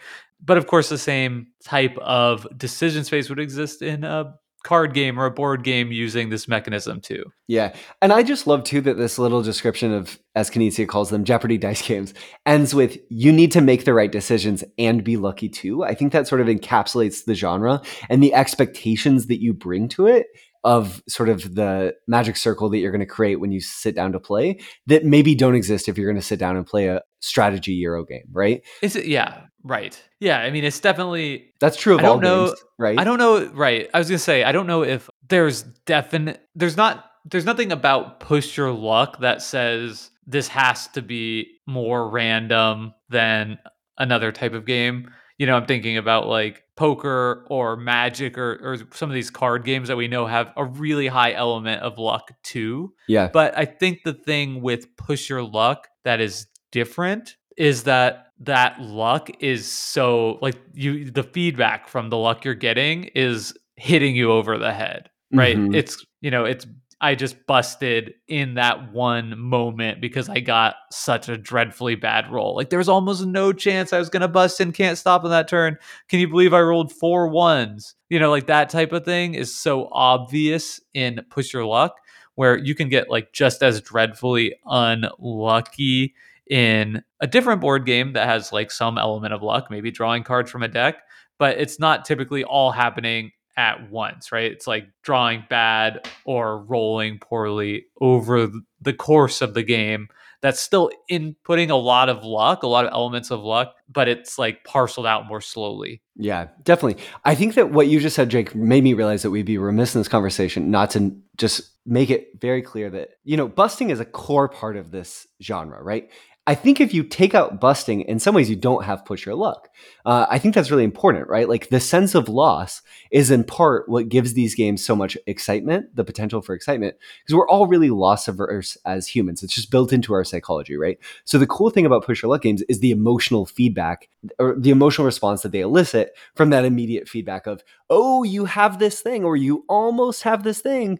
but 0.44 0.56
of 0.56 0.66
course 0.66 0.88
the 0.88 0.98
same 0.98 1.46
type 1.64 1.96
of 1.98 2.46
decision 2.56 3.04
space 3.04 3.28
would 3.28 3.38
exist 3.38 3.82
in 3.82 4.04
a 4.04 4.34
card 4.64 4.94
game 4.94 5.18
or 5.18 5.26
a 5.26 5.30
board 5.30 5.64
game 5.64 5.90
using 5.92 6.28
this 6.28 6.46
mechanism 6.46 7.00
too. 7.00 7.24
Yeah. 7.48 7.74
And 8.02 8.12
I 8.12 8.22
just 8.22 8.46
love 8.46 8.64
too 8.64 8.80
that 8.82 8.96
this 8.96 9.18
little 9.18 9.42
description 9.42 9.92
of, 9.92 10.18
as 10.34 10.50
Knizia 10.50 10.86
calls 10.86 11.10
them, 11.10 11.24
Jeopardy 11.24 11.58
dice 11.58 11.86
games 11.86 12.14
ends 12.46 12.74
with 12.74 12.98
you 13.08 13.32
need 13.32 13.52
to 13.52 13.60
make 13.60 13.84
the 13.84 13.94
right 13.94 14.12
decisions 14.12 14.62
and 14.78 15.02
be 15.02 15.16
lucky 15.16 15.48
too. 15.48 15.82
I 15.84 15.94
think 15.94 16.12
that 16.12 16.28
sort 16.28 16.40
of 16.40 16.46
encapsulates 16.46 17.24
the 17.24 17.34
genre 17.34 17.80
and 18.08 18.22
the 18.22 18.34
expectations 18.34 19.26
that 19.26 19.40
you 19.40 19.52
bring 19.52 19.88
to 19.90 20.06
it 20.06 20.26
of 20.62 21.02
sort 21.08 21.28
of 21.30 21.54
the 21.54 21.94
magic 22.06 22.36
circle 22.36 22.68
that 22.68 22.78
you're 22.78 22.92
going 22.92 23.00
to 23.00 23.06
create 23.06 23.36
when 23.36 23.50
you 23.50 23.60
sit 23.60 23.94
down 23.94 24.12
to 24.12 24.20
play 24.20 24.58
that 24.86 25.04
maybe 25.04 25.34
don't 25.34 25.54
exist 25.54 25.88
if 25.88 25.96
you're 25.96 26.10
going 26.10 26.20
to 26.20 26.26
sit 26.26 26.38
down 26.38 26.56
and 26.56 26.66
play 26.66 26.88
a 26.88 27.00
strategy 27.20 27.72
euro 27.72 28.04
game, 28.04 28.24
right? 28.32 28.62
Is 28.82 28.96
it 28.96 29.06
yeah, 29.06 29.42
right. 29.62 30.00
Yeah, 30.18 30.38
I 30.40 30.50
mean 30.50 30.64
it's 30.64 30.80
definitely 30.80 31.52
That's 31.60 31.76
true 31.76 31.94
of 31.94 32.00
I 32.00 32.02
don't 32.02 32.12
all 32.12 32.20
know, 32.20 32.46
games, 32.46 32.64
right? 32.78 32.98
I 32.98 33.04
don't 33.04 33.18
know 33.18 33.46
right. 33.46 33.88
I 33.94 33.98
was 33.98 34.08
going 34.08 34.18
to 34.18 34.24
say 34.24 34.44
I 34.44 34.52
don't 34.52 34.66
know 34.66 34.82
if 34.82 35.08
there's 35.28 35.62
definite 35.62 36.40
there's 36.54 36.76
not 36.76 37.04
there's 37.24 37.44
nothing 37.44 37.72
about 37.72 38.20
push 38.20 38.56
your 38.56 38.72
luck 38.72 39.20
that 39.20 39.42
says 39.42 40.10
this 40.26 40.48
has 40.48 40.88
to 40.88 41.02
be 41.02 41.58
more 41.66 42.08
random 42.08 42.94
than 43.08 43.58
another 43.98 44.32
type 44.32 44.54
of 44.54 44.64
game 44.64 45.10
you 45.40 45.46
know, 45.46 45.56
I'm 45.56 45.64
thinking 45.64 45.96
about 45.96 46.28
like 46.28 46.64
poker 46.76 47.46
or 47.48 47.74
magic 47.74 48.36
or, 48.36 48.60
or 48.62 48.76
some 48.92 49.08
of 49.08 49.14
these 49.14 49.30
card 49.30 49.64
games 49.64 49.88
that 49.88 49.96
we 49.96 50.06
know 50.06 50.26
have 50.26 50.52
a 50.54 50.66
really 50.66 51.06
high 51.06 51.32
element 51.32 51.80
of 51.80 51.96
luck 51.98 52.30
too. 52.42 52.92
Yeah. 53.08 53.30
But 53.32 53.56
I 53.56 53.64
think 53.64 54.02
the 54.04 54.12
thing 54.12 54.60
with 54.60 54.94
push 54.98 55.30
your 55.30 55.42
luck 55.42 55.88
that 56.04 56.20
is 56.20 56.46
different 56.70 57.36
is 57.56 57.84
that 57.84 58.28
that 58.38 58.80
luck 58.80 59.30
is 59.40 59.70
so 59.70 60.38
like 60.40 60.56
you 60.72 61.10
the 61.10 61.22
feedback 61.22 61.88
from 61.88 62.08
the 62.08 62.16
luck 62.16 62.44
you're 62.44 62.54
getting 62.54 63.04
is 63.14 63.52
hitting 63.76 64.16
you 64.16 64.32
over 64.32 64.56
the 64.58 64.72
head 64.72 65.10
right 65.32 65.56
mm-hmm. 65.56 65.74
it's 65.74 66.04
you 66.20 66.30
know 66.30 66.44
it's 66.44 66.66
I 67.02 67.14
just 67.14 67.46
busted 67.46 68.12
in 68.28 68.54
that 68.54 68.92
one 68.92 69.38
moment 69.38 70.02
because 70.02 70.28
I 70.28 70.40
got 70.40 70.76
such 70.92 71.30
a 71.30 71.38
dreadfully 71.38 71.94
bad 71.94 72.30
roll. 72.30 72.54
Like 72.54 72.68
there 72.68 72.78
was 72.78 72.90
almost 72.90 73.24
no 73.24 73.54
chance 73.54 73.92
I 73.92 73.98
was 73.98 74.10
going 74.10 74.20
to 74.20 74.28
bust 74.28 74.60
and 74.60 74.74
can't 74.74 74.98
stop 74.98 75.24
on 75.24 75.30
that 75.30 75.48
turn. 75.48 75.78
Can 76.08 76.20
you 76.20 76.28
believe 76.28 76.52
I 76.52 76.60
rolled 76.60 76.92
four 76.92 77.28
ones? 77.28 77.94
You 78.10 78.18
know, 78.18 78.30
like 78.30 78.46
that 78.48 78.68
type 78.68 78.92
of 78.92 79.06
thing 79.06 79.32
is 79.32 79.54
so 79.54 79.88
obvious 79.92 80.78
in 80.92 81.24
Push 81.30 81.54
Your 81.54 81.64
Luck 81.64 81.96
where 82.34 82.58
you 82.58 82.74
can 82.74 82.90
get 82.90 83.08
like 83.08 83.32
just 83.32 83.62
as 83.62 83.80
dreadfully 83.80 84.56
unlucky 84.66 86.14
in 86.50 87.02
a 87.20 87.26
different 87.26 87.60
board 87.60 87.86
game 87.86 88.12
that 88.12 88.26
has 88.26 88.52
like 88.52 88.70
some 88.70 88.98
element 88.98 89.32
of 89.32 89.42
luck, 89.42 89.68
maybe 89.70 89.90
drawing 89.90 90.24
cards 90.24 90.50
from 90.50 90.62
a 90.62 90.68
deck, 90.68 90.96
but 91.38 91.58
it's 91.58 91.78
not 91.78 92.04
typically 92.04 92.44
all 92.44 92.72
happening 92.72 93.30
at 93.56 93.90
once, 93.90 94.32
right? 94.32 94.50
It's 94.50 94.66
like 94.66 94.88
drawing 95.02 95.44
bad 95.48 96.08
or 96.24 96.58
rolling 96.58 97.18
poorly 97.18 97.86
over 98.00 98.50
the 98.80 98.92
course 98.92 99.40
of 99.40 99.54
the 99.54 99.62
game. 99.62 100.08
That's 100.42 100.58
still 100.58 100.90
inputting 101.10 101.68
a 101.68 101.74
lot 101.74 102.08
of 102.08 102.24
luck, 102.24 102.62
a 102.62 102.66
lot 102.66 102.86
of 102.86 102.92
elements 102.92 103.30
of 103.30 103.40
luck, 103.40 103.74
but 103.90 104.08
it's 104.08 104.38
like 104.38 104.64
parceled 104.64 105.06
out 105.06 105.26
more 105.26 105.42
slowly. 105.42 106.00
Yeah, 106.16 106.48
definitely. 106.62 107.02
I 107.26 107.34
think 107.34 107.54
that 107.54 107.70
what 107.70 107.88
you 107.88 108.00
just 108.00 108.16
said, 108.16 108.30
Jake, 108.30 108.54
made 108.54 108.82
me 108.82 108.94
realize 108.94 109.22
that 109.22 109.30
we'd 109.30 109.44
be 109.44 109.58
remiss 109.58 109.94
in 109.94 110.00
this 110.00 110.08
conversation 110.08 110.70
not 110.70 110.90
to 110.92 111.14
just 111.36 111.70
make 111.84 112.08
it 112.08 112.40
very 112.40 112.62
clear 112.62 112.88
that, 112.88 113.10
you 113.24 113.36
know, 113.36 113.48
busting 113.48 113.90
is 113.90 114.00
a 114.00 114.04
core 114.06 114.48
part 114.48 114.76
of 114.76 114.90
this 114.90 115.26
genre, 115.42 115.82
right? 115.82 116.10
I 116.50 116.56
think 116.56 116.80
if 116.80 116.92
you 116.92 117.04
take 117.04 117.32
out 117.32 117.60
busting, 117.60 118.00
in 118.00 118.18
some 118.18 118.34
ways 118.34 118.50
you 118.50 118.56
don't 118.56 118.82
have 118.82 119.04
push 119.04 119.24
your 119.24 119.36
luck. 119.36 119.68
Uh, 120.04 120.26
I 120.28 120.40
think 120.40 120.52
that's 120.52 120.68
really 120.68 120.82
important, 120.82 121.28
right? 121.28 121.48
Like 121.48 121.68
the 121.68 121.78
sense 121.78 122.16
of 122.16 122.28
loss 122.28 122.82
is 123.12 123.30
in 123.30 123.44
part 123.44 123.88
what 123.88 124.08
gives 124.08 124.34
these 124.34 124.56
games 124.56 124.84
so 124.84 124.96
much 124.96 125.16
excitement, 125.28 125.94
the 125.94 126.02
potential 126.02 126.42
for 126.42 126.52
excitement, 126.52 126.96
because 127.22 127.36
we're 127.36 127.48
all 127.48 127.68
really 127.68 127.90
loss 127.90 128.26
averse 128.26 128.76
as 128.84 129.06
humans. 129.06 129.44
It's 129.44 129.54
just 129.54 129.70
built 129.70 129.92
into 129.92 130.12
our 130.12 130.24
psychology, 130.24 130.76
right? 130.76 130.98
So 131.24 131.38
the 131.38 131.46
cool 131.46 131.70
thing 131.70 131.86
about 131.86 132.04
push 132.04 132.20
your 132.20 132.32
luck 132.32 132.42
games 132.42 132.62
is 132.62 132.80
the 132.80 132.90
emotional 132.90 133.46
feedback 133.46 134.08
or 134.40 134.56
the 134.58 134.70
emotional 134.70 135.04
response 135.04 135.42
that 135.42 135.52
they 135.52 135.60
elicit 135.60 136.16
from 136.34 136.50
that 136.50 136.64
immediate 136.64 137.08
feedback 137.08 137.46
of, 137.46 137.62
oh, 137.90 138.24
you 138.24 138.46
have 138.46 138.80
this 138.80 139.00
thing, 139.02 139.22
or 139.22 139.36
you 139.36 139.64
almost 139.68 140.24
have 140.24 140.42
this 140.42 140.60
thing 140.60 140.98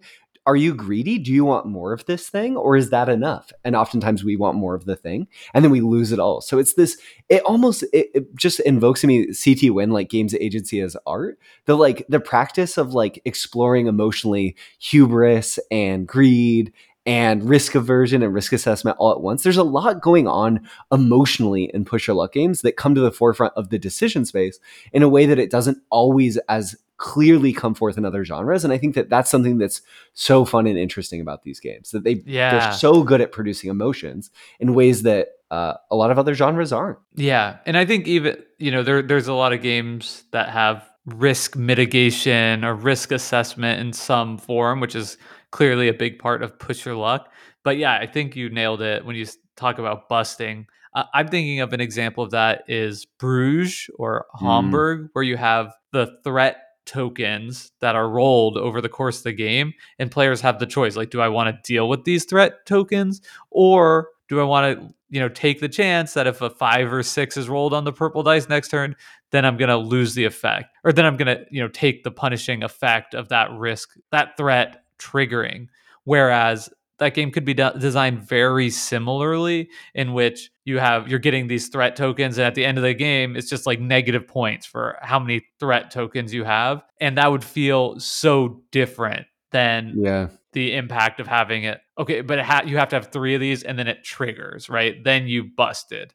are 0.50 0.56
you 0.56 0.74
greedy? 0.74 1.16
Do 1.16 1.32
you 1.32 1.44
want 1.44 1.66
more 1.66 1.92
of 1.92 2.06
this 2.06 2.28
thing 2.28 2.56
or 2.56 2.74
is 2.76 2.90
that 2.90 3.08
enough? 3.08 3.52
And 3.64 3.76
oftentimes 3.76 4.24
we 4.24 4.34
want 4.34 4.58
more 4.58 4.74
of 4.74 4.84
the 4.84 4.96
thing 4.96 5.28
and 5.54 5.64
then 5.64 5.70
we 5.70 5.80
lose 5.80 6.10
it 6.10 6.18
all. 6.18 6.40
So 6.40 6.58
it's 6.58 6.74
this, 6.74 6.98
it 7.28 7.40
almost, 7.44 7.84
it, 7.92 8.10
it 8.12 8.34
just 8.34 8.58
invokes 8.58 9.04
in 9.04 9.08
me 9.08 9.32
C. 9.32 9.54
Thi 9.54 9.70
Nguyen, 9.70 9.92
like 9.92 10.08
games 10.08 10.34
agency 10.34 10.80
as 10.80 10.96
art. 11.06 11.38
The 11.66 11.76
like, 11.76 12.04
the 12.08 12.18
practice 12.18 12.78
of 12.78 12.94
like 12.94 13.22
exploring 13.24 13.86
emotionally 13.86 14.56
hubris 14.80 15.60
and 15.70 16.04
greed 16.04 16.72
and 17.06 17.48
risk 17.48 17.76
aversion 17.76 18.20
and 18.20 18.34
risk 18.34 18.52
assessment 18.52 18.96
all 18.98 19.12
at 19.12 19.20
once. 19.20 19.44
There's 19.44 19.56
a 19.56 19.62
lot 19.62 20.02
going 20.02 20.26
on 20.26 20.68
emotionally 20.90 21.70
in 21.72 21.84
push 21.84 22.08
luck 22.08 22.32
games 22.32 22.62
that 22.62 22.76
come 22.76 22.96
to 22.96 23.00
the 23.00 23.12
forefront 23.12 23.54
of 23.56 23.70
the 23.70 23.78
decision 23.78 24.24
space 24.24 24.58
in 24.92 25.04
a 25.04 25.08
way 25.08 25.26
that 25.26 25.38
it 25.38 25.50
doesn't 25.50 25.78
always 25.90 26.38
as 26.48 26.74
clearly 27.00 27.50
come 27.50 27.74
forth 27.74 27.96
in 27.96 28.04
other 28.04 28.26
genres 28.26 28.62
and 28.62 28.74
i 28.74 28.78
think 28.78 28.94
that 28.94 29.08
that's 29.08 29.30
something 29.30 29.56
that's 29.56 29.80
so 30.12 30.44
fun 30.44 30.66
and 30.66 30.76
interesting 30.76 31.18
about 31.18 31.42
these 31.44 31.58
games 31.58 31.92
that 31.92 32.04
they 32.04 32.22
yeah. 32.26 32.50
they're 32.50 32.72
so 32.74 33.02
good 33.02 33.22
at 33.22 33.32
producing 33.32 33.70
emotions 33.70 34.30
in 34.60 34.74
ways 34.74 35.02
that 35.02 35.28
uh, 35.50 35.72
a 35.90 35.96
lot 35.96 36.10
of 36.10 36.18
other 36.18 36.34
genres 36.34 36.74
aren't 36.74 36.98
yeah 37.14 37.56
and 37.64 37.78
i 37.78 37.86
think 37.86 38.06
even 38.06 38.36
you 38.58 38.70
know 38.70 38.82
there 38.82 39.00
there's 39.00 39.28
a 39.28 39.32
lot 39.32 39.54
of 39.54 39.62
games 39.62 40.24
that 40.32 40.50
have 40.50 40.86
risk 41.06 41.56
mitigation 41.56 42.66
or 42.66 42.74
risk 42.74 43.12
assessment 43.12 43.80
in 43.80 43.94
some 43.94 44.36
form 44.36 44.78
which 44.78 44.94
is 44.94 45.16
clearly 45.52 45.88
a 45.88 45.94
big 45.94 46.18
part 46.18 46.42
of 46.42 46.58
push 46.58 46.84
your 46.84 46.96
luck 46.96 47.32
but 47.64 47.78
yeah 47.78 47.94
i 47.94 48.04
think 48.04 48.36
you 48.36 48.50
nailed 48.50 48.82
it 48.82 49.06
when 49.06 49.16
you 49.16 49.26
talk 49.56 49.78
about 49.78 50.06
busting 50.10 50.66
uh, 50.94 51.04
i'm 51.14 51.28
thinking 51.28 51.60
of 51.60 51.72
an 51.72 51.80
example 51.80 52.22
of 52.22 52.30
that 52.30 52.62
is 52.68 53.06
bruges 53.06 53.88
or 53.98 54.26
mm. 54.34 54.40
hamburg 54.40 55.08
where 55.14 55.24
you 55.24 55.38
have 55.38 55.72
the 55.92 56.18
threat 56.24 56.58
tokens 56.86 57.72
that 57.80 57.94
are 57.94 58.08
rolled 58.08 58.56
over 58.56 58.80
the 58.80 58.88
course 58.88 59.18
of 59.18 59.24
the 59.24 59.32
game 59.32 59.72
and 59.98 60.10
players 60.10 60.40
have 60.40 60.58
the 60.58 60.66
choice 60.66 60.96
like 60.96 61.10
do 61.10 61.20
i 61.20 61.28
want 61.28 61.48
to 61.48 61.72
deal 61.72 61.88
with 61.88 62.04
these 62.04 62.24
threat 62.24 62.64
tokens 62.66 63.20
or 63.50 64.08
do 64.30 64.40
I 64.40 64.44
want 64.44 64.78
to, 64.78 64.94
you 65.10 65.18
know, 65.18 65.28
take 65.28 65.58
the 65.58 65.68
chance 65.68 66.14
that 66.14 66.28
if 66.28 66.40
a 66.40 66.48
five 66.48 66.92
or 66.92 67.02
six 67.02 67.36
is 67.36 67.48
rolled 67.48 67.74
on 67.74 67.82
the 67.82 67.92
purple 67.92 68.22
dice 68.22 68.48
next 68.48 68.68
turn, 68.68 68.94
then 69.32 69.44
I'm 69.44 69.56
going 69.56 69.68
to 69.68 69.76
lose 69.76 70.14
the 70.14 70.24
effect, 70.24 70.72
or 70.84 70.92
then 70.92 71.04
I'm 71.04 71.16
going 71.16 71.36
to, 71.36 71.44
you 71.50 71.60
know, 71.60 71.68
take 71.68 72.04
the 72.04 72.12
punishing 72.12 72.62
effect 72.62 73.12
of 73.12 73.28
that 73.30 73.50
risk, 73.50 73.96
that 74.12 74.36
threat 74.36 74.84
triggering. 75.00 75.66
Whereas 76.04 76.70
that 77.00 77.14
game 77.14 77.30
could 77.32 77.44
be 77.44 77.54
de- 77.54 77.74
designed 77.78 78.22
very 78.22 78.70
similarly 78.70 79.68
in 79.94 80.12
which 80.12 80.50
you 80.64 80.78
have 80.78 81.08
you're 81.08 81.18
getting 81.18 81.48
these 81.48 81.68
threat 81.68 81.96
tokens 81.96 82.38
and 82.38 82.46
at 82.46 82.54
the 82.54 82.64
end 82.64 82.78
of 82.78 82.84
the 82.84 82.94
game 82.94 83.34
it's 83.36 83.48
just 83.50 83.66
like 83.66 83.80
negative 83.80 84.28
points 84.28 84.64
for 84.66 84.96
how 85.02 85.18
many 85.18 85.44
threat 85.58 85.90
tokens 85.90 86.32
you 86.32 86.44
have 86.44 86.82
and 87.00 87.18
that 87.18 87.30
would 87.30 87.42
feel 87.44 87.98
so 87.98 88.62
different 88.70 89.26
than 89.50 89.94
Yeah. 89.96 90.28
the 90.52 90.74
impact 90.76 91.18
of 91.18 91.26
having 91.26 91.64
it. 91.64 91.80
Okay 91.98 92.20
but 92.20 92.38
it 92.38 92.44
ha- 92.44 92.62
you 92.64 92.76
have 92.78 92.88
to 92.90 92.96
have 92.96 93.10
three 93.10 93.34
of 93.34 93.40
these 93.40 93.62
and 93.64 93.78
then 93.78 93.88
it 93.88 94.04
triggers 94.04 94.68
right? 94.70 95.02
Then 95.02 95.26
you 95.26 95.44
busted. 95.44 96.14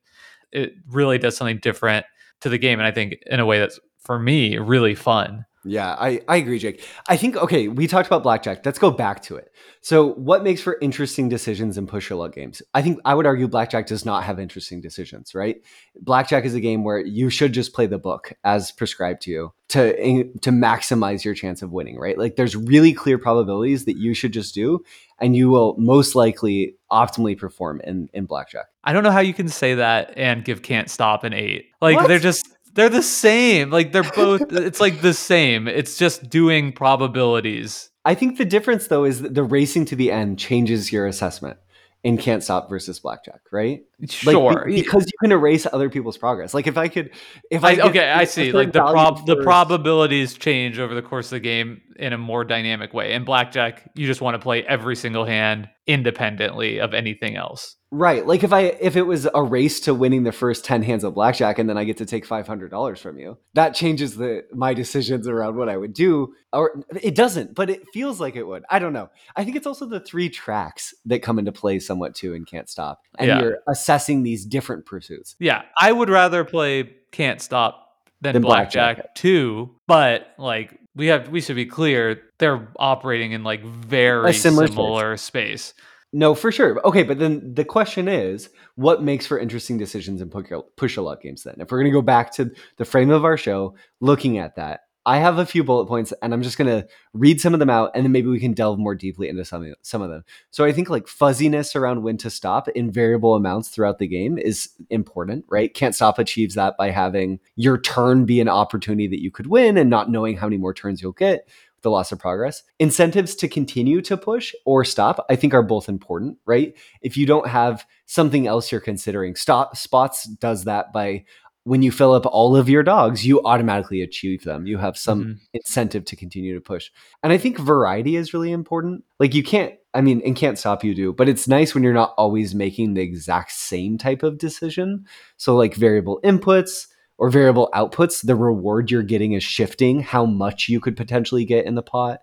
It 0.51 0.73
really 0.89 1.17
does 1.17 1.36
something 1.36 1.57
different 1.61 2.05
to 2.41 2.49
the 2.49 2.57
game 2.57 2.79
and 2.79 2.86
i 2.88 2.91
think 2.91 3.15
in 3.25 3.39
a 3.39 3.45
way 3.45 3.59
that's 3.59 3.79
for 3.99 4.19
me 4.19 4.57
really 4.57 4.93
fun 4.93 5.45
Yeah, 5.66 5.95
I, 5.99 6.22
I 6.28 6.38
agree, 6.38 6.59
Jake. 6.59 6.84
I 7.09 7.18
think, 7.18 7.36
okay, 7.36 7.68
we 7.68 7.88
talked 7.88 8.05
about 8.05 8.22
blackjack. 8.22 8.63
Let's 8.63 8.78
go 8.78 8.91
back 8.91 9.24
to 9.24 9.36
it. 9.36 9.51
So, 9.82 10.13
what 10.13 10.43
makes 10.43 10.61
for 10.61 10.78
interesting 10.80 11.28
decisions 11.28 11.78
in 11.78 11.88
push 11.88 12.09
your 12.09 12.20
luck 12.20 12.36
games? 12.36 12.61
I 12.74 12.84
think 12.84 12.99
I 13.03 13.16
would 13.16 13.26
argue 13.26 13.47
blackjack 13.47 13.88
does 13.88 14.05
not 14.05 14.24
have 14.24 14.39
interesting 14.39 14.80
decisions, 14.80 15.34
right? 15.34 15.57
Blackjack 15.99 16.45
is 16.45 16.53
a 16.53 16.59
game 16.59 16.84
where 16.84 16.99
you 16.99 17.30
should 17.32 17.51
just 17.51 17.74
play 17.74 17.88
the 17.88 17.97
book 17.97 18.34
as 18.43 18.72
prescribed 18.72 19.24
to 19.24 19.32
you 19.32 19.53
to, 19.70 19.99
eh, 19.99 20.24
to 20.41 20.51
maximize 20.51 21.26
your 21.26 21.34
chance 21.34 21.63
of 21.63 21.72
winning, 21.72 21.97
right? 21.97 22.18
Like, 22.18 22.36
there's 22.36 22.55
really 22.55 22.93
clear 22.93 23.18
probabilities 23.18 23.86
that 23.86 23.97
you 23.97 24.13
should 24.13 24.34
just 24.34 24.53
do, 24.53 24.84
and 25.20 25.36
you 25.36 25.49
will 25.49 25.76
most 25.80 26.13
likely 26.13 26.76
optimally 26.91 27.38
perform 27.38 27.82
in, 27.84 28.07
in 28.13 28.26
blackjack. 28.26 28.68
I 28.84 28.93
don't 28.93 29.03
know 29.03 29.11
how 29.11 29.20
you 29.20 29.34
can 29.34 29.47
say 29.47 29.76
that 29.76 30.13
and 30.16 30.45
give 30.45 30.61
can't 30.61 30.89
stop 30.89 31.24
an 31.24 31.34
eight. 31.34 31.66
Like 31.82 31.97
What? 31.97 32.07
they're 32.07 32.20
just 32.20 32.55
they're 32.76 32.89
the 32.89 33.01
same. 33.03 33.71
Like 33.71 33.91
they're 33.91 34.03
both 34.03 34.43
it's 34.51 34.80
like 34.80 35.01
the 35.01 35.13
same. 35.13 35.67
It's 35.67 35.97
just 35.97 36.30
doing 36.30 36.71
probabilities. 36.71 37.89
I 38.05 38.13
think 38.13 38.38
the 38.38 38.45
difference, 38.45 38.88
though, 38.88 39.03
is 39.03 39.21
that 39.23 39.34
the 39.34 39.43
racing 39.43 39.86
to 39.86 39.95
the 39.95 40.11
end 40.11 40.38
changes 40.38 40.91
your 40.91 41.07
assessment 41.07 41.57
in 42.03 42.17
Can't 42.19 42.43
Stop 42.43 42.69
versus 42.69 42.99
Blackjack, 42.99 43.41
right? 43.51 43.82
Like, 43.99 44.11
Sure. 44.11 44.65
be- 44.67 44.84
because 44.84 45.05
you 45.07 45.17
can 45.19 45.32
erase 45.32 45.65
other 45.73 45.89
people's 45.89 46.19
progress. 46.19 46.53
Like 46.53 46.67
if 46.67 46.78
I 46.78 46.88
could, 46.88 47.09
if 47.49 47.63
I, 47.63 47.69
I, 47.69 47.76
could- 47.78 47.86
okay, 47.86 48.09
I 48.11 48.26
see. 48.26 48.51
Like 48.51 48.73
the 48.73 48.82
prob 48.82 49.26
the 49.26 49.38
probabilities 49.38 50.36
change 50.36 50.78
over 50.78 50.93
the 50.93 51.01
course 51.01 51.28
of 51.28 51.32
the 51.32 51.39
game 51.39 51.82
in 51.95 52.13
a 52.13 52.17
more 52.19 52.43
dynamic 52.43 52.93
way. 52.93 53.13
In 53.13 53.23
blackjack, 53.26 53.89
you 53.95 54.05
just 54.05 54.21
want 54.21 54.36
to 54.36 54.39
play 54.39 54.61
every 54.63 54.95
single 54.95 55.26
hand 55.26 55.67
independently 55.88 56.80
of 56.80 56.93
anything 56.93 57.36
else. 57.38 57.76
Right? 57.98 58.26
Like 58.26 58.43
if 58.43 58.54
I 58.54 58.62
if 58.62 58.96
it 58.96 59.04
was 59.04 59.28
a 59.34 59.41
race 59.43 59.80
to 59.82 59.93
winning 59.93 60.24
the 60.24 60.32
first 60.32 60.66
ten 60.66 60.84
hands 60.84 61.04
of 61.04 61.14
blackjack, 61.14 61.60
and 61.60 61.70
then 61.70 61.78
I 61.78 61.84
get 61.84 61.98
to 61.98 62.06
take 62.06 62.26
five 62.26 62.48
hundred 62.48 62.70
dollars 62.72 63.00
from 63.02 63.18
you, 63.18 63.38
that 63.54 63.74
changes 63.74 64.16
the 64.16 64.43
my 64.54 64.74
decisions 64.74 65.28
around 65.28 65.56
what 65.58 65.70
I 65.70 65.78
would 65.78 65.93
do. 65.93 66.34
Or 66.54 66.84
it 67.02 67.16
doesn't, 67.16 67.56
but 67.56 67.70
it 67.70 67.84
feels 67.93 68.20
like 68.20 68.36
it 68.36 68.43
would. 68.48 68.64
I 68.70 68.80
don't 68.80 68.93
know. 68.93 69.10
I 69.36 69.43
think 69.43 69.56
it's 69.58 69.68
also 69.68 69.86
the 69.86 70.00
three 70.00 70.30
tracks 70.30 70.93
that 71.06 71.22
come 71.22 71.39
into 71.39 71.52
play 71.52 71.80
somewhat 71.80 72.16
too 72.16 72.34
in 72.34 72.46
Can't 72.46 72.70
Stop, 72.70 73.02
and 73.18 73.28
Yeah. 73.28 73.39
you're 73.41 73.58
assessing 73.68 74.24
these 74.24 74.46
different 74.46 74.86
pursuits. 74.86 75.36
Yeah, 75.39 75.64
I 75.78 75.91
would 75.91 76.10
rather 76.10 76.43
play 76.46 76.96
Can't 77.12 77.41
Stop 77.41 77.82
than, 78.22 78.34
Than 78.34 78.41
Blackjack, 78.41 78.98
Blackjack. 78.98 79.16
too. 79.16 79.76
But 79.88 80.28
like 80.38 80.80
we 80.96 81.08
have, 81.08 81.28
we 81.28 81.41
should 81.41 81.58
be 81.58 81.66
clear, 81.66 82.22
they're 82.38 82.70
operating 82.80 83.34
in 83.34 83.43
like 83.43 83.62
very 83.66 84.30
A 84.30 84.34
similar 84.34 84.68
similar, 84.68 85.18
space. 85.18 85.62
space. 85.62 85.82
No, 86.18 86.34
for 86.34 86.49
sure. 86.49 86.80
Okay, 86.88 87.03
but 87.03 87.20
then 87.20 87.55
the 87.55 87.66
question 87.66 88.07
is, 88.07 88.49
what 88.76 89.03
makes 89.03 89.28
for 89.28 89.38
interesting 89.38 89.78
decisions 89.78 90.22
in 90.22 90.30
push 90.30 90.95
a 90.95 91.01
lot 91.01 91.20
games? 91.20 91.43
Then, 91.43 91.55
if 91.59 91.70
we're 91.70 91.80
going 91.80 91.91
to 91.91 91.97
go 91.97 92.01
back 92.01 92.32
to 92.36 92.51
the 92.78 92.86
frame 92.86 93.09
of 93.09 93.26
our 93.26 93.36
show, 93.36 93.76
looking 93.99 94.38
at 94.38 94.55
that, 94.55 94.86
I 95.05 95.18
have 95.18 95.39
a 95.39 95.45
few 95.45 95.61
bullet 95.61 95.88
points, 95.88 96.13
and 96.22 96.34
I'm 96.34 96.41
just 96.41 96.57
going 96.57 96.70
to 96.70 96.88
read 97.13 97.41
some 97.41 97.53
of 97.53 97.59
them 97.59 97.70
out, 97.70 97.91
and 97.93 98.05
then 98.05 98.13
maybe 98.13 98.30
we 98.30 98.39
can 98.39 98.53
delve 98.53 98.80
more 98.80 98.95
deeply 98.95 99.28
into 99.28 99.43
some 99.43 99.74
some 99.82 100.01
of 100.01 100.09
them. 100.09 100.24
So 100.51 100.63
I 100.63 100.72
think 100.72 100.89
like 100.89 101.09
fuzziness 101.09 101.76
around 101.76 102.01
when 102.01 102.16
to 102.20 102.30
stop 102.30 102.70
in 102.70 102.91
variable 102.91 103.36
amounts 103.36 103.68
throughout 103.68 103.99
the 103.99 104.07
game 104.07 104.38
is 104.38 104.70
important, 104.89 105.43
right? 105.49 105.74
Can't 105.74 105.93
stop 105.93 106.18
achieves 106.18 106.55
that 106.55 106.78
by 106.78 106.91
having 106.91 107.41
your 107.57 107.78
turn 107.78 108.26
be 108.26 108.39
an 108.39 108.47
opportunity 108.47 109.07
that 109.09 109.22
you 109.22 109.32
could 109.32 109.47
win, 109.47 109.78
and 109.78 109.89
not 109.89 110.09
knowing 110.09 110.38
how 110.38 110.47
many 110.47 110.57
more 110.57 110.74
turns 110.74 111.01
you'll 111.01 111.11
get 111.11 111.49
the 111.86 111.89
loss 111.89 112.11
of 112.11 112.19
progress. 112.19 112.61
Incentives 112.79 113.33
to 113.36 113.47
continue 113.47 114.01
to 114.01 114.17
push 114.17 114.53
or 114.65 114.83
stop, 114.83 115.25
I 115.29 115.38
think 115.38 115.53
are 115.53 115.63
both 115.63 115.88
important, 115.88 116.38
right? 116.45 116.73
If 117.01 117.15
you 117.15 117.25
don't 117.25 117.47
have 117.47 117.86
something 118.07 118.45
else 118.47 118.69
you're 118.71 118.81
considering, 118.81 119.36
stop 119.36 119.77
spots 119.77 120.25
does 120.25 120.65
that 120.65 120.91
by 120.91 121.23
when 121.63 121.81
you 121.81 121.91
fill 121.91 122.13
up 122.13 122.27
all 122.27 122.55
of 122.55 122.69
your 122.69 122.83
dogs, 122.83 123.25
you 123.25 123.41
automatically 123.43 124.01
achieve 124.03 124.43
them. 124.43 124.67
You 124.67 124.77
have 124.77 124.97
some 124.97 125.23
Mhm. 125.25 125.38
incentive 125.53 126.05
to 126.05 126.15
continue 126.15 126.53
to 126.53 126.61
push. 126.61 126.91
And 127.23 127.33
I 127.33 127.39
think 127.39 127.57
variety 127.57 128.17
is 128.17 128.33
really 128.36 128.51
important. 128.51 129.03
Like 129.19 129.33
you 129.33 129.43
can't 129.43 129.73
I 129.95 130.01
mean, 130.01 130.21
and 130.25 130.36
can't 130.36 130.59
stop 130.59 130.83
you 130.83 130.93
do, 130.93 131.13
but 131.13 131.29
it's 131.29 131.47
nice 131.47 131.73
when 131.73 131.81
you're 131.81 131.93
not 131.93 132.13
always 132.17 132.53
making 132.53 132.95
the 132.95 133.01
exact 133.01 133.53
same 133.53 133.97
type 133.97 134.23
of 134.23 134.38
decision. 134.38 135.05
So 135.38 135.55
like 135.55 135.73
variable 135.73 136.19
inputs, 136.21 136.88
or 137.18 137.30
variable 137.30 137.70
outputs, 137.74 138.26
the 138.26 138.36
reward 138.36 138.91
you're 138.91 139.03
getting 139.03 139.34
is 139.34 139.43
shifting 139.43 140.01
how 140.01 140.26
much 140.26 140.68
you 140.68 140.80
could 140.80 140.97
potentially 140.97 141.45
get 141.45 141.66
in 141.66 141.76
the 141.76 141.82
pot. 141.82 142.22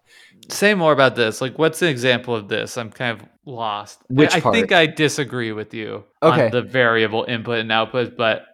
Say 0.48 0.74
more 0.74 0.92
about 0.92 1.16
this. 1.16 1.40
Like, 1.40 1.58
what's 1.58 1.80
an 1.82 1.88
example 1.88 2.34
of 2.34 2.48
this? 2.48 2.76
I'm 2.76 2.90
kind 2.90 3.20
of 3.20 3.28
lost. 3.46 4.00
I- 4.02 4.14
Which 4.14 4.34
I, 4.34 4.40
part? 4.40 4.54
think 4.54 4.72
I 4.72 4.86
disagree 4.86 5.52
with 5.52 5.72
you 5.72 6.04
Okay. 6.22 6.46
on 6.46 6.50
the 6.50 6.62
variable 6.62 7.24
input 7.26 7.60
and 7.60 7.72
output, 7.72 8.16
but 8.16 8.46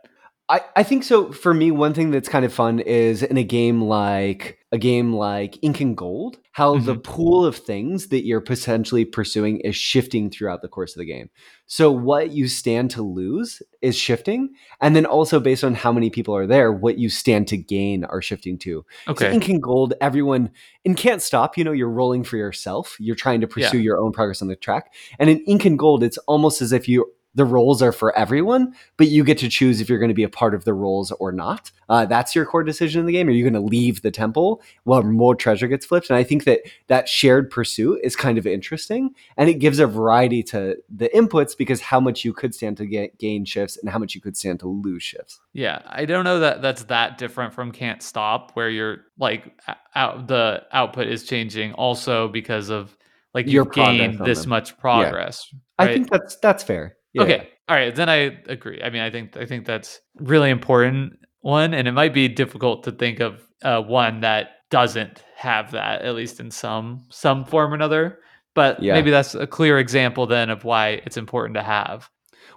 I, 0.50 0.62
I 0.76 0.82
think 0.82 1.04
so. 1.04 1.30
For 1.30 1.52
me, 1.52 1.70
one 1.70 1.92
thing 1.92 2.10
that's 2.10 2.28
kind 2.28 2.44
of 2.44 2.52
fun 2.52 2.78
is 2.78 3.22
in 3.22 3.36
a 3.36 3.42
game 3.42 3.82
like 3.82 4.58
a 4.72 4.78
game 4.78 5.12
like 5.12 5.58
Incan 5.62 5.94
Gold, 5.94 6.38
how 6.52 6.78
the 6.78 6.92
mm-hmm. 6.92 7.00
pool 7.02 7.44
of 7.44 7.56
things 7.56 8.08
that 8.08 8.24
you're 8.24 8.40
potentially 8.40 9.04
pursuing 9.04 9.60
is 9.60 9.76
shifting 9.76 10.30
throughout 10.30 10.62
the 10.62 10.68
course 10.68 10.94
of 10.96 11.00
the 11.00 11.06
game. 11.06 11.28
So 11.66 11.90
what 11.90 12.30
you 12.30 12.48
stand 12.48 12.90
to 12.92 13.02
lose 13.02 13.62
is 13.80 13.96
shifting, 13.96 14.50
and 14.80 14.96
then 14.96 15.06
also 15.06 15.38
based 15.40 15.62
on 15.64 15.74
how 15.74 15.92
many 15.92 16.10
people 16.10 16.34
are 16.36 16.46
there, 16.46 16.72
what 16.72 16.98
you 16.98 17.08
stand 17.08 17.46
to 17.48 17.56
gain 17.56 18.04
are 18.04 18.20
shifting 18.20 18.58
too. 18.58 18.84
So 19.06 19.12
okay. 19.12 19.32
Incan 19.32 19.60
Gold, 19.60 19.94
everyone 20.00 20.50
and 20.84 20.96
can't 20.96 21.22
stop. 21.22 21.56
You 21.56 21.64
know, 21.64 21.72
you're 21.72 21.88
rolling 21.90 22.24
for 22.24 22.36
yourself. 22.36 22.96
You're 22.98 23.16
trying 23.16 23.40
to 23.40 23.46
pursue 23.46 23.78
Yeah. 23.78 23.82
your 23.84 24.00
own 24.00 24.12
progress 24.12 24.42
on 24.42 24.48
the 24.48 24.56
track. 24.56 24.92
And 25.18 25.30
in 25.30 25.40
Incan 25.46 25.76
Gold, 25.76 26.02
it's 26.02 26.18
almost 26.26 26.60
as 26.62 26.72
if 26.72 26.88
you 26.88 27.12
the 27.34 27.44
roles 27.44 27.82
are 27.82 27.92
for 27.92 28.16
everyone, 28.16 28.74
but 28.96 29.08
you 29.08 29.22
get 29.22 29.38
to 29.38 29.48
choose 29.48 29.80
if 29.80 29.88
you're 29.88 29.98
going 29.98 30.08
to 30.08 30.14
be 30.14 30.24
a 30.24 30.28
part 30.28 30.54
of 30.54 30.64
the 30.64 30.74
roles 30.74 31.12
or 31.12 31.30
not. 31.30 31.70
Uh, 31.88 32.04
that's 32.04 32.34
your 32.34 32.44
core 32.44 32.64
decision 32.64 33.00
in 33.00 33.06
the 33.06 33.12
game. 33.12 33.28
Are 33.28 33.32
you 33.32 33.44
going 33.44 33.54
to 33.54 33.60
leave 33.60 34.02
the 34.02 34.10
temple 34.10 34.62
while 34.84 35.02
more 35.02 35.34
treasure 35.34 35.68
gets 35.68 35.86
flipped? 35.86 36.10
And 36.10 36.16
I 36.16 36.24
think 36.24 36.44
that 36.44 36.60
that 36.88 37.08
shared 37.08 37.50
pursuit 37.50 38.00
is 38.02 38.16
kind 38.16 38.38
of 38.38 38.46
interesting, 38.46 39.14
and 39.36 39.48
it 39.48 39.54
gives 39.54 39.78
a 39.78 39.86
variety 39.86 40.42
to 40.44 40.76
the 40.88 41.08
inputs 41.14 41.56
because 41.56 41.80
how 41.80 42.00
much 42.00 42.24
you 42.24 42.32
could 42.32 42.54
stand 42.54 42.76
to 42.78 42.86
get, 42.86 43.18
gain 43.18 43.44
shifts 43.44 43.76
and 43.76 43.88
how 43.88 43.98
much 43.98 44.14
you 44.14 44.20
could 44.20 44.36
stand 44.36 44.60
to 44.60 44.68
lose 44.68 45.02
shifts. 45.02 45.40
Yeah, 45.52 45.80
I 45.86 46.04
don't 46.04 46.24
know 46.24 46.40
that 46.40 46.62
that's 46.62 46.84
that 46.84 47.18
different 47.18 47.54
from 47.54 47.72
Can't 47.72 48.02
Stop, 48.02 48.52
where 48.52 48.68
you're 48.68 49.04
like 49.18 49.58
out 49.94 50.28
the 50.28 50.64
output 50.72 51.06
is 51.06 51.24
changing 51.24 51.72
also 51.74 52.28
because 52.28 52.68
of 52.68 52.96
like 53.34 53.46
you've 53.46 53.66
progress 53.66 53.98
gained 53.98 54.26
this 54.26 54.40
them. 54.42 54.50
much 54.50 54.76
progress. 54.78 55.52
I 55.78 55.86
right? 55.86 55.94
think 55.94 56.10
that's 56.10 56.36
that's 56.36 56.62
fair. 56.62 56.97
Yeah. 57.14 57.22
Okay. 57.22 57.48
All 57.68 57.76
right. 57.76 57.94
Then 57.94 58.08
I 58.08 58.38
agree. 58.46 58.80
I 58.82 58.90
mean, 58.90 59.02
I 59.02 59.10
think 59.10 59.36
I 59.36 59.46
think 59.46 59.66
that's 59.66 60.00
really 60.16 60.50
important 60.50 61.14
one, 61.40 61.74
and 61.74 61.86
it 61.88 61.92
might 61.92 62.14
be 62.14 62.28
difficult 62.28 62.84
to 62.84 62.92
think 62.92 63.20
of 63.20 63.42
uh, 63.62 63.80
one 63.82 64.20
that 64.20 64.50
doesn't 64.70 65.22
have 65.36 65.70
that, 65.72 66.02
at 66.02 66.14
least 66.14 66.40
in 66.40 66.50
some 66.50 67.04
some 67.10 67.44
form 67.44 67.72
or 67.72 67.74
another. 67.74 68.18
But 68.54 68.82
Yeah. 68.82 68.94
maybe 68.94 69.10
that's 69.10 69.34
a 69.34 69.46
clear 69.46 69.78
example 69.78 70.26
then 70.26 70.50
of 70.50 70.64
why 70.64 71.00
it's 71.06 71.16
important 71.16 71.54
to 71.56 71.62
have. 71.62 72.10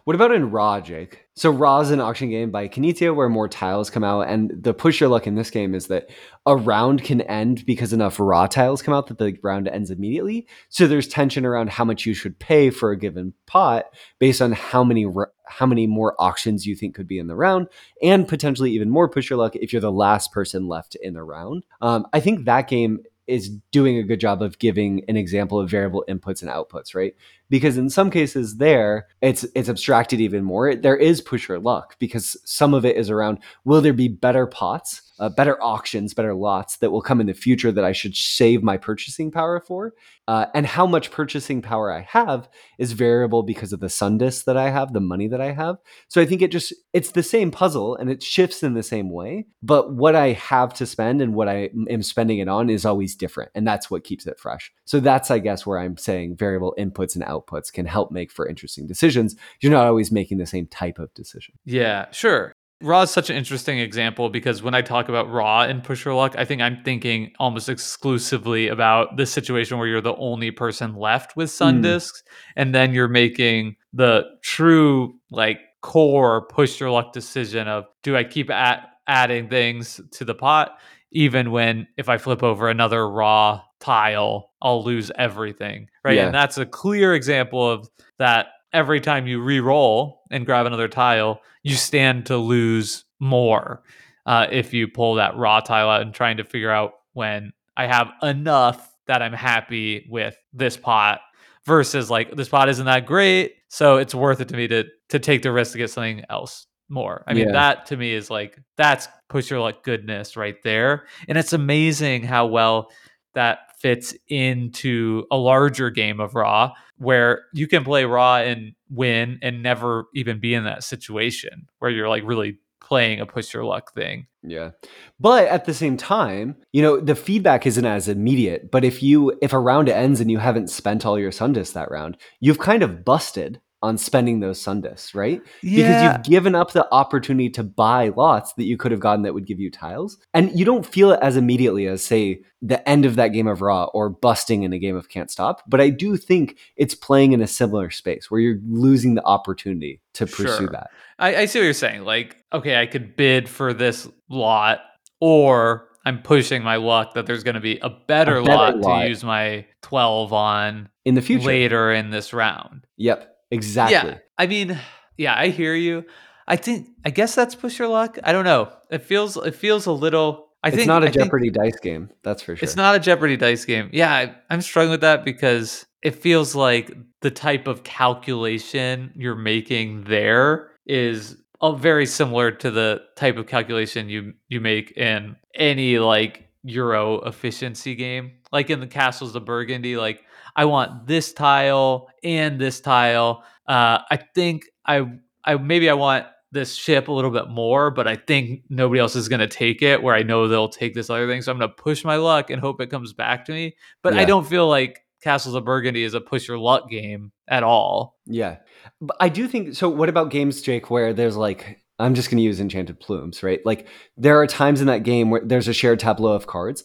What 0.03 0.15
about 0.15 0.31
in 0.31 0.51
Jake? 0.83 1.27
So 1.35 1.51
Ra 1.51 1.79
is 1.81 1.91
an 1.91 1.99
auction 1.99 2.29
game 2.29 2.49
by 2.49 2.67
Knizia 2.67 3.15
where 3.15 3.29
more 3.29 3.47
tiles 3.47 3.89
come 3.91 4.03
out, 4.03 4.21
and 4.21 4.51
the 4.51 4.73
push 4.73 4.99
your 4.99 5.09
luck 5.09 5.27
in 5.27 5.35
this 5.35 5.51
game 5.51 5.75
is 5.75 5.87
that 5.87 6.09
a 6.45 6.55
round 6.55 7.03
can 7.03 7.21
end 7.21 7.65
because 7.65 7.93
enough 7.93 8.19
Ra 8.19 8.47
tiles 8.47 8.81
come 8.81 8.93
out 8.93 9.07
that 9.07 9.19
the 9.19 9.37
round 9.43 9.67
ends 9.67 9.91
immediately. 9.91 10.47
So 10.69 10.87
there's 10.87 11.07
tension 11.07 11.45
around 11.45 11.69
how 11.69 11.85
much 11.85 12.05
you 12.05 12.15
should 12.15 12.39
pay 12.39 12.71
for 12.71 12.91
a 12.91 12.97
given 12.97 13.33
pot 13.45 13.85
based 14.17 14.41
on 14.41 14.53
how 14.53 14.83
many 14.83 15.05
how 15.45 15.65
many 15.65 15.85
more 15.85 16.15
auctions 16.17 16.65
you 16.65 16.75
think 16.75 16.95
could 16.95 17.07
be 17.07 17.19
in 17.19 17.27
the 17.27 17.35
round, 17.35 17.67
and 18.01 18.27
potentially 18.27 18.71
even 18.71 18.89
more 18.89 19.07
push 19.07 19.29
your 19.29 19.37
luck 19.37 19.55
if 19.55 19.71
you're 19.71 19.81
the 19.81 19.91
last 19.91 20.31
person 20.31 20.67
left 20.67 20.95
in 20.95 21.13
the 21.13 21.23
round. 21.23 21.63
Um, 21.79 22.07
I 22.11 22.19
think 22.19 22.45
that 22.45 22.67
game 22.67 22.99
is 23.27 23.49
doing 23.71 23.97
a 23.97 24.03
good 24.03 24.19
job 24.19 24.41
of 24.41 24.59
giving 24.59 25.03
an 25.07 25.15
example 25.15 25.59
of 25.59 25.69
variable 25.69 26.03
inputs 26.09 26.41
and 26.41 26.51
outputs, 26.51 26.93
right? 26.93 27.15
Because 27.51 27.77
in 27.77 27.89
some 27.89 28.09
cases 28.09 28.57
there 28.57 29.07
it's 29.21 29.45
it's 29.53 29.69
abstracted 29.69 30.19
even 30.19 30.43
more. 30.43 30.73
There 30.73 30.95
is 30.95 31.21
push 31.21 31.47
your 31.47 31.59
luck 31.59 31.97
because 31.99 32.37
some 32.45 32.73
of 32.73 32.85
it 32.85 32.95
is 32.95 33.09
around 33.09 33.39
will 33.65 33.81
there 33.81 33.93
be 33.93 34.07
better 34.07 34.47
pots, 34.47 35.01
uh, 35.19 35.29
better 35.29 35.61
auctions, 35.61 36.15
better 36.15 36.33
lots 36.33 36.77
that 36.77 36.91
will 36.91 37.01
come 37.01 37.21
in 37.21 37.27
the 37.27 37.33
future 37.33 37.71
that 37.71 37.83
I 37.83 37.91
should 37.91 38.15
save 38.15 38.63
my 38.63 38.77
purchasing 38.77 39.29
power 39.29 39.59
for, 39.59 39.93
uh, 40.27 40.45
and 40.55 40.65
how 40.65 40.87
much 40.87 41.11
purchasing 41.11 41.61
power 41.61 41.91
I 41.91 42.01
have 42.01 42.49
is 42.79 42.93
variable 42.93 43.43
because 43.43 43.73
of 43.73 43.81
the 43.81 43.89
sun 43.89 44.17
disk 44.17 44.45
that 44.45 44.57
I 44.57 44.69
have, 44.69 44.93
the 44.93 45.01
money 45.01 45.27
that 45.27 45.41
I 45.41 45.51
have. 45.51 45.77
So 46.07 46.21
I 46.21 46.25
think 46.25 46.41
it 46.41 46.51
just 46.51 46.73
it's 46.93 47.11
the 47.11 47.21
same 47.21 47.51
puzzle 47.51 47.95
and 47.97 48.09
it 48.09 48.23
shifts 48.23 48.63
in 48.63 48.73
the 48.73 48.81
same 48.81 49.11
way, 49.11 49.45
but 49.61 49.93
what 49.93 50.15
I 50.15 50.31
have 50.31 50.73
to 50.75 50.85
spend 50.85 51.21
and 51.21 51.35
what 51.35 51.49
I 51.49 51.69
am 51.89 52.01
spending 52.01 52.39
it 52.39 52.47
on 52.47 52.69
is 52.69 52.85
always 52.85 53.13
different, 53.13 53.51
and 53.53 53.67
that's 53.67 53.91
what 53.91 54.05
keeps 54.05 54.25
it 54.25 54.39
fresh. 54.39 54.71
So 54.85 55.01
that's 55.01 55.29
I 55.29 55.39
guess 55.39 55.65
where 55.65 55.79
I'm 55.79 55.97
saying 55.97 56.37
variable 56.37 56.73
inputs 56.79 57.15
and 57.15 57.25
outputs 57.25 57.40
can 57.71 57.85
help 57.85 58.11
make 58.11 58.31
for 58.31 58.47
interesting 58.47 58.87
decisions. 58.87 59.35
You're 59.61 59.71
not 59.71 59.87
always 59.87 60.11
making 60.11 60.37
the 60.37 60.45
same 60.45 60.67
type 60.67 60.99
of 60.99 61.13
decision. 61.13 61.55
Yeah, 61.65 62.09
sure. 62.11 62.53
Ra 62.83 63.03
is 63.03 63.11
such 63.11 63.29
an 63.29 63.35
interesting 63.35 63.77
example 63.77 64.29
because 64.29 64.63
when 64.63 64.73
I 64.73 64.81
talk 64.81 65.07
about 65.07 65.29
Ra 65.29 65.63
and 65.63 65.83
push 65.83 66.03
your 66.03 66.15
luck, 66.15 66.33
I 66.37 66.45
think 66.45 66.61
I'm 66.63 66.81
thinking 66.83 67.31
almost 67.39 67.69
exclusively 67.69 68.69
about 68.69 69.17
the 69.17 69.25
situation 69.27 69.77
where 69.77 69.87
you're 69.87 70.01
the 70.01 70.15
only 70.15 70.49
person 70.49 70.95
left 70.95 71.35
with 71.35 71.51
sun 71.51 71.79
Mm. 71.79 71.83
disks, 71.83 72.23
and 72.55 72.73
then 72.73 72.93
you're 72.93 73.07
making 73.07 73.75
the 73.93 74.23
true 74.41 75.13
like 75.29 75.59
core 75.81 76.47
push 76.47 76.79
your 76.79 76.89
luck 76.89 77.13
decision 77.13 77.67
of 77.67 77.85
do 78.01 78.17
I 78.17 78.23
keep 78.23 78.49
at, 78.49 78.87
adding 79.07 79.47
things 79.49 79.99
to 80.13 80.25
the 80.25 80.33
pot, 80.35 80.77
even 81.11 81.51
when 81.51 81.87
if 81.97 82.09
I 82.09 82.17
flip 82.17 82.41
over 82.41 82.69
another 82.69 83.07
Ra 83.07 83.61
tile, 83.79 84.50
I'll 84.61 84.83
lose 84.83 85.11
everything, 85.17 85.87
right? 86.03 86.15
Yeah. 86.17 86.25
And 86.27 86.35
that's 86.35 86.57
a 86.57 86.65
clear 86.65 87.13
example 87.13 87.69
of 87.69 87.89
that. 88.19 88.47
Every 88.73 89.01
time 89.01 89.27
you 89.27 89.41
re-roll 89.41 90.21
and 90.31 90.45
grab 90.45 90.65
another 90.65 90.87
tile, 90.87 91.41
you 91.61 91.75
stand 91.75 92.27
to 92.27 92.37
lose 92.37 93.03
more 93.19 93.83
uh, 94.25 94.47
if 94.49 94.73
you 94.73 94.87
pull 94.87 95.15
that 95.15 95.35
Ra 95.35 95.59
tile 95.59 95.89
out 95.89 96.01
and 96.03 96.13
trying 96.13 96.37
to 96.37 96.45
figure 96.45 96.71
out 96.71 96.93
when 97.11 97.51
I 97.75 97.87
have 97.87 98.11
enough 98.23 98.95
that 99.07 99.21
I'm 99.21 99.33
happy 99.33 100.07
with 100.09 100.37
this 100.53 100.77
pot 100.77 101.19
versus 101.65 102.09
like 102.09 102.33
this 102.37 102.47
pot 102.47 102.69
isn't 102.69 102.85
that 102.85 103.05
great, 103.05 103.55
so 103.67 103.97
it's 103.97 104.15
worth 104.15 104.39
it 104.39 104.47
to 104.49 104.55
me 104.55 104.67
to 104.69 104.85
to 105.09 105.19
take 105.19 105.41
the 105.41 105.51
risk 105.51 105.73
to 105.73 105.77
get 105.77 105.89
something 105.89 106.23
else 106.29 106.65
more. 106.87 107.25
I 107.27 107.33
mean, 107.33 107.47
Yeah. 107.47 107.51
that 107.53 107.85
to 107.87 107.97
me 107.97 108.13
is 108.13 108.29
like 108.29 108.57
that's 108.77 109.09
push 109.27 109.49
your 109.49 109.59
luck 109.59 109.83
goodness 109.83 110.37
right 110.37 110.55
there, 110.63 111.07
and 111.27 111.37
it's 111.37 111.51
amazing 111.51 112.23
how 112.23 112.45
well 112.45 112.89
that 113.33 113.59
fits 113.81 114.13
into 114.27 115.25
a 115.31 115.37
larger 115.37 115.89
game 115.89 116.19
of 116.19 116.35
Ra 116.35 116.71
where 116.97 117.43
you 117.53 117.67
can 117.67 117.83
play 117.83 118.05
Ra 118.05 118.37
and 118.37 118.73
win 118.89 119.39
and 119.41 119.63
never 119.63 120.05
even 120.13 120.39
be 120.39 120.53
in 120.53 120.65
that 120.65 120.83
situation 120.83 121.67
where 121.79 121.89
you're 121.89 122.09
like 122.09 122.23
really 122.23 122.59
playing 122.79 123.19
a 123.21 123.25
push 123.25 123.53
your 123.53 123.63
luck 123.63 123.93
thing. 123.93 124.27
Yeah. 124.43 124.71
But 125.19 125.47
at 125.47 125.65
the 125.65 125.73
same 125.73 125.97
time, 125.97 126.57
you 126.73 126.81
know, 126.81 126.99
the 126.99 127.15
feedback 127.15 127.65
isn't 127.65 127.85
as 127.85 128.07
immediate. 128.07 128.69
But 128.69 128.83
if 128.83 129.01
you 129.01 129.37
if 129.41 129.53
a 129.53 129.59
round 129.59 129.89
ends 129.89 130.19
and 130.19 130.29
you 130.29 130.39
haven't 130.39 130.69
spent 130.69 131.05
all 131.05 131.17
your 131.17 131.31
sun 131.31 131.53
that 131.53 131.89
round, 131.89 132.17
you've 132.39 132.59
kind 132.59 132.83
of 132.83 133.05
busted 133.05 133.61
on 133.83 133.97
spending 133.97 134.39
those 134.41 134.61
sun 134.61 134.81
discs, 134.81 135.15
right? 135.15 135.41
Because 135.61 136.03
you've 136.03 136.23
given 136.23 136.53
up 136.55 136.71
the 136.73 136.87
opportunity 136.93 137.49
to 137.49 137.63
buy 137.63 138.09
lots 138.09 138.53
that 138.53 138.65
you 138.65 138.77
could 138.77 138.91
have 138.91 138.99
gotten 139.01 139.23
that 139.23 139.33
would 139.33 139.45
give 139.47 139.59
you 139.59 139.71
tiles. 139.71 140.17
And 140.33 140.57
you 140.57 140.65
don't 140.65 140.85
feel 140.85 141.11
it 141.11 141.19
as 141.21 141.35
immediately 141.35 141.87
as, 141.87 142.03
say, 142.03 142.41
the 142.61 142.87
end 142.87 143.05
of 143.05 143.15
that 143.15 143.29
game 143.29 143.47
of 143.47 143.61
Ra 143.61 143.85
or 143.85 144.09
busting 144.09 144.61
in 144.63 144.71
a 144.71 144.77
game 144.77 144.95
of 144.95 145.09
Can't 145.09 145.31
Stop. 145.31 145.63
But 145.67 145.81
I 145.81 145.89
do 145.89 146.15
think 146.15 146.57
it's 146.75 146.93
playing 146.93 147.31
in 147.33 147.41
a 147.41 147.47
similar 147.47 147.89
space 147.89 148.29
where 148.29 148.39
you're 148.39 148.59
losing 148.69 149.15
the 149.15 149.25
opportunity 149.25 149.99
to 150.13 150.27
pursue 150.27 150.57
Sure. 150.57 150.67
that. 150.71 150.91
I, 151.17 151.35
I 151.37 151.45
see 151.45 151.57
what 151.59 151.63
you're 151.65 151.73
saying. 151.73 152.03
Like, 152.03 152.37
okay, 152.53 152.79
I 152.79 152.85
could 152.85 153.15
bid 153.15 153.49
for 153.49 153.73
this 153.73 154.07
lot, 154.29 154.81
or 155.19 155.87
I'm 156.05 156.21
pushing 156.21 156.63
my 156.63 156.75
luck 156.77 157.13
that 157.15 157.25
there's 157.25 157.43
going 157.43 157.55
to 157.55 157.61
be 157.61 157.77
a 157.79 157.89
better, 157.89 158.41
better 158.41 158.41
lot, 158.41 158.77
lot. 158.77 159.01
to 159.03 159.09
use 159.09 159.23
my 159.23 159.65
12 159.81 160.33
on 160.33 160.89
In 161.05 161.15
the 161.15 161.21
future. 161.21 161.45
later 161.47 161.91
in 161.91 162.09
this 162.11 162.33
round. 162.33 162.85
Yep. 162.97 163.27
Exactly. 163.51 164.11
Yeah. 164.11 164.17
I 164.37 164.47
mean, 164.47 164.79
yeah, 165.17 165.35
I 165.37 165.49
hear 165.49 165.75
you. 165.75 166.05
I 166.47 166.55
think 166.55 166.89
I 167.05 167.11
guess 167.11 167.35
that's 167.35 167.55
push 167.55 167.77
your 167.77 167.87
luck. 167.87 168.17
I 168.23 168.31
don't 168.31 168.45
know. 168.45 168.71
It 168.89 169.03
feels 169.03 169.37
it 169.37 169.55
feels 169.55 169.85
a 169.85 169.91
little 169.91 170.49
I 170.63 170.69
think 170.69 170.81
it's 170.81 170.81
think 170.81 170.87
not 170.87 171.03
a 171.03 171.07
I 171.07 171.11
Jeopardy 171.11 171.49
dice 171.49 171.79
game. 171.79 172.09
That's 172.23 172.43
for 172.43 172.55
sure. 172.55 172.63
It's 172.63 172.75
not 172.75 172.95
a 172.95 172.99
Jeopardy 172.99 173.37
dice 173.37 173.65
game. 173.65 173.89
Yeah, 173.93 174.13
I, 174.13 174.35
I'm 174.49 174.61
struggling 174.61 174.91
with 174.91 175.01
that 175.01 175.23
because 175.25 175.85
it 176.01 176.15
feels 176.15 176.55
like 176.55 176.95
the 177.21 177.31
type 177.31 177.67
of 177.67 177.83
calculation 177.83 179.11
you're 179.15 179.35
making 179.35 180.03
there 180.03 180.71
is 180.85 181.37
very 181.75 182.05
similar 182.05 182.51
to 182.51 182.71
the 182.71 183.01
type 183.15 183.37
of 183.37 183.47
calculation 183.47 184.09
you 184.09 184.33
you 184.49 184.59
make 184.59 184.91
in 184.97 185.35
any 185.55 185.99
like 185.99 186.47
Euro 186.63 187.21
efficiency 187.21 187.95
game, 187.95 188.31
like 188.51 188.69
in 188.69 188.79
the 188.79 188.87
Castles 188.87 189.35
of 189.35 189.45
Burgundy. 189.45 189.97
Like 189.97 190.23
I 190.55 190.65
want 190.65 191.07
this 191.07 191.33
tile 191.33 192.09
and 192.23 192.59
this 192.59 192.81
tile. 192.81 193.43
Uh, 193.67 193.99
I 194.09 194.19
think 194.35 194.63
I 194.85 195.05
I 195.43 195.55
maybe 195.55 195.89
I 195.89 195.93
want 195.93 196.25
this 196.51 196.75
ship 196.75 197.07
a 197.07 197.11
little 197.11 197.31
bit 197.31 197.47
more, 197.49 197.91
but 197.91 198.07
I 198.07 198.15
think 198.17 198.63
nobody 198.69 198.99
else 198.99 199.15
is 199.15 199.29
going 199.29 199.39
to 199.39 199.47
take 199.47 199.81
it. 199.81 200.03
Where 200.03 200.15
I 200.15 200.23
know 200.23 200.47
they'll 200.47 200.67
take 200.69 200.93
this 200.93 201.09
other 201.09 201.27
thing, 201.27 201.41
so 201.41 201.51
I'm 201.51 201.57
going 201.57 201.69
to 201.69 201.75
push 201.75 202.03
my 202.03 202.17
luck 202.17 202.49
and 202.49 202.59
hope 202.59 202.81
it 202.81 202.89
comes 202.89 203.13
back 203.13 203.45
to 203.45 203.51
me. 203.51 203.75
But 204.03 204.15
I 204.15 204.25
don't 204.25 204.45
feel 204.45 204.67
like 204.67 204.99
Castles 205.21 205.55
of 205.55 205.63
Burgundy 205.63 206.03
is 206.03 206.13
a 206.13 206.21
push 206.21 206.47
your 206.47 206.57
luck 206.57 206.89
game 206.89 207.31
at 207.47 207.63
all. 207.63 208.17
Yeah. 208.25 208.57
But 208.99 209.17
I 209.19 209.29
do 209.29 209.47
think 209.47 209.75
so. 209.75 209.87
What 209.87 210.09
about 210.09 210.31
games, 210.31 210.61
Jake, 210.61 210.89
where 210.89 211.13
there's 211.13 211.37
like, 211.37 211.79
I'm 211.99 212.15
just 212.15 212.31
going 212.31 212.39
to 212.39 212.43
use 212.43 212.59
Enchanted 212.59 212.99
Plumes, 212.99 213.43
right? 213.43 213.59
Like, 213.63 213.87
there 214.17 214.39
are 214.39 214.47
times 214.47 214.81
in 214.81 214.87
that 214.87 215.03
game 215.03 215.29
where 215.29 215.41
there's 215.45 215.67
a 215.67 215.73
shared 215.73 215.99
tableau 215.99 216.33
of 216.33 216.47
cards. 216.47 216.83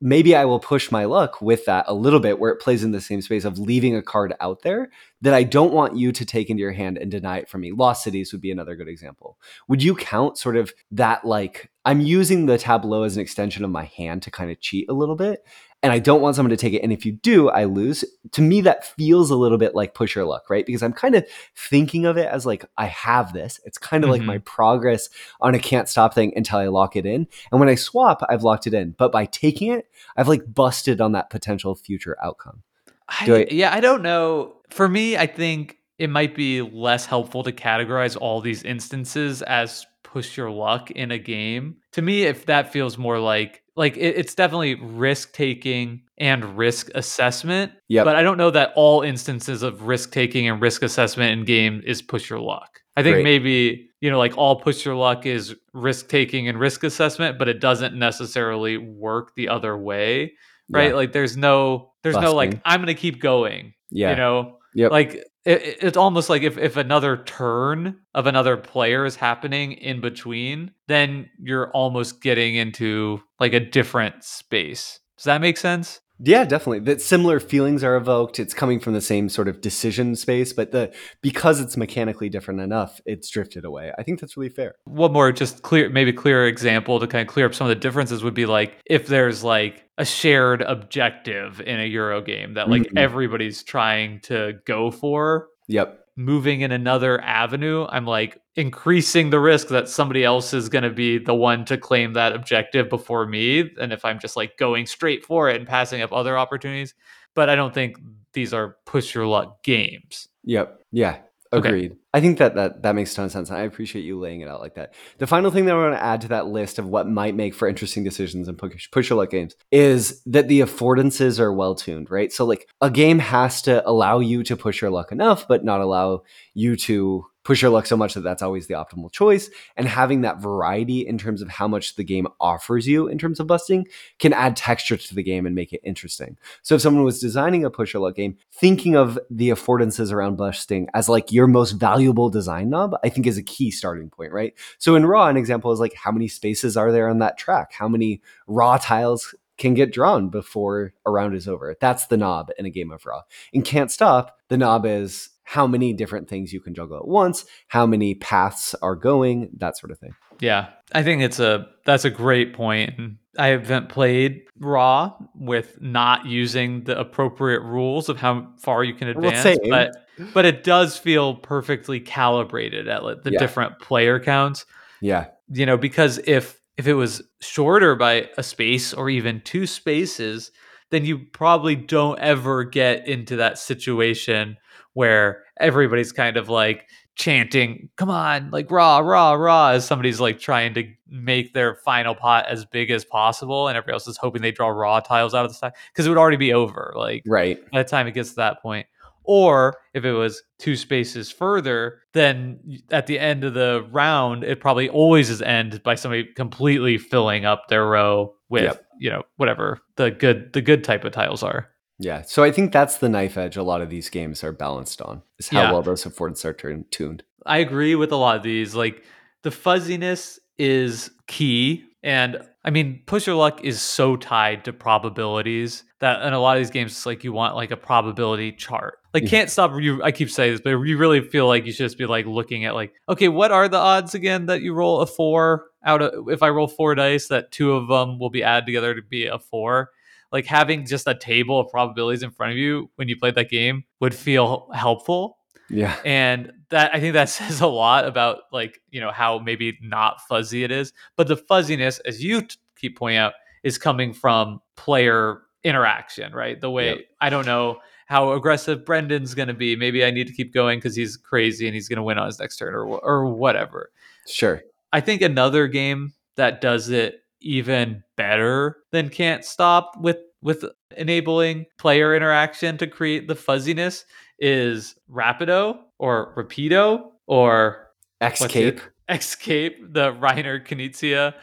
Maybe 0.00 0.36
I 0.36 0.44
will 0.44 0.60
push 0.60 0.90
my 0.90 1.06
luck 1.06 1.40
with 1.40 1.64
that 1.64 1.86
a 1.88 1.94
little 1.94 2.20
bit 2.20 2.38
where 2.38 2.50
it 2.50 2.60
plays 2.60 2.84
in 2.84 2.92
the 2.92 3.00
same 3.00 3.22
space 3.22 3.44
of 3.44 3.58
leaving 3.58 3.96
a 3.96 4.02
card 4.02 4.34
out 4.40 4.62
there 4.62 4.90
that 5.22 5.32
I 5.32 5.42
don't 5.42 5.72
want 5.72 5.96
you 5.96 6.12
to 6.12 6.24
take 6.26 6.50
into 6.50 6.60
your 6.60 6.72
hand 6.72 6.98
and 6.98 7.10
deny 7.10 7.38
it 7.38 7.48
from 7.48 7.62
me. 7.62 7.72
Lost 7.72 8.04
Cities 8.04 8.32
would 8.32 8.42
be 8.42 8.50
another 8.50 8.76
good 8.76 8.88
example. 8.88 9.38
Would 9.68 9.82
you 9.82 9.94
count 9.94 10.36
sort 10.36 10.56
of 10.56 10.72
that, 10.90 11.24
like, 11.24 11.70
I'm 11.84 12.00
using 12.00 12.46
the 12.46 12.58
tableau 12.58 13.02
as 13.02 13.16
an 13.16 13.22
extension 13.22 13.64
of 13.64 13.70
my 13.70 13.84
hand 13.84 14.22
to 14.22 14.30
kind 14.30 14.50
of 14.50 14.60
cheat 14.60 14.88
a 14.88 14.94
little 14.94 15.16
bit? 15.16 15.44
And 15.84 15.92
I 15.92 15.98
don't 15.98 16.20
want 16.20 16.36
someone 16.36 16.50
to 16.50 16.56
take 16.56 16.74
it. 16.74 16.82
And 16.82 16.92
if 16.92 17.04
you 17.04 17.10
do, 17.12 17.48
I 17.48 17.64
lose. 17.64 18.04
To 18.32 18.40
me, 18.40 18.60
that 18.60 18.86
feels 18.86 19.30
a 19.30 19.36
little 19.36 19.58
bit 19.58 19.74
like 19.74 19.94
push 19.94 20.14
your 20.14 20.24
luck, 20.24 20.48
right? 20.48 20.64
Because 20.64 20.80
I'm 20.82 20.92
kind 20.92 21.16
of 21.16 21.26
thinking 21.56 22.06
of 22.06 22.16
it 22.16 22.28
as 22.28 22.46
like, 22.46 22.64
I 22.78 22.86
have 22.86 23.32
this. 23.32 23.58
It's 23.64 23.78
kind 23.78 24.04
of 24.04 24.10
like 24.10 24.22
Mhm. 24.22 24.26
my 24.26 24.38
progress 24.38 25.08
on 25.40 25.56
a 25.56 25.58
can't 25.58 25.88
stop 25.88 26.14
thing 26.14 26.32
until 26.36 26.58
I 26.60 26.68
lock 26.68 26.94
it 26.94 27.04
in. 27.04 27.26
And 27.50 27.58
when 27.58 27.68
I 27.68 27.74
swap, 27.74 28.22
I've 28.28 28.44
locked 28.44 28.68
it 28.68 28.74
in. 28.74 28.94
But 28.96 29.10
by 29.10 29.24
taking 29.26 29.72
it, 29.72 29.88
I've 30.16 30.28
like 30.28 30.54
busted 30.54 31.00
on 31.00 31.12
that 31.12 31.30
potential 31.30 31.74
future 31.74 32.16
outcome. 32.22 32.62
I, 33.08 33.26
I- 33.32 33.48
yeah, 33.50 33.74
I 33.74 33.80
don't 33.80 34.02
know. 34.02 34.54
For 34.70 34.88
me, 34.88 35.16
I 35.16 35.26
think 35.26 35.78
it 35.98 36.10
might 36.10 36.34
be 36.36 36.62
less 36.62 37.06
helpful 37.06 37.42
to 37.42 37.50
categorize 37.52 38.16
all 38.20 38.40
these 38.40 38.62
instances 38.62 39.42
as 39.42 39.84
push 40.12 40.36
your 40.36 40.50
luck 40.50 40.90
in 40.90 41.10
a 41.10 41.18
game. 41.18 41.76
To 41.92 42.02
me, 42.02 42.24
if 42.24 42.46
that 42.46 42.72
feels 42.72 42.98
more 42.98 43.18
like 43.18 43.62
like 43.76 43.96
it, 43.96 44.16
it's 44.16 44.34
definitely 44.34 44.74
risk 44.74 45.32
taking 45.32 46.02
and 46.18 46.56
risk 46.56 46.90
assessment. 46.94 47.72
Yeah. 47.88 48.04
But 48.04 48.16
I 48.16 48.22
don't 48.22 48.36
know 48.38 48.50
that 48.50 48.72
all 48.76 49.02
instances 49.02 49.62
of 49.62 49.82
risk 49.82 50.12
taking 50.12 50.48
and 50.48 50.60
risk 50.60 50.82
assessment 50.82 51.32
in 51.32 51.44
game 51.44 51.82
is 51.86 52.02
push 52.02 52.28
your 52.28 52.40
luck. 52.40 52.80
I 52.96 53.02
think 53.02 53.16
Great. 53.16 53.24
maybe 53.24 53.88
you 54.00 54.10
know 54.10 54.18
like 54.18 54.36
all 54.36 54.56
push 54.60 54.84
your 54.84 54.94
luck 54.94 55.26
is 55.26 55.54
risk 55.72 56.08
taking 56.08 56.48
and 56.48 56.60
risk 56.60 56.84
assessment, 56.84 57.38
but 57.38 57.48
it 57.48 57.60
doesn't 57.60 57.98
necessarily 57.98 58.76
work 58.76 59.34
the 59.34 59.48
other 59.48 59.76
way 59.76 60.32
right? 60.70 60.88
Yeah. 60.88 60.94
Like 60.94 61.12
there's 61.12 61.36
no 61.36 61.92
there's 62.02 62.16
no 62.16 62.34
like 62.34 62.60
I'm 62.64 62.80
gonna 62.80 62.94
keep 62.94 63.20
going. 63.20 63.74
Yeah. 63.90 64.10
You 64.10 64.16
know, 64.16 64.58
Yep. 64.74 64.90
like 64.90 65.24
it, 65.44 65.62
it- 65.62 65.78
it's 65.82 65.96
almost 65.96 66.30
like 66.30 66.42
if 66.42 66.58
if 66.58 66.76
another 66.76 67.16
turn 67.24 67.98
of 68.14 68.26
another 68.26 68.56
player 68.56 69.04
is 69.06 69.16
happening 69.16 69.72
in 69.72 70.00
between, 70.00 70.72
then 70.88 71.30
you're 71.40 71.70
almost 71.72 72.22
getting 72.22 72.54
into 72.56 73.22
like 73.40 73.54
a 73.54 73.60
different 73.60 74.24
space. 74.24 75.00
Does 75.18 75.24
that 75.24 75.40
make 75.40 75.56
sense? 75.56 76.01
Yeah, 76.24 76.44
definitely. 76.44 76.80
That 76.80 77.00
similar 77.00 77.40
feelings 77.40 77.82
are 77.82 77.96
evoked. 77.96 78.38
It's 78.38 78.54
coming 78.54 78.78
from 78.78 78.92
the 78.92 79.00
same 79.00 79.28
sort 79.28 79.48
of 79.48 79.60
decision 79.60 80.14
space, 80.14 80.52
but 80.52 80.70
the 80.70 80.92
because 81.20 81.60
it's 81.60 81.76
mechanically 81.76 82.28
different 82.28 82.60
enough, 82.60 83.00
it's 83.06 83.28
drifted 83.28 83.64
away. 83.64 83.92
I 83.98 84.04
think 84.04 84.20
that's 84.20 84.36
really 84.36 84.48
fair. 84.50 84.76
One 84.84 85.12
more 85.12 85.32
just 85.32 85.62
clear, 85.62 85.88
maybe 85.88 86.12
clearer 86.12 86.46
example 86.46 87.00
to 87.00 87.06
kind 87.08 87.26
of 87.26 87.32
clear 87.32 87.46
up 87.46 87.54
some 87.54 87.66
of 87.66 87.70
the 87.70 87.74
differences 87.80 88.22
would 88.22 88.34
be 88.34 88.46
like 88.46 88.76
if 88.86 89.08
there's 89.08 89.42
like 89.42 89.84
a 89.98 90.04
shared 90.04 90.62
objective 90.62 91.60
in 91.60 91.80
a 91.80 91.84
Euro 91.86 92.22
game 92.22 92.54
that 92.54 92.68
like 92.70 92.82
Mhm. 92.82 92.98
everybody's 92.98 93.62
trying 93.62 94.20
to 94.20 94.54
go 94.64 94.90
for, 94.90 95.48
Yep. 95.68 96.01
Moving 96.16 96.60
in 96.60 96.72
another 96.72 97.20
avenue, 97.22 97.86
I'm 97.88 98.06
like 98.06 98.38
increasing 98.56 99.30
the 99.30 99.40
risk 99.40 99.68
that 99.68 99.88
somebody 99.88 100.24
else 100.24 100.52
is 100.52 100.68
going 100.68 100.84
to 100.84 100.90
be 100.90 101.18
the 101.18 101.34
one 101.34 101.64
to 101.66 101.78
claim 101.78 102.12
that 102.12 102.34
objective 102.34 102.88
before 102.88 103.26
me. 103.26 103.70
And 103.80 103.92
if 103.92 104.04
I'm 104.04 104.18
just 104.18 104.36
like 104.36 104.56
going 104.58 104.86
straight 104.86 105.24
for 105.24 105.48
it 105.48 105.56
and 105.56 105.66
passing 105.66 106.02
up 106.02 106.12
other 106.12 106.36
opportunities, 106.36 106.94
but 107.34 107.48
I 107.48 107.56
don't 107.56 107.72
think 107.72 107.96
these 108.34 108.52
are 108.52 108.76
push 108.84 109.14
your 109.14 109.26
luck 109.26 109.62
games. 109.62 110.28
Yep. 110.44 110.80
Yeah. 110.92 111.18
Okay. 111.52 111.68
Agreed. 111.68 111.96
I 112.14 112.20
think 112.20 112.38
that, 112.38 112.54
that 112.54 112.82
that 112.82 112.94
makes 112.94 113.12
a 113.12 113.16
ton 113.16 113.24
of 113.26 113.32
sense. 113.32 113.50
I 113.50 113.60
appreciate 113.60 114.04
you 114.04 114.18
laying 114.18 114.40
it 114.40 114.48
out 114.48 114.60
like 114.60 114.74
that. 114.74 114.94
The 115.18 115.26
final 115.26 115.50
thing 115.50 115.66
that 115.66 115.74
I 115.74 115.78
want 115.78 115.94
to 115.94 116.02
add 116.02 116.22
to 116.22 116.28
that 116.28 116.46
list 116.46 116.78
of 116.78 116.88
what 116.88 117.08
might 117.08 117.34
make 117.34 117.54
for 117.54 117.68
interesting 117.68 118.04
decisions 118.04 118.48
in 118.48 118.56
push, 118.56 118.90
push 118.90 119.10
your 119.10 119.18
luck 119.18 119.30
games 119.30 119.54
is 119.70 120.22
that 120.24 120.48
the 120.48 120.60
affordances 120.60 121.38
are 121.38 121.52
well 121.52 121.74
tuned, 121.74 122.10
right? 122.10 122.32
So 122.32 122.44
like 122.46 122.68
a 122.80 122.90
game 122.90 123.18
has 123.18 123.62
to 123.62 123.86
allow 123.86 124.20
you 124.20 124.42
to 124.44 124.56
push 124.56 124.80
your 124.80 124.90
luck 124.90 125.12
enough, 125.12 125.46
but 125.46 125.64
not 125.64 125.80
allow 125.80 126.22
you 126.54 126.76
to 126.76 127.26
push 127.44 127.62
your 127.62 127.70
luck 127.70 127.86
so 127.86 127.96
much 127.96 128.14
that 128.14 128.20
that's 128.20 128.42
always 128.42 128.66
the 128.66 128.74
optimal 128.74 129.10
choice. 129.10 129.50
And 129.76 129.86
having 129.86 130.20
that 130.22 130.40
variety 130.40 131.06
in 131.06 131.18
terms 131.18 131.42
of 131.42 131.48
how 131.48 131.66
much 131.66 131.96
the 131.96 132.04
game 132.04 132.26
offers 132.40 132.86
you 132.86 133.08
in 133.08 133.18
terms 133.18 133.40
of 133.40 133.46
busting 133.46 133.86
can 134.18 134.32
add 134.32 134.56
texture 134.56 134.96
to 134.96 135.14
the 135.14 135.22
game 135.22 135.46
and 135.46 135.54
make 135.54 135.72
it 135.72 135.80
interesting. 135.84 136.36
So 136.62 136.74
if 136.74 136.80
someone 136.80 137.04
was 137.04 137.20
designing 137.20 137.64
a 137.64 137.70
push 137.70 137.94
your 137.94 138.02
luck 138.02 138.16
game, 138.16 138.36
thinking 138.52 138.96
of 138.96 139.18
the 139.30 139.50
affordances 139.50 140.12
around 140.12 140.36
busting 140.36 140.88
as 140.94 141.08
like 141.08 141.32
your 141.32 141.46
most 141.46 141.72
valuable 141.72 142.30
design 142.30 142.70
knob, 142.70 142.94
I 143.02 143.08
think 143.08 143.26
is 143.26 143.38
a 143.38 143.42
key 143.42 143.70
starting 143.70 144.10
point, 144.10 144.32
right? 144.32 144.54
So 144.78 144.94
in 144.94 145.06
Ra, 145.06 145.28
an 145.28 145.36
example 145.36 145.72
is 145.72 145.80
like 145.80 145.94
how 145.94 146.12
many 146.12 146.28
spaces 146.28 146.76
are 146.76 146.92
there 146.92 147.08
on 147.08 147.18
that 147.18 147.38
track? 147.38 147.72
How 147.72 147.88
many 147.88 148.22
Ra 148.46 148.78
tiles 148.78 149.34
can 149.58 149.74
get 149.74 149.92
drawn 149.92 150.28
before 150.28 150.92
a 151.06 151.10
round 151.10 151.34
is 151.34 151.46
over. 151.46 151.76
That's 151.80 152.06
the 152.06 152.16
knob 152.16 152.50
in 152.58 152.66
a 152.66 152.70
game 152.70 152.90
of 152.90 153.06
Ra. 153.06 153.22
In 153.52 153.62
Can't 153.62 153.92
Stop, 153.92 154.36
the 154.48 154.56
knob 154.56 154.86
is 154.86 155.28
how 155.44 155.66
many 155.66 155.92
different 155.92 156.28
things 156.28 156.52
you 156.52 156.60
can 156.60 156.74
juggle 156.74 156.96
at 156.96 157.06
once, 157.08 157.44
how 157.68 157.86
many 157.86 158.14
paths 158.14 158.74
are 158.82 158.94
going, 158.94 159.50
that 159.58 159.76
sort 159.76 159.90
of 159.90 159.98
thing. 159.98 160.14
Yeah, 160.40 160.70
I 160.92 161.02
think 161.02 161.22
it's 161.22 161.38
a 161.38 161.66
that's 161.84 162.04
a 162.04 162.10
great 162.10 162.54
point. 162.54 163.18
I 163.38 163.48
haven't 163.48 163.88
played 163.88 164.42
Ra 164.58 165.12
with 165.34 165.80
not 165.80 166.26
using 166.26 166.84
the 166.84 166.98
appropriate 166.98 167.62
rules 167.62 168.08
of 168.08 168.18
how 168.18 168.48
far 168.58 168.84
you 168.84 168.94
can 168.94 169.08
advance, 169.08 169.42
same. 169.42 169.58
but 169.68 169.96
but 170.34 170.44
it 170.44 170.64
does 170.64 170.98
feel 170.98 171.36
perfectly 171.36 172.00
calibrated 172.00 172.88
at 172.88 173.02
the 173.22 173.32
Yeah. 173.32 173.38
different 173.38 173.78
player 173.78 174.20
counts. 174.20 174.66
Yeah. 175.00 175.26
You 175.48 175.66
know, 175.66 175.76
because 175.76 176.18
if 176.26 176.60
if 176.76 176.86
it 176.86 176.94
was 176.94 177.22
shorter 177.40 177.94
by 177.94 178.28
a 178.36 178.42
space 178.42 178.92
or 178.94 179.10
even 179.10 179.40
two 179.42 179.66
spaces, 179.66 180.50
then 180.90 181.04
you 181.04 181.18
probably 181.32 181.76
don't 181.76 182.18
ever 182.18 182.64
get 182.64 183.06
into 183.06 183.36
that 183.36 183.58
situation 183.58 184.56
where 184.94 185.42
everybody's 185.60 186.12
kind 186.12 186.36
of 186.36 186.48
like 186.48 186.86
chanting, 187.14 187.88
come 187.96 188.10
on, 188.10 188.50
like 188.50 188.70
rah, 188.70 188.98
rah, 188.98 189.32
rah, 189.32 189.70
as 189.70 189.84
somebody's 189.84 190.20
like 190.20 190.38
trying 190.38 190.74
to 190.74 190.84
make 191.08 191.52
their 191.52 191.74
final 191.76 192.14
pot 192.14 192.46
as 192.48 192.64
big 192.64 192.90
as 192.90 193.04
possible. 193.04 193.68
And 193.68 193.76
everybody 193.76 193.94
else 193.94 194.08
is 194.08 194.16
hoping 194.16 194.42
they 194.42 194.50
draw 194.50 194.68
Ra 194.68 195.00
tiles 195.00 195.34
out 195.34 195.44
of 195.44 195.50
the 195.50 195.54
stack 195.54 195.76
because 195.92 196.06
it 196.06 196.08
would 196.08 196.18
already 196.18 196.36
be 196.38 196.52
over. 196.52 196.92
Like 196.96 197.22
Right. 197.26 197.58
by 197.70 197.82
the 197.82 197.88
time 197.88 198.06
it 198.06 198.12
gets 198.12 198.30
to 198.30 198.36
that 198.36 198.62
point. 198.62 198.86
Or 199.24 199.76
if 199.94 200.04
it 200.04 200.12
was 200.14 200.42
two 200.58 200.74
spaces 200.74 201.30
further, 201.30 202.00
then 202.12 202.58
at 202.90 203.06
the 203.06 203.20
end 203.20 203.44
of 203.44 203.54
the 203.54 203.86
round, 203.92 204.42
it 204.42 204.58
probably 204.58 204.88
always 204.88 205.30
is 205.30 205.40
end 205.42 205.80
by 205.84 205.94
somebody 205.94 206.24
completely 206.34 206.98
filling 206.98 207.44
up 207.44 207.68
their 207.68 207.86
row 207.86 208.34
with, 208.48 208.64
Yep. 208.64 208.84
you 208.98 209.10
know, 209.10 209.22
whatever 209.36 209.78
the 209.96 210.10
good 210.10 210.52
the 210.54 210.60
good 210.60 210.82
type 210.82 211.04
of 211.04 211.12
tiles 211.12 211.42
are. 211.44 211.68
Yeah. 211.98 212.22
So 212.22 212.42
I 212.42 212.50
think 212.50 212.72
that's 212.72 212.98
the 212.98 213.08
knife 213.08 213.36
edge 213.36 213.56
a 213.56 213.62
lot 213.62 213.80
of 213.82 213.90
these 213.90 214.08
games 214.10 214.42
are 214.42 214.52
balanced 214.52 215.00
on, 215.02 215.22
is 215.38 215.48
how 215.48 215.62
Yeah. 215.62 215.72
well 215.72 215.82
those 215.82 216.04
affordances 216.04 216.44
are 216.44 216.52
turn- 216.52 216.84
tuned. 216.90 217.22
I 217.46 217.58
agree 217.58 217.94
with 217.94 218.12
a 218.12 218.16
lot 218.16 218.36
of 218.36 218.42
these. 218.42 218.74
Like 218.74 219.02
the 219.42 219.50
fuzziness 219.50 220.38
is 220.58 221.10
key. 221.26 221.84
And 222.02 222.38
I 222.64 222.70
mean, 222.70 223.02
push 223.06 223.26
your 223.26 223.36
luck 223.36 223.64
is 223.64 223.80
so 223.80 224.16
tied 224.16 224.64
to 224.64 224.72
probabilities 224.72 225.84
that 226.00 226.22
in 226.26 226.32
a 226.32 226.40
lot 226.40 226.56
of 226.56 226.60
these 226.60 226.70
games, 226.70 226.92
it's 226.92 227.06
like 227.06 227.22
you 227.24 227.32
want 227.32 227.54
like 227.56 227.70
a 227.70 227.76
probability 227.76 228.52
chart. 228.52 228.98
Like 229.14 229.26
can't 229.28 229.50
stop 229.50 229.72
you. 229.78 230.02
I 230.02 230.10
keep 230.10 230.30
saying 230.30 230.52
this, 230.52 230.60
but 230.62 230.70
you 230.70 230.96
really 230.96 231.20
feel 231.20 231.46
like 231.46 231.66
you 231.66 231.72
should 231.72 231.84
just 231.84 231.98
be 231.98 232.06
like 232.06 232.24
looking 232.26 232.64
at 232.64 232.74
like, 232.74 232.92
okay, 233.08 233.28
what 233.28 233.52
are 233.52 233.68
the 233.68 233.76
odds 233.78 234.14
again 234.14 234.46
that 234.46 234.62
you 234.62 234.72
roll 234.74 235.00
a 235.00 235.06
four 235.06 235.66
out 235.84 236.00
of 236.02 236.28
if 236.28 236.42
I 236.42 236.48
roll 236.48 236.66
four 236.68 236.94
dice 236.94 237.28
that 237.28 237.52
two 237.52 237.72
of 237.72 237.88
them 237.88 238.18
will 238.18 238.30
be 238.30 238.42
added 238.42 238.66
together 238.66 238.94
to 238.94 239.02
be 239.02 239.26
a 239.26 239.38
four. 239.38 239.90
Like 240.32 240.46
having 240.46 240.86
just 240.86 241.06
a 241.06 241.14
table 241.14 241.60
of 241.60 241.68
probabilities 241.70 242.22
in 242.22 242.30
front 242.30 242.52
of 242.52 242.58
you 242.58 242.90
when 242.96 243.08
you 243.08 243.16
played 243.16 243.34
that 243.34 243.50
game 243.50 243.84
would 244.00 244.14
feel 244.14 244.68
helpful 244.74 245.38
Yeah. 245.68 245.96
and 246.04 246.52
that 246.70 246.94
i 246.94 247.00
think 247.00 247.12
that 247.14 247.28
says 247.38 247.60
a 247.60 247.66
lot 247.66 248.06
about 248.06 248.38
like 248.50 248.80
you 248.90 249.00
know 249.00 249.10
how 249.10 249.38
maybe 249.38 249.78
not 249.82 250.20
fuzzy 250.28 250.64
it 250.64 250.70
is 250.70 250.92
but 251.16 251.28
the 251.28 251.36
fuzziness 251.36 251.98
as 252.00 252.24
you 252.24 252.40
t- 252.42 252.56
keep 252.76 252.96
pointing 252.98 253.18
out 253.18 253.34
is 253.62 253.76
coming 253.78 254.12
from 254.14 254.60
player 254.76 255.42
interaction 255.64 256.32
right 256.34 256.60
the 256.60 256.70
way 256.70 256.86
Yep. 256.88 256.98
i 257.20 257.30
don't 257.30 257.46
know 257.46 257.78
how 258.06 258.32
aggressive 258.32 258.84
brendan's 258.84 259.34
going 259.34 259.48
to 259.48 259.54
be 259.54 259.76
maybe 259.76 260.04
i 260.04 260.10
need 260.10 260.26
to 260.26 260.32
keep 260.32 260.52
going 260.52 260.78
because 260.78 260.96
he's 260.96 261.16
crazy 261.16 261.66
and 261.66 261.74
he's 261.74 261.88
going 261.88 261.98
to 261.98 262.02
win 262.02 262.18
on 262.18 262.26
his 262.26 262.38
next 262.40 262.56
turn 262.56 262.74
or, 262.74 262.86
or 262.86 263.26
whatever 263.26 263.90
Sure. 264.28 264.62
I 264.92 265.00
think 265.00 265.20
another 265.22 265.66
game 265.68 266.12
that 266.36 266.60
does 266.60 266.90
it 266.90 267.21
even 267.42 268.02
better 268.16 268.78
than 268.90 269.08
Can't 269.08 269.44
Stop 269.44 269.96
with 270.00 270.18
with 270.42 270.64
enabling 270.96 271.66
player 271.78 272.16
interaction 272.16 272.76
to 272.76 272.86
create 272.86 273.28
the 273.28 273.34
fuzziness 273.36 274.04
is 274.40 274.96
Rapido 275.08 275.78
or 275.98 276.34
Rapido 276.36 277.10
or 277.26 277.88
Excape. 278.20 278.80
Excape, 279.08 279.92
the 279.92 280.12
Reiner 280.12 280.64
Knizia. 280.66 281.34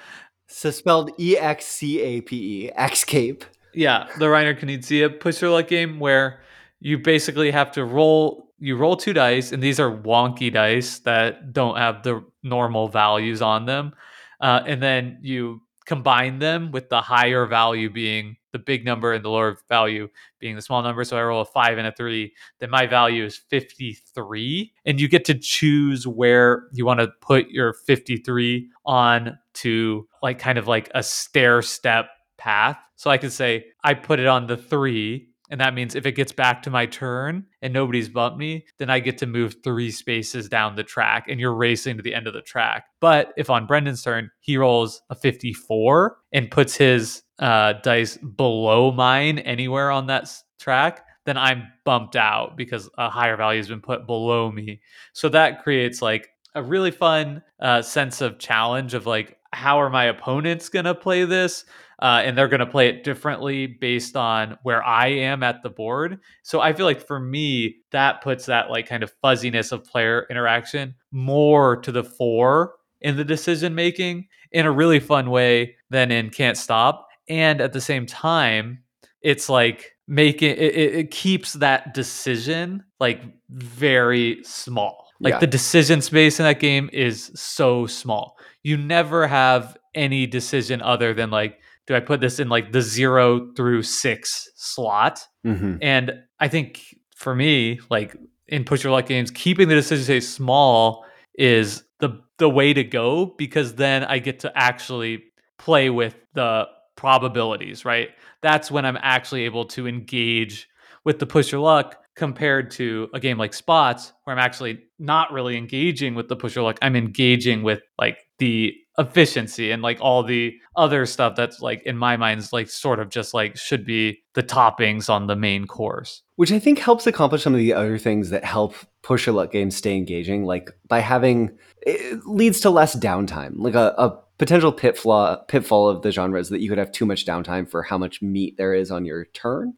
So 0.48 0.72
spelled 0.72 1.12
E 1.20 1.38
X 1.38 1.66
C 1.66 2.02
A 2.02 2.22
P 2.22 2.66
E. 2.66 2.72
Excape. 2.76 3.46
Yeah, 3.74 4.08
the 4.18 4.26
Reiner 4.26 4.60
Knizia 4.60 5.20
push 5.20 5.42
your 5.42 5.52
luck 5.52 5.68
game 5.68 6.00
where 6.00 6.42
you 6.80 6.98
basically 6.98 7.52
have 7.52 7.72
to 7.74 7.86
roll 7.86 8.50
you 8.60 8.76
roll 8.76 8.98
two 8.98 9.14
dice 9.14 9.52
and 9.52 9.64
these 9.64 9.80
are 9.80 9.90
wonky 9.90 10.52
dice 10.52 11.00
that 11.00 11.54
don't 11.54 11.78
have 11.78 12.04
the 12.04 12.24
normal 12.44 12.90
values 12.90 13.42
on 13.42 13.66
them 13.66 13.94
uh, 14.42 14.62
and 14.66 14.84
then 14.84 15.18
you 15.22 15.62
combine 15.90 16.38
them 16.38 16.72
with 16.72 16.88
the 16.90 17.02
higher 17.02 17.48
value 17.48 17.90
being 17.90 18.38
the 18.52 18.60
big 18.60 18.86
number 18.86 19.12
and 19.12 19.26
the 19.26 19.30
lower 19.30 19.58
value 19.68 20.08
being 20.38 20.56
the 20.56 20.62
small 20.62 20.84
number. 20.84 21.04
So 21.04 21.18
i 21.18 21.24
roll 21.24 21.42
a 21.42 21.46
five 21.46 21.80
and 21.80 21.88
a 21.88 21.92
three 21.92 22.32
then 22.60 22.70
my 22.70 22.86
value 22.86 23.26
is 23.26 23.38
53 23.38 24.72
and 24.86 25.02
you 25.02 25.08
get 25.08 25.26
to 25.26 25.34
choose 25.34 26.06
where 26.06 26.68
you 26.74 26.86
want 26.86 27.00
to 27.00 27.08
put 27.22 27.50
your 27.50 27.74
53 27.74 28.70
on 28.86 29.38
to 29.56 30.08
like 30.22 30.38
kind 30.38 30.60
of 30.60 30.68
like 30.68 30.92
a 30.94 31.02
stair 31.02 31.64
step 31.64 32.12
path. 32.38 32.78
So 32.96 33.10
i 33.10 33.18
could 33.18 33.34
say 33.34 33.66
i 33.84 33.96
put 33.96 34.20
it 34.20 34.28
on 34.28 34.46
the 34.46 34.58
three 34.58 35.29
and 35.50 35.60
that 35.62 35.74
means 35.74 35.96
if 35.96 36.06
it 36.06 36.14
gets 36.14 36.32
back 36.32 36.62
to 36.64 36.70
my 36.70 36.86
turn 36.86 37.46
and 37.62 37.74
nobody's 37.74 38.10
bumped 38.10 38.38
me, 38.38 38.66
then 38.78 38.90
I 38.90 39.00
get 39.00 39.18
to 39.20 39.26
move 39.26 39.56
three 39.64 39.92
spaces 39.92 40.48
down 40.48 40.76
the 40.76 40.84
track 40.84 41.26
and 41.28 41.40
you're 41.40 41.56
racing 41.56 41.98
to 41.98 42.04
the 42.04 42.14
end 42.14 42.28
of 42.28 42.34
the 42.34 42.42
track. 42.42 42.86
But 43.00 43.34
if 43.38 43.50
on 43.50 43.66
Brendan's 43.66 44.04
turn, 44.04 44.30
he 44.40 44.58
rolls 44.58 45.02
a 45.10 45.16
54 45.16 46.18
and 46.34 46.52
puts 46.52 46.76
his 46.76 47.24
uh, 47.40 47.74
dice 47.84 48.18
below 48.18 48.92
mine 48.92 49.40
anywhere 49.40 49.92
on 49.92 50.08
that 50.08 50.24
s- 50.24 50.44
track, 50.60 51.06
then 51.26 51.38
I'm 51.38 51.64
bumped 51.86 52.16
out 52.16 52.58
because 52.58 52.90
a 52.98 53.10
higher 53.10 53.38
value 53.38 53.60
has 53.60 53.68
been 53.68 53.82
put 53.82 54.06
below 54.06 54.52
me. 54.52 54.82
So 55.14 55.30
that 55.30 55.64
creates 55.64 56.02
like 56.02 56.30
a 56.56 56.64
really 56.64 56.92
fun 56.92 57.42
uh, 57.60 57.82
sense 57.82 58.22
of 58.22 58.40
challenge 58.40 58.94
of 58.94 59.06
like, 59.06 59.38
how 59.52 59.80
are 59.82 59.90
my 59.90 60.06
opponents 60.06 60.70
going 60.70 60.86
to 60.86 60.96
play 60.96 61.26
this? 61.26 61.66
Uh, 62.02 62.22
and 62.24 62.38
they're 62.38 62.48
going 62.48 62.60
to 62.62 62.66
play 62.66 62.88
it 62.88 63.04
differently 63.04 63.68
based 63.68 64.16
on 64.16 64.58
where 64.64 64.84
I 64.84 65.08
am 65.08 65.44
at 65.44 65.62
the 65.64 65.70
board. 65.70 66.20
So 66.44 66.62
I 66.62 66.74
feel 66.74 66.86
like 66.86 67.06
for 67.06 67.20
me, 67.20 67.78
that 67.92 68.22
puts 68.22 68.46
that 68.46 68.70
like 68.70 68.88
kind 68.88 69.04
of 69.04 69.12
fuzziness 69.22 69.72
of 69.72 69.84
player 69.84 70.26
interaction 70.30 70.96
more 71.12 71.78
to 71.82 71.92
the 71.92 72.04
fore 72.04 72.76
in 73.02 73.18
the 73.18 73.26
decision 73.26 73.76
making 73.76 74.28
in 74.52 74.66
a 74.66 74.72
really 74.72 75.00
fun 75.00 75.30
way 75.30 75.76
than 75.90 76.12
in 76.12 76.30
Can't 76.30 76.58
Stop. 76.58 77.08
And 77.28 77.62
at 77.62 77.74
the 77.74 77.82
same 77.82 78.06
time, 78.06 78.80
it's 79.22 79.50
like 79.50 79.96
making 80.08 80.52
it, 80.52 80.58
it, 80.76 80.96
it 80.96 81.12
keeps 81.12 81.54
that 81.54 81.94
decision 81.94 82.84
like 83.00 83.22
very 83.50 84.40
small. 84.44 85.08
Like 85.20 85.34
Yeah. 85.34 85.40
the 85.40 85.48
decision 85.48 86.02
space 86.02 86.40
in 86.40 86.46
that 86.46 86.60
game 86.60 86.90
is 86.94 87.32
so 87.36 87.86
small. 87.86 88.38
You 88.64 88.78
never 88.78 89.28
have 89.28 89.78
any 89.94 90.26
decision 90.26 90.82
other 90.82 91.14
than 91.14 91.30
like, 91.30 91.60
do 91.90 91.96
I 91.96 92.00
put 92.00 92.22
this 92.22 92.40
in 92.40 92.50
like 92.50 92.72
the 92.72 92.84
zero 92.84 93.52
through 93.56 93.82
six 93.82 94.48
slot? 94.56 95.26
hmm 95.44 95.78
And 95.82 96.14
I 96.40 96.48
think 96.48 96.96
for 97.16 97.34
me, 97.34 97.80
like 97.90 98.16
in 98.48 98.64
push 98.64 98.84
your 98.84 98.94
luck 98.94 99.08
games, 99.08 99.32
keeping 99.32 99.68
the 99.68 99.76
decision 99.76 100.06
space 100.06 100.30
small 100.30 101.04
is 101.34 101.84
the 102.00 102.22
the 102.38 102.48
way 102.48 102.74
to 102.74 102.84
go 102.84 103.34
because 103.40 103.74
then 103.74 104.04
I 104.04 104.20
get 104.20 104.40
to 104.42 104.52
actually 104.56 105.24
play 105.58 105.90
with 105.90 106.16
the 106.36 106.68
probabilities, 106.96 107.86
right? 107.86 108.10
That's 108.44 108.70
when 108.70 108.86
I'm 108.86 108.98
actually 109.02 109.46
able 109.46 109.66
to 109.66 109.88
engage 109.88 110.70
with 111.06 111.18
the 111.18 111.26
push 111.26 111.52
your 111.52 111.62
luck 111.62 111.96
compared 112.16 112.70
to 112.70 113.08
a 113.16 113.20
game 113.20 113.40
like 113.40 113.56
spots 113.56 114.14
where 114.26 114.36
I'm 114.36 114.44
actually 114.44 114.84
not 115.00 115.32
really 115.32 115.58
engaging 115.58 116.14
with 116.14 116.28
the 116.28 116.36
push 116.36 116.56
your 116.56 116.66
luck. 116.66 116.78
I'm 116.84 116.96
engaging 116.96 117.64
with 117.64 117.82
like 117.98 118.20
the 118.38 118.76
efficiency 119.00 119.72
and 119.72 119.82
like 119.82 119.98
all 120.02 120.22
the 120.22 120.54
other 120.76 121.08
stuff 121.08 121.36
that's 121.36 121.62
like 121.62 121.82
in 121.84 121.98
my 121.98 122.18
mind 122.18 122.40
is 122.40 122.54
like 122.54 122.70
sort 122.70 123.00
of 123.00 123.10
just 123.10 123.34
like 123.34 123.58
should 123.58 123.84
be 123.86 124.20
the 124.36 124.44
toppings 124.44 125.10
on 125.10 125.26
the 125.26 125.36
main 125.36 125.66
course 125.66 126.22
which 126.40 126.54
I 126.54 126.60
think 126.60 126.80
helps 126.80 127.06
accomplish 127.06 127.44
some 127.44 127.54
of 127.54 127.60
the 127.60 127.74
other 127.74 127.98
things 127.98 128.30
that 128.30 128.46
help 128.46 128.74
push 129.02 129.28
a 129.28 129.34
luck 129.34 129.52
game 129.52 129.70
stay 129.70 129.98
engaging, 129.98 130.46
like 130.46 130.72
by 130.88 131.00
having 131.00 131.58
it 131.82 132.26
leads 132.26 132.62
to 132.62 132.70
less 132.70 132.96
downtime. 132.96 133.56
Like 133.58 133.74
a, 133.74 133.94
a 133.98 134.18
potential 134.38 134.72
pitfall 134.72 135.44
pitfall 135.50 135.90
of 135.90 136.02
the 136.02 136.14
genre 136.14 136.40
is 136.40 136.48
that 136.48 136.62
you 136.62 136.70
could 136.70 136.78
have 136.78 136.94
too 136.94 137.06
much 137.06 137.26
downtime 137.26 137.70
for 137.70 137.84
how 137.84 137.98
much 137.98 138.22
meat 138.22 138.56
there 138.56 138.74
is 138.74 138.90
on 138.90 139.04
your 139.04 139.26
turn. 139.26 139.74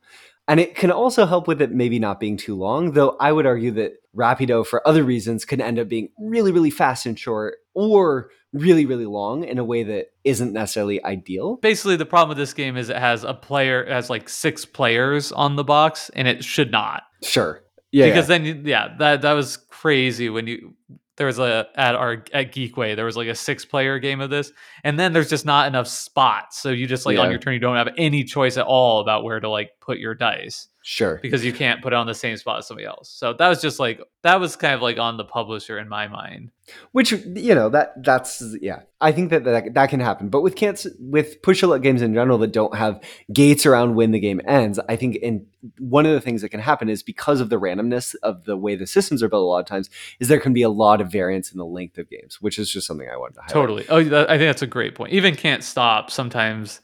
And 0.47 0.59
it 0.59 0.75
can 0.75 0.91
also 0.91 1.25
help 1.25 1.47
with 1.47 1.63
it 1.63 1.71
maybe 1.71 1.97
not 1.97 2.19
being 2.19 2.37
too 2.37 2.55
long, 2.55 2.91
though 2.91 3.17
I 3.19 3.31
would 3.31 3.47
argue 3.47 3.71
that 3.71 3.93
Rapido, 4.15 4.63
for 4.63 4.87
other 4.87 5.03
reasons, 5.03 5.45
can 5.45 5.61
end 5.61 5.79
up 5.79 5.87
being 5.87 6.09
really, 6.19 6.51
really 6.51 6.69
fast 6.69 7.07
and 7.07 7.17
short 7.17 7.55
or 7.73 8.29
really, 8.53 8.85
really 8.85 9.05
long 9.05 9.43
in 9.43 9.57
a 9.57 9.63
way 9.63 9.83
that 9.83 10.07
isn't 10.23 10.53
necessarily 10.53 11.03
ideal. 11.03 11.57
Basically, 11.57 11.95
the 11.95 12.05
problem 12.05 12.29
with 12.29 12.37
this 12.37 12.53
game 12.53 12.77
is 12.77 12.89
it 12.89 12.97
has 12.97 13.23
a 13.23 13.33
player, 13.33 13.83
it 13.83 13.91
has 13.91 14.09
like 14.09 14.29
six 14.29 14.65
players 14.65 15.31
on 15.31 15.55
the 15.55 15.63
box, 15.63 16.09
and 16.15 16.27
it 16.27 16.43
should 16.43 16.71
not. 16.71 17.03
Sure. 17.23 17.61
Yeah. 17.91 18.07
Because 18.07 18.29
yeah. 18.29 18.37
then, 18.37 18.65
yeah, 18.65 18.95
that 18.99 19.21
that 19.21 19.33
was 19.33 19.57
crazy 19.57 20.29
when 20.29 20.47
you 20.47 20.73
there 21.17 21.27
was 21.27 21.39
a 21.39 21.67
at 21.75 21.93
our 21.93 22.23
at 22.33 22.51
Geekway 22.51 22.95
there 22.95 23.05
was 23.05 23.17
like 23.17 23.27
a 23.27 23.35
six 23.35 23.65
player 23.65 23.99
game 23.99 24.21
of 24.21 24.29
this, 24.29 24.51
and 24.83 24.99
then 24.99 25.13
there's 25.13 25.29
just 25.29 25.45
not 25.45 25.67
enough 25.67 25.87
spots, 25.87 26.59
so 26.59 26.69
you 26.69 26.87
just 26.87 27.05
like 27.05 27.17
yeah. 27.17 27.23
on 27.23 27.29
your 27.29 27.39
turn 27.39 27.53
you 27.53 27.59
don't 27.59 27.75
have 27.75 27.89
any 27.97 28.23
choice 28.23 28.57
at 28.57 28.65
all 28.65 29.01
about 29.01 29.23
where 29.23 29.39
to 29.39 29.49
like 29.49 29.71
put 29.81 29.99
your 29.99 30.15
dice. 30.15 30.67
Sure. 30.83 31.19
Because 31.21 31.45
you 31.45 31.53
can't 31.53 31.81
put 31.81 31.93
it 31.93 31.95
on 31.95 32.07
the 32.07 32.15
same 32.15 32.35
spot 32.37 32.57
as 32.57 32.67
somebody 32.67 32.87
else. 32.87 33.07
So 33.07 33.33
that 33.33 33.47
was 33.47 33.61
just 33.61 33.79
like 33.79 34.01
that 34.23 34.39
was 34.39 34.55
kind 34.55 34.73
of 34.73 34.81
like 34.81 34.97
on 34.97 35.15
the 35.17 35.23
publisher 35.23 35.77
in 35.77 35.87
my 35.87 36.07
mind. 36.07 36.49
Which 36.91 37.11
you 37.11 37.53
know 37.53 37.69
that 37.69 38.03
that's 38.03 38.41
yeah. 38.61 38.81
I 38.99 39.11
think 39.11 39.29
that 39.29 39.43
that, 39.43 39.75
that 39.75 39.89
can 39.91 39.99
happen. 39.99 40.29
But 40.29 40.41
with 40.41 40.55
can't 40.55 40.83
with 40.99 41.43
push 41.43 41.61
luck 41.61 41.83
games 41.83 42.01
in 42.01 42.15
general 42.15 42.39
that 42.39 42.51
don't 42.51 42.75
have 42.75 42.99
gates 43.31 43.67
around 43.67 43.93
when 43.93 44.09
the 44.09 44.19
game 44.19 44.41
ends, 44.45 44.79
I 44.89 44.95
think 44.95 45.17
in 45.17 45.45
one 45.77 46.07
of 46.07 46.13
the 46.13 46.21
things 46.21 46.41
that 46.41 46.49
can 46.49 46.59
happen 46.59 46.89
is 46.89 47.03
because 47.03 47.41
of 47.41 47.49
the 47.49 47.59
randomness 47.59 48.15
of 48.23 48.45
the 48.45 48.57
way 48.57 48.75
the 48.75 48.87
systems 48.87 49.21
are 49.21 49.29
built 49.29 49.43
a 49.43 49.45
lot 49.45 49.59
of 49.59 49.67
times 49.67 49.89
is 50.19 50.29
there 50.29 50.39
can 50.39 50.53
be 50.53 50.63
a 50.63 50.69
lot 50.69 50.99
of 50.99 51.11
variance 51.11 51.51
in 51.51 51.59
the 51.59 51.65
length 51.65 51.99
of 51.99 52.09
games, 52.09 52.41
which 52.41 52.57
is 52.57 52.71
just 52.71 52.87
something 52.87 53.07
I 53.07 53.17
wanted 53.17 53.35
to 53.35 53.41
highlight. 53.41 53.53
Totally. 53.53 53.85
Oh, 53.89 54.23
I 54.23 54.37
think 54.37 54.49
that's 54.49 54.63
a 54.63 54.67
great 54.67 54.95
point. 54.95 55.13
Even 55.13 55.35
can't 55.35 55.63
stop 55.63 56.09
sometimes 56.09 56.81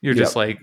you're 0.00 0.14
just 0.14 0.36
like, 0.36 0.60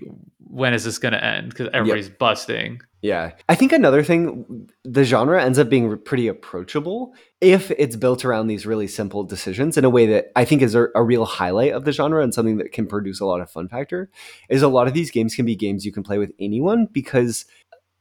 when 0.56 0.72
is 0.72 0.84
this 0.84 0.98
going 0.98 1.12
to 1.12 1.22
end? 1.22 1.50
Because 1.50 1.68
everybody's 1.74 2.08
yep. 2.08 2.18
busting. 2.18 2.80
Yeah. 3.02 3.32
I 3.46 3.54
think 3.54 3.72
another 3.72 4.02
thing, 4.02 4.70
the 4.84 5.04
genre 5.04 5.42
ends 5.42 5.58
up 5.58 5.68
being 5.68 5.98
pretty 5.98 6.28
approachable 6.28 7.14
if 7.42 7.70
it's 7.72 7.94
built 7.94 8.24
around 8.24 8.46
these 8.46 8.64
really 8.64 8.88
simple 8.88 9.22
decisions 9.22 9.76
in 9.76 9.84
a 9.84 9.90
way 9.90 10.06
that 10.06 10.32
I 10.34 10.46
think 10.46 10.62
is 10.62 10.74
a, 10.74 10.86
a, 10.94 11.04
real 11.04 11.26
highlight 11.26 11.72
of 11.72 11.84
the 11.84 11.92
genre 11.92 12.22
and 12.22 12.32
something 12.32 12.56
that 12.56 12.72
can 12.72 12.86
produce 12.86 13.20
a 13.20 13.26
lot 13.26 13.42
of 13.42 13.50
fun 13.50 13.68
factor. 13.68 14.08
Is 14.48 14.62
a 14.62 14.68
lot 14.68 14.88
of 14.88 14.94
these 14.94 15.10
games 15.10 15.34
can 15.34 15.44
be 15.44 15.54
games 15.54 15.84
you 15.84 15.92
can 15.92 16.02
play 16.02 16.16
with 16.16 16.32
anyone 16.40 16.88
because 16.90 17.44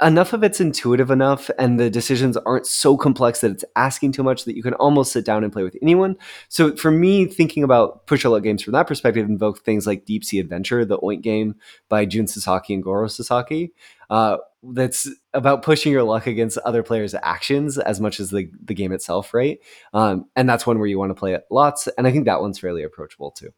enough 0.02 0.34
of 0.34 0.44
it's 0.44 0.60
intuitive 0.60 1.10
enough 1.10 1.50
and 1.58 1.80
the 1.80 1.90
decisions 1.90 2.36
aren't 2.38 2.68
so 2.68 2.98
complex 2.98 3.42
that 3.42 3.52
it's 3.52 3.66
asking 3.76 4.12
too 4.12 4.24
much 4.24 4.44
that 4.44 4.56
you 4.56 4.62
can 4.62 4.74
almost 4.74 5.14
sit 5.14 5.24
down 5.24 5.44
and 5.44 5.54
play 5.54 5.64
with 5.64 5.78
anyone. 5.82 6.18
So 6.50 6.76
for 6.76 6.92
me, 6.92 7.26
thinking 7.26 7.64
about 7.64 8.06
push 8.06 8.26
luck 8.26 8.44
games 8.44 8.62
from 8.62 8.74
that 8.74 8.88
perspective 8.88 9.28
invoke 9.30 9.64
things 9.64 9.88
like 9.88 10.06
Deep 10.06 10.26
Sea 10.26 10.40
Adventure, 10.40 10.84
the 10.84 11.00
Oink 11.00 11.22
game 11.22 11.56
by 11.88 12.06
Jun 12.06 12.28
Sasaki 12.28 12.74
and 12.74 12.84
Goro 12.84 13.08
Sasaki. 13.08 13.72
Uh, 14.10 14.38
that's 14.74 15.08
about 15.34 15.62
pushing 15.62 15.92
your 15.92 16.04
luck 16.04 16.28
against 16.28 16.58
other 16.60 16.84
players' 16.84 17.16
actions 17.22 17.78
as 17.78 18.02
much 18.02 18.20
as 18.20 18.32
the, 18.32 18.50
the 18.64 18.74
game 18.74 18.92
itself, 18.92 19.34
right? 19.34 19.60
Um, 19.94 20.26
and 20.36 20.50
that's 20.50 20.68
one 20.68 20.80
where 20.80 20.88
you 20.88 21.00
want 21.00 21.12
to 21.12 21.16
play 21.16 21.34
it 21.34 21.46
lots. 21.50 21.88
And 21.98 22.06
I 22.06 22.12
think 22.12 22.26
that 22.26 22.42
one's 22.42 22.60
fairly 22.60 22.84
approachable 22.84 23.32
too. 23.32 23.52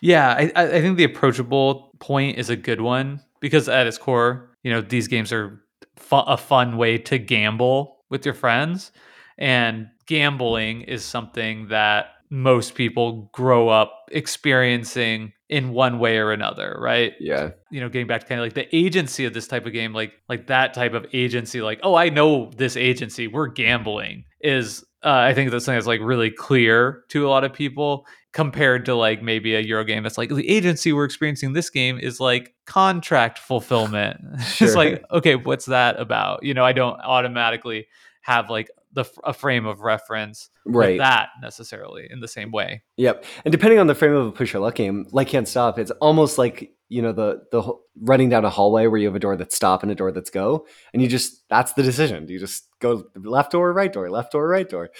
Yeah, 0.00 0.34
I, 0.34 0.52
I 0.56 0.80
think 0.80 0.96
the 0.96 1.04
approachable 1.04 1.92
point 2.00 2.38
is 2.38 2.50
a 2.50 2.56
good 2.56 2.80
one 2.80 3.20
because 3.40 3.68
at 3.68 3.86
its 3.86 3.98
core, 3.98 4.50
you 4.62 4.72
know, 4.72 4.80
these 4.80 5.06
games 5.06 5.32
are 5.32 5.63
fu- 5.96 6.16
a 6.16 6.36
fun 6.36 6.76
way 6.76 6.98
to 6.98 7.18
gamble 7.18 8.04
with 8.10 8.24
your 8.24 8.34
friends. 8.34 8.92
And 9.38 9.88
gambling 10.06 10.82
is 10.82 11.04
something 11.04 11.68
that 11.68 12.06
most 12.30 12.74
people 12.74 13.30
grow 13.32 13.68
up 13.68 14.08
experiencing 14.10 15.32
in 15.48 15.72
one 15.72 15.98
way 15.98 16.18
or 16.18 16.32
another, 16.32 16.76
right? 16.80 17.12
Yeah. 17.20 17.50
You 17.70 17.80
know, 17.80 17.88
getting 17.88 18.06
back 18.06 18.22
to 18.22 18.26
kind 18.26 18.40
of 18.40 18.44
like 18.44 18.54
the 18.54 18.74
agency 18.74 19.24
of 19.24 19.34
this 19.34 19.46
type 19.46 19.66
of 19.66 19.72
game, 19.72 19.92
like 19.92 20.12
like 20.28 20.46
that 20.48 20.74
type 20.74 20.94
of 20.94 21.06
agency, 21.12 21.60
like, 21.60 21.80
oh, 21.82 21.94
I 21.94 22.08
know 22.08 22.50
this 22.56 22.76
agency, 22.76 23.28
we're 23.28 23.48
gambling, 23.48 24.24
is 24.40 24.84
uh, 25.04 25.10
I 25.10 25.34
think 25.34 25.50
that's 25.50 25.64
something 25.64 25.78
that's 25.78 25.86
like 25.86 26.00
really 26.00 26.30
clear 26.30 27.04
to 27.10 27.26
a 27.26 27.30
lot 27.30 27.44
of 27.44 27.52
people 27.52 28.06
compared 28.34 28.84
to 28.84 28.96
like 28.96 29.22
maybe 29.22 29.54
a 29.54 29.60
Euro 29.60 29.84
game 29.84 30.02
that's 30.02 30.18
like 30.18 30.28
the 30.28 30.48
agency 30.50 30.92
we're 30.92 31.04
experiencing 31.04 31.52
this 31.52 31.70
game 31.70 31.98
is 31.98 32.18
like 32.20 32.52
contract 32.66 33.38
fulfillment. 33.38 34.20
Sure. 34.44 34.68
it's 34.68 34.76
like, 34.76 35.04
okay, 35.10 35.36
what's 35.36 35.66
that 35.66 35.98
about? 35.98 36.42
You 36.42 36.52
know, 36.52 36.64
I 36.64 36.72
don't 36.72 37.00
automatically 37.00 37.86
have 38.22 38.50
like 38.50 38.68
the 38.92 39.04
a 39.24 39.32
frame 39.32 39.66
of 39.66 39.80
reference 39.80 40.50
right. 40.66 40.98
that 40.98 41.28
necessarily 41.40 42.06
in 42.10 42.20
the 42.20 42.28
same 42.28 42.50
way. 42.50 42.82
Yep. 42.96 43.24
And 43.44 43.52
depending 43.52 43.78
on 43.78 43.86
the 43.86 43.94
frame 43.94 44.14
of 44.14 44.26
a 44.26 44.32
push 44.32 44.52
your 44.52 44.62
luck 44.62 44.74
game, 44.74 45.06
like 45.12 45.28
can't 45.28 45.48
stop, 45.48 45.78
it's 45.78 45.90
almost 45.92 46.36
like 46.36 46.72
you 46.88 47.02
know 47.02 47.12
the 47.12 47.42
the 47.50 47.62
running 48.00 48.28
down 48.28 48.44
a 48.44 48.50
hallway 48.50 48.86
where 48.86 49.00
you 49.00 49.06
have 49.06 49.16
a 49.16 49.18
door 49.18 49.36
that's 49.36 49.56
stop 49.56 49.82
and 49.82 49.90
a 49.90 49.94
door 49.94 50.12
that's 50.12 50.30
go, 50.30 50.66
and 50.92 51.02
you 51.02 51.08
just 51.08 51.48
that's 51.48 51.72
the 51.72 51.82
decision. 51.82 52.26
Do 52.26 52.32
you 52.32 52.38
just 52.38 52.68
go 52.80 53.04
left 53.16 53.52
door, 53.52 53.72
right 53.72 53.92
door, 53.92 54.10
left 54.10 54.32
door, 54.32 54.46
right 54.46 54.68
door. 54.68 54.90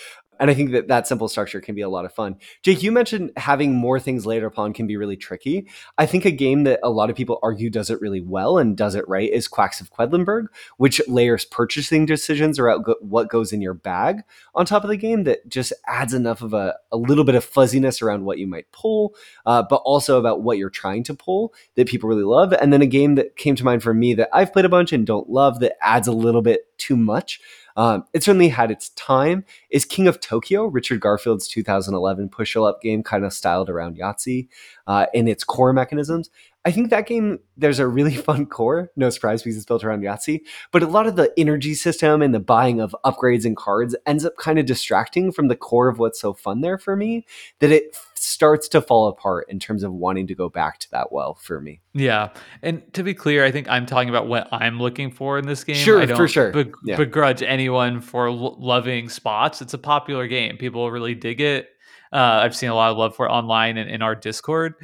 And 0.41 0.51
I 0.51 0.55
think 0.55 0.72
that 0.72 0.89
that 0.89 1.07
simple 1.07 1.28
structure 1.28 1.61
can 1.61 1.74
be 1.74 1.82
a 1.82 1.89
lot 1.89 2.05
of 2.05 2.12
fun. 2.12 2.37
Jake, 2.62 2.82
you 2.82 2.91
mentioned 2.93 3.32
having 3.37 3.74
more 3.74 4.01
things 4.01 4.26
later 4.26 4.47
upon 4.47 4.72
can 4.72 4.87
be 4.87 4.97
really 4.97 5.16
tricky. 5.16 5.68
I 5.99 6.07
think 6.07 6.24
a 6.24 6.30
game 6.30 6.64
that 6.64 6.80
a 6.82 6.91
lot 6.91 7.11
of 7.11 7.16
people 7.16 7.39
argue 7.43 7.70
does 7.70 7.91
it 7.91 8.01
really 8.01 8.20
well 8.20 8.59
and 8.59 8.76
does 8.76 8.95
it 8.95 9.09
right 9.09 9.30
is 9.30 9.49
Quacks 9.49 9.80
of 9.80 9.93
Quedlinburg, 9.93 10.47
which 10.76 11.01
layers 11.09 11.45
purchasing 11.45 12.07
decisions 12.07 12.59
around 12.59 12.85
what 13.01 13.28
goes 13.28 13.53
in 13.53 13.61
your 13.61 13.74
bag 13.74 14.22
on 14.55 14.66
top 14.66 14.85
of 14.85 14.91
the 14.91 14.97
game 14.97 15.24
that 15.24 15.49
just 15.49 15.72
adds 15.87 16.14
enough 16.14 16.43
of 16.43 16.53
a, 16.53 16.74
a 16.93 16.97
little 16.97 17.24
bit 17.24 17.35
of 17.35 17.45
fuzziness 17.45 18.03
around 18.03 18.24
what 18.24 18.39
you 18.39 18.47
might 18.47 18.70
pull, 18.72 19.14
uh, 19.47 19.62
but 19.62 19.82
also 19.85 20.18
about 20.18 20.43
what 20.43 20.59
you're 20.59 20.70
trying 20.70 21.05
to 21.05 21.14
pull 21.14 21.55
that 21.76 21.89
people 21.89 22.09
really 22.09 22.24
love. 22.24 22.53
And 22.53 22.72
then 22.72 22.82
a 22.82 22.87
game 22.87 23.14
that 23.16 23.37
came 23.37 23.57
to 23.57 23.64
mind 23.64 23.82
for 23.82 23.95
me 23.95 24.14
that 24.14 24.28
I've 24.32 24.53
played 24.53 24.64
a 24.64 24.68
bunch 24.70 24.93
and 24.93 25.07
don't 25.07 25.30
love 25.30 25.61
that 25.61 25.76
adds 25.80 26.09
a 26.09 26.12
little 26.12 26.43
bit 26.43 26.66
too 26.78 26.97
much 26.97 27.41
um, 27.77 28.05
it 28.12 28.22
certainly 28.22 28.49
had 28.49 28.70
its 28.70 28.91
time. 28.91 29.45
Is 29.70 29.85
King 29.85 30.07
of 30.07 30.20
Tokyo, 30.20 30.66
Richard 30.66 31.01
Garfield's 31.01 31.49
2011 31.49 32.29
push 32.29 32.57
up 32.57 32.81
game, 32.81 33.03
kind 33.03 33.25
of 33.25 33.33
styled 33.33 33.68
around 33.68 33.97
Yahtzee 33.97 34.49
uh, 34.87 35.07
in 35.12 35.27
its 35.29 35.45
core 35.45 35.72
mechanisms. 35.72 36.31
I 36.66 36.70
think 36.70 36.89
that 36.91 37.07
game, 37.07 37.41
there's 37.57 37.79
a 37.79 37.87
really 37.87 38.14
fun 38.16 38.47
core. 38.47 38.91
No 38.97 39.11
surprise 39.11 39.43
because 39.43 39.57
it's 39.57 39.66
built 39.66 39.85
around 39.85 40.03
Yahtzee. 40.03 40.41
But 40.72 40.83
a 40.83 40.87
lot 40.87 41.07
of 41.07 41.16
the 41.16 41.33
energy 41.37 41.75
system 41.75 42.22
and 42.22 42.35
the 42.35 42.41
buying 42.41 42.81
of 42.81 42.97
upgrades 43.05 43.45
and 43.45 43.57
cards 43.57 43.95
ends 44.07 44.25
up 44.25 44.37
kind 44.37 44.59
of 44.59 44.66
distracting 44.66 45.33
from 45.33 45.49
the 45.49 45.57
core 45.57 45.89
of 45.89 45.99
what's 45.99 46.20
so 46.20 46.33
fun 46.33 46.61
there 46.62 46.79
for 46.79 46.97
me 46.97 47.27
that 47.61 47.70
it 47.70 47.97
starts 48.25 48.68
to 48.68 48.81
fall 48.81 49.09
apart 49.09 49.47
in 49.49 49.59
terms 49.59 49.83
of 49.83 49.93
wanting 49.93 50.27
to 50.27 50.35
go 50.35 50.49
back 50.49 50.79
to 50.79 50.91
that 50.91 51.12
well 51.12 51.35
for 51.35 51.61
me. 51.61 51.81
Yeah. 51.93 52.31
And 52.62 52.83
to 52.95 53.03
be 53.03 53.14
clear, 53.14 53.45
I 53.45 53.51
think 53.51 53.68
I'm 53.68 53.87
talking 53.87 54.09
about 54.09 54.27
what 54.27 54.49
I'm 54.53 54.81
looking 54.81 55.11
for 55.11 55.39
in 55.39 55.47
this 55.47 55.64
game. 55.64 55.77
Sure, 55.77 56.01
I 56.01 56.07
don't 56.07 56.16
for 56.16 56.29
sure. 56.29 56.53
Be- 56.53 56.72
yeah. 56.85 56.97
begrudge 56.97 57.43
anyone 57.43 58.01
for 58.01 58.31
lo- 58.31 58.57
loving 58.59 59.09
spots. 59.09 59.61
It's 59.61 59.75
a 59.75 59.79
popular 59.79 60.27
game. 60.27 60.57
People 60.57 60.91
really 60.91 61.14
dig 61.14 61.41
it. 61.41 61.68
Uh, 62.12 62.41
I've 62.43 62.57
seen 62.57 62.70
a 62.70 62.75
lot 62.75 62.91
of 62.91 62.97
love 62.97 63.14
for 63.16 63.27
it 63.27 63.31
online 63.31 63.77
and 63.77 63.91
in 63.91 64.01
our 64.01 64.14
Discord 64.14 64.75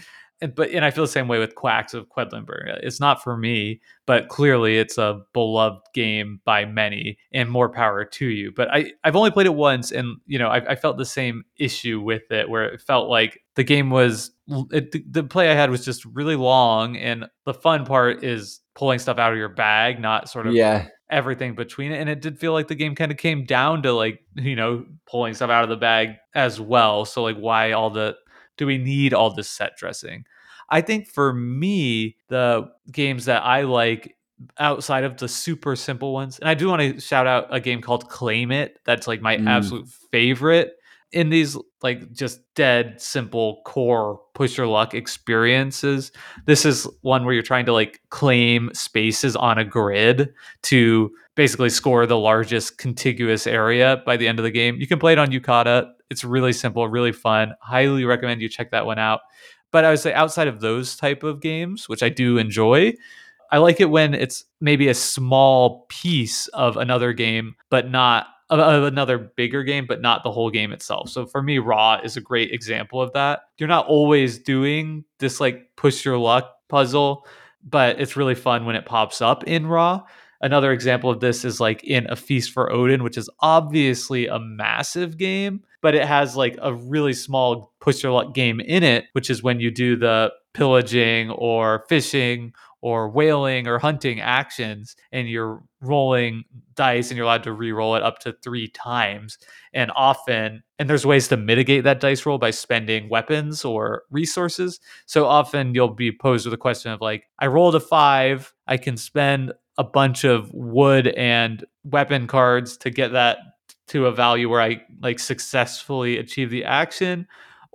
but 0.55 0.71
and 0.71 0.85
I 0.85 0.91
feel 0.91 1.05
the 1.05 1.09
same 1.09 1.29
way 1.29 1.39
with 1.39 1.55
Quacks 1.55 1.95
of 1.95 2.09
Quedlinburg. 2.09 2.71
Uh, 2.71 2.79
it's 2.83 3.01
not 3.01 3.23
for 3.23 3.37
me, 3.37 3.81
but 4.07 4.29
clearly 4.29 4.79
it's 4.79 4.99
a 4.99 5.21
beloved 5.33 5.83
game 5.95 6.41
by 6.45 6.65
many, 6.65 7.19
and 7.33 7.51
more 7.51 7.69
power 7.69 8.05
to 8.05 8.27
you. 8.27 8.53
But 8.55 8.73
I 8.73 8.93
I've 9.05 9.17
only 9.17 9.31
played 9.31 9.47
it 9.47 9.55
once, 9.55 9.93
and 9.93 10.17
you 10.27 10.39
know 10.39 10.49
I, 10.49 10.73
I 10.73 10.77
felt 10.77 10.97
the 10.97 11.05
same 11.05 11.45
issue 11.57 12.01
with 12.01 12.31
it, 12.31 12.49
where 12.49 12.65
it 12.65 12.81
felt 12.81 13.09
like 13.09 13.43
the 13.55 13.65
game 13.65 13.91
was 13.91 14.31
it, 14.71 14.93
the, 14.93 15.05
the 15.11 15.25
play 15.25 15.51
I 15.51 15.55
had 15.55 15.71
was 15.71 15.85
just 15.85 16.05
really 16.05 16.37
long, 16.37 16.97
and 16.97 17.27
the 17.45 17.55
fun 17.55 17.85
part 17.85 18.25
is 18.25 18.61
pulling 18.75 18.99
stuff 18.99 19.19
out 19.19 19.33
of 19.33 19.39
your 19.39 19.49
bag, 19.49 20.01
not 20.01 20.29
sort 20.29 20.47
of 20.47 20.55
yeah 20.55 20.89
everything 21.11 21.55
between 21.55 21.93
it. 21.93 22.01
And 22.01 22.09
it 22.09 22.23
did 22.23 22.39
feel 22.39 22.53
like 22.53 22.69
the 22.69 22.75
game 22.75 22.95
kind 22.95 23.11
of 23.11 23.19
came 23.19 23.45
down 23.45 23.83
to 23.83 23.93
like, 23.93 24.21
you 24.37 24.57
know, 24.57 24.87
pulling 25.07 25.35
stuff 25.35 25.51
out 25.51 25.65
of 25.65 25.69
the 25.69 25.77
bag 25.77 26.17
as 26.35 26.61
well. 26.61 27.05
So 27.05 27.23
like 27.23 27.37
why 27.37 27.73
all 27.73 27.91
the 27.91 28.17
do 28.61 28.67
we 28.67 28.77
need 28.77 29.15
all 29.15 29.33
this 29.33 29.49
set 29.49 29.75
dressing? 29.79 30.27
I 30.69 30.83
think 30.83 31.09
for 31.09 31.33
me, 31.33 32.19
the 32.29 32.71
games 32.93 33.25
that 33.25 33.43
I 33.43 33.63
like 33.63 34.19
outside 34.59 35.03
of 35.05 35.17
the 35.17 35.29
super 35.29 35.75
simple 35.77 36.13
ones, 36.13 36.39
and 36.39 36.47
I 36.47 36.53
do 36.53 36.69
want 36.69 36.83
to 36.83 37.01
shout 37.01 37.27
out 37.27 37.47
a 37.51 37.59
game 37.59 37.81
called 37.81 38.11
Claim 38.11 38.53
It. 38.53 38.79
That's 38.85 39.09
like 39.09 39.23
my 39.23 39.39
mm. 39.39 39.49
absolute 39.49 39.89
favorite 40.13 40.75
in 41.11 41.31
these 41.31 41.57
like 41.83 42.13
just 42.13 42.41
dead 42.55 43.01
simple 43.01 43.63
core 43.65 44.21
push 44.35 44.57
your 44.57 44.69
luck 44.69 44.95
experiences 44.95 46.13
this 46.47 46.65
is 46.65 46.87
one 47.01 47.25
where 47.25 47.35
you're 47.35 47.43
trying 47.43 47.67
to 47.67 47.73
like 47.73 48.01
claim 48.11 48.71
spaces 48.75 49.35
on 49.35 49.59
a 49.59 49.65
grid 49.65 50.33
to 50.63 51.11
basically 51.35 51.69
score 51.69 52.07
the 52.07 52.17
largest 52.17 52.79
contiguous 52.79 53.45
area 53.45 54.01
by 54.07 54.17
the 54.17 54.29
end 54.29 54.39
of 54.39 54.45
the 54.45 54.53
game 54.53 54.77
you 54.77 54.87
can 54.87 55.01
play 55.01 55.11
it 55.11 55.19
on 55.19 55.33
Yucata 55.33 55.91
It's 56.11 56.25
really 56.25 56.53
simple, 56.53 56.87
really 56.89 57.13
fun. 57.13 57.55
Highly 57.61 58.05
recommend 58.05 58.43
you 58.43 58.49
check 58.49 58.71
that 58.73 58.87
one 58.87 58.99
out. 58.99 59.21
But 59.71 59.85
I 59.85 59.91
would 59.91 60.01
say 60.01 60.13
outside 60.13 60.49
of 60.49 60.61
those 60.61 60.97
type 60.97 61.23
of 61.23 61.41
games, 61.41 61.89
which 61.89 62.03
I 62.03 62.09
do 62.09 62.39
enjoy, 62.39 62.95
I 63.53 63.59
like 63.59 63.81
it 63.81 63.91
when 63.91 64.15
it's 64.15 64.45
maybe 64.61 64.89
a 64.89 64.95
small 64.95 65.87
piece 65.89 66.49
of 66.49 66.77
another 66.77 67.13
game, 67.13 67.55
but 67.69 67.91
not 67.91 68.27
of 68.49 68.83
another 68.83 69.17
bigger 69.19 69.63
game, 69.63 69.87
but 69.87 70.01
not 70.01 70.25
the 70.25 70.33
whole 70.33 70.51
game 70.51 70.73
itself. 70.73 71.09
So 71.09 71.25
for 71.25 71.41
me, 71.41 71.59
Ra 71.59 72.01
is 72.03 72.17
a 72.17 72.21
great 72.21 72.51
example 72.51 73.01
of 73.01 73.13
that. 73.13 73.43
You're 73.59 73.69
not 73.69 73.87
always 73.87 74.39
doing 74.41 75.05
this 75.19 75.41
like 75.41 75.71
push 75.77 76.05
your 76.05 76.19
luck 76.19 76.53
puzzle, 76.69 77.27
but 77.63 78.01
it's 78.01 78.17
really 78.17 78.35
fun 78.35 78.67
when 78.67 78.75
it 78.75 78.87
pops 78.87 79.21
up 79.21 79.45
in 79.45 79.69
Ra. 79.69 80.03
Another 80.41 80.73
example 80.73 81.11
of 81.11 81.21
this 81.21 81.45
is 81.45 81.61
like 81.61 81.85
in 81.85 82.07
A 82.11 82.17
Feast 82.17 82.51
for 82.51 82.73
Odin, 82.73 83.05
which 83.05 83.19
is 83.19 83.31
obviously 83.41 84.27
a 84.27 84.41
massive 84.41 85.17
game, 85.17 85.63
but 85.83 85.95
it 85.95 86.05
has 86.05 86.37
like 86.37 86.59
a 86.61 86.75
really 86.75 87.15
small 87.15 87.73
push 87.81 88.03
your 88.03 88.13
luck 88.13 88.35
game 88.35 88.61
in 88.61 88.83
it, 88.83 89.07
which 89.13 89.31
is 89.31 89.43
when 89.43 89.61
you 89.61 89.71
do 89.71 89.97
the 89.97 90.33
pillaging 90.53 91.31
or 91.31 91.85
fishing 91.89 92.53
or 92.83 93.09
whaling 93.11 93.67
or 93.67 93.79
hunting 93.79 94.21
actions 94.21 94.97
and 95.13 95.29
you're 95.29 95.63
rolling 95.83 96.45
dice 96.75 97.11
and 97.11 97.17
you're 97.17 97.25
allowed 97.25 97.43
to 97.43 97.53
re-roll 97.53 97.95
it 97.95 98.03
up 98.03 98.19
to 98.19 98.35
three 98.43 98.69
times 98.69 99.39
and 99.75 99.91
often 99.95 100.63
and 100.79 100.89
there's 100.89 101.05
ways 101.05 101.29
to 101.29 101.37
mitigate 101.37 101.85
that 101.85 102.01
dice 102.01 102.25
roll 102.25 102.39
by 102.39 102.51
spending 102.51 103.09
weapons 103.09 103.65
or 103.65 104.03
resources. 104.11 104.81
So 105.07 105.27
often 105.27 105.75
you'll 105.75 105.89
be 105.89 106.11
posed 106.11 106.47
with 106.47 106.55
a 106.55 106.59
question 106.59 106.91
of 106.91 107.01
like 107.01 107.25
i 107.39 107.47
rolled 107.47 107.75
a 107.75 107.81
five 107.81 108.53
i 108.67 108.77
can 108.77 108.97
spend 108.97 109.53
a 109.79 109.85
bunch 109.85 110.25
of 110.25 110.51
wood 110.53 111.09
and 111.09 111.65
weapon 111.85 112.27
cards 112.27 112.77
to 112.79 112.91
get 112.91 113.13
that 113.13 113.39
to 113.91 114.07
a 114.07 114.13
value 114.13 114.49
where 114.49 114.61
i 114.61 114.81
like 115.03 115.19
successfully 115.19 116.19
achieve 116.19 116.51
the 116.51 116.65
action 116.65 117.27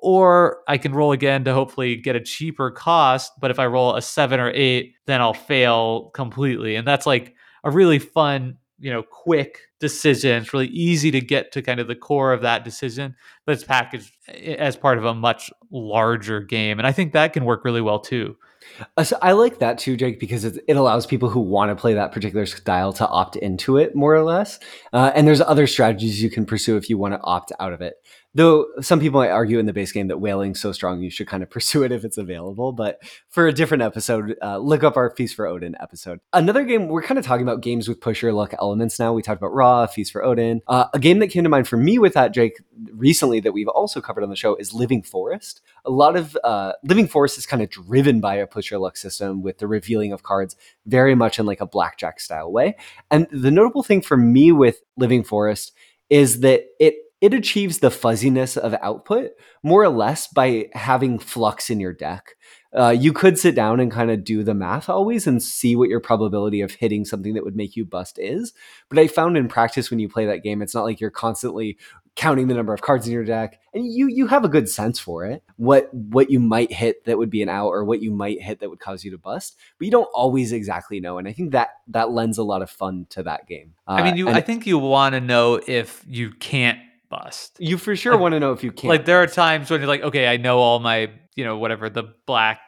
or 0.05 0.61
I 0.67 0.77
can 0.77 0.93
roll 0.93 1.13
again 1.13 1.43
to 1.45 1.53
hopefully 1.53 1.95
get 1.95 2.15
a 2.15 2.19
cheaper 2.19 2.69
cost. 2.69 3.31
But 3.39 3.49
if 3.49 3.57
I 3.57 3.65
roll 3.65 3.95
a 3.95 4.03
seven 4.03 4.39
or 4.39 4.51
eight, 4.51 4.93
then 5.07 5.19
I'll 5.19 5.33
fail 5.33 6.11
completely. 6.13 6.75
And 6.75 6.87
that's 6.87 7.07
like 7.07 7.33
a 7.63 7.71
really 7.71 7.97
fun, 7.97 8.57
you 8.77 8.91
know, 8.91 9.01
quick 9.01 9.61
decision. 9.79 10.43
It's 10.43 10.53
really 10.53 10.67
easy 10.67 11.09
to 11.09 11.21
get 11.21 11.51
to 11.53 11.61
kind 11.63 11.79
of 11.79 11.87
the 11.87 11.95
core 11.95 12.33
of 12.33 12.41
that 12.41 12.63
decision, 12.63 13.15
but 13.45 13.53
it's 13.53 13.63
packaged 13.63 14.11
eh, 14.27 14.53
as 14.53 14.75
part 14.75 14.99
of 14.99 15.05
a 15.05 15.13
much 15.15 15.49
larger 15.71 16.39
game. 16.39 16.77
And 16.77 16.87
I 16.87 16.91
think 16.91 17.13
that 17.13 17.33
can 17.33 17.45
work 17.45 17.65
really 17.65 17.81
well 17.81 17.99
too. 17.99 18.35
Uh, 18.97 19.03
so 19.03 19.17
I 19.21 19.31
like 19.33 19.59
that 19.59 19.77
too, 19.77 19.95
Jake, 19.95 20.19
because 20.19 20.43
it, 20.43 20.63
it 20.67 20.75
allows 20.75 21.05
people 21.05 21.29
who 21.29 21.39
want 21.39 21.69
to 21.69 21.75
play 21.75 21.93
that 21.93 22.11
particular 22.11 22.45
style 22.45 22.93
to 22.93 23.07
opt 23.07 23.35
into 23.35 23.77
it 23.77 23.95
more 23.95 24.13
or 24.13 24.23
less. 24.23 24.59
Uh, 24.93 25.11
and 25.15 25.27
there's 25.27 25.41
other 25.41 25.67
strategies 25.67 26.21
you 26.21 26.29
can 26.29 26.45
pursue 26.45 26.77
if 26.77 26.89
you 26.89 26.97
want 26.97 27.13
to 27.13 27.21
opt 27.23 27.51
out 27.59 27.73
of 27.73 27.81
it. 27.81 27.95
Though 28.35 28.67
some 28.81 28.99
people 28.99 29.21
might 29.21 29.29
argue 29.29 29.59
in 29.59 29.65
the 29.65 29.71
base 29.71 29.93
game 29.93 30.09
that 30.09 30.19
whaling's 30.19 30.59
so 30.59 30.73
strong 30.73 31.01
you 31.01 31.09
should 31.09 31.27
kind 31.27 31.41
of 31.41 31.49
pursue 31.55 31.83
it 31.83 31.91
if 31.93 32.03
it's 32.03 32.17
available. 32.17 32.73
But 32.73 33.01
for 33.29 33.47
a 33.47 33.53
different 33.53 33.81
episode, 33.81 34.35
uh, 34.41 34.57
look 34.57 34.83
up 34.83 34.97
our 34.97 35.09
Feast 35.09 35.35
for 35.35 35.47
Odin 35.47 35.75
episode. 35.79 36.19
Another 36.33 36.65
game, 36.65 36.89
we're 36.89 37.01
kind 37.01 37.17
of 37.17 37.25
talking 37.25 37.43
about 37.47 37.61
games 37.61 37.87
with 37.87 38.01
push 38.01 38.21
your 38.21 38.33
luck 38.33 38.53
elements 38.59 38.99
now. 38.99 39.13
We 39.13 39.21
talked 39.21 39.41
about 39.41 39.53
Ra, 39.53 39.87
Feast 39.87 40.11
for 40.11 40.23
Odin. 40.23 40.61
Uh, 40.67 40.87
a 40.93 40.99
game 40.99 41.19
that 41.19 41.29
came 41.29 41.43
to 41.43 41.49
mind 41.49 41.67
for 41.67 41.77
me 41.77 41.97
with 41.97 42.13
that, 42.13 42.33
Jake, 42.33 42.59
recently 42.91 43.39
that 43.39 43.53
we've 43.53 43.69
also 43.69 44.01
covered 44.01 44.23
on 44.23 44.29
the 44.29 44.35
show 44.35 44.55
is 44.55 44.73
Living 44.73 45.01
Forest. 45.01 45.61
A 45.85 45.89
lot 45.89 46.17
of 46.17 46.37
uh, 46.43 46.73
Living 46.83 47.07
Forest 47.07 47.37
is 47.37 47.45
kind 47.45 47.63
of 47.63 47.69
driven 47.69 48.19
by 48.19 48.35
a 48.35 48.45
push 48.45 48.69
your 48.69 48.81
luck 48.81 48.97
system 48.97 49.43
with 49.43 49.59
the 49.59 49.67
revealing 49.67 50.11
of 50.11 50.23
cards 50.23 50.57
very 50.85 51.15
much 51.15 51.39
in 51.39 51.45
like 51.45 51.61
a 51.61 51.65
blackjack 51.65 52.19
style 52.19 52.51
way. 52.51 52.75
And 53.09 53.27
the 53.31 53.51
notable 53.51 53.83
thing 53.83 54.01
for 54.01 54.17
me 54.17 54.51
with 54.51 54.81
Living 54.97 55.23
Forest 55.23 55.71
is 56.09 56.41
that 56.41 56.65
it 56.79 56.95
it 57.21 57.33
achieves 57.33 57.79
the 57.79 57.91
fuzziness 57.91 58.57
of 58.57 58.75
output 58.81 59.31
more 59.63 59.83
or 59.83 59.89
less 59.89 60.27
by 60.27 60.67
having 60.73 61.17
flux 61.17 61.69
in 61.69 61.79
your 61.79 61.93
deck. 61.93 62.35
Uh, 62.75 62.89
you 62.89 63.13
could 63.13 63.39
sit 63.39 63.55
down 63.55 63.79
and 63.79 63.91
kind 63.91 64.11
of 64.11 64.23
do 64.23 64.43
the 64.43 64.53
math 64.53 64.89
always 64.89 65.25
and 65.25 65.41
see 65.41 65.75
what 65.75 65.87
your 65.87 66.01
probability 66.01 66.59
of 66.59 66.73
hitting 66.73 67.05
something 67.05 67.33
that 67.33 67.45
would 67.45 67.55
make 67.55 67.75
you 67.75 67.85
bust 67.85 68.19
is. 68.19 68.53
But 68.89 68.99
I 68.99 69.07
found 69.07 69.37
in 69.37 69.47
practice 69.47 69.89
when 69.89 69.99
you 69.99 70.09
play 70.09 70.25
that 70.25 70.43
game, 70.43 70.61
it's 70.61 70.75
not 70.75 70.83
like 70.83 70.99
you're 70.99 71.09
constantly 71.09 71.77
counting 72.15 72.47
the 72.47 72.53
number 72.53 72.73
of 72.73 72.81
cards 72.81 73.05
in 73.07 73.13
your 73.13 73.25
deck 73.25 73.59
and 73.73 73.85
you 73.91 74.07
you 74.07 74.27
have 74.27 74.45
a 74.45 74.49
good 74.49 74.69
sense 74.69 74.97
for 74.97 75.25
it 75.25 75.43
what 75.57 75.93
what 75.93 76.31
you 76.31 76.39
might 76.39 76.71
hit 76.71 77.03
that 77.03 77.17
would 77.17 77.29
be 77.29 77.41
an 77.41 77.49
out 77.49 77.67
or 77.67 77.83
what 77.83 78.01
you 78.01 78.09
might 78.09 78.41
hit 78.41 78.61
that 78.61 78.69
would 78.69 78.79
cause 78.79 79.03
you 79.03 79.11
to 79.11 79.17
bust 79.17 79.57
but 79.77 79.85
you 79.85 79.91
don't 79.91 80.07
always 80.13 80.53
exactly 80.53 81.01
know 81.01 81.17
and 81.17 81.27
i 81.27 81.33
think 81.33 81.51
that 81.51 81.71
that 81.87 82.11
lends 82.11 82.37
a 82.37 82.43
lot 82.43 82.61
of 82.61 82.69
fun 82.69 83.05
to 83.09 83.21
that 83.21 83.45
game 83.47 83.73
uh, 83.87 83.93
i 83.93 84.03
mean 84.03 84.15
you 84.15 84.29
i 84.29 84.39
think 84.39 84.65
you 84.65 84.77
want 84.77 85.13
to 85.13 85.19
know 85.19 85.59
if 85.67 86.05
you 86.07 86.31
can't 86.31 86.79
bust. 87.09 87.57
You 87.59 87.77
for 87.77 87.95
sure 87.95 88.13
like, 88.13 88.21
want 88.21 88.33
to 88.33 88.39
know 88.39 88.51
if 88.51 88.63
you 88.63 88.71
can. 88.71 88.89
Like 88.89 89.05
there 89.05 89.21
are 89.21 89.27
times 89.27 89.69
when 89.69 89.81
you're 89.81 89.87
like, 89.87 90.01
okay, 90.01 90.27
I 90.27 90.37
know 90.37 90.59
all 90.59 90.79
my, 90.79 91.11
you 91.35 91.43
know, 91.43 91.57
whatever 91.57 91.89
the 91.89 92.13
black 92.25 92.59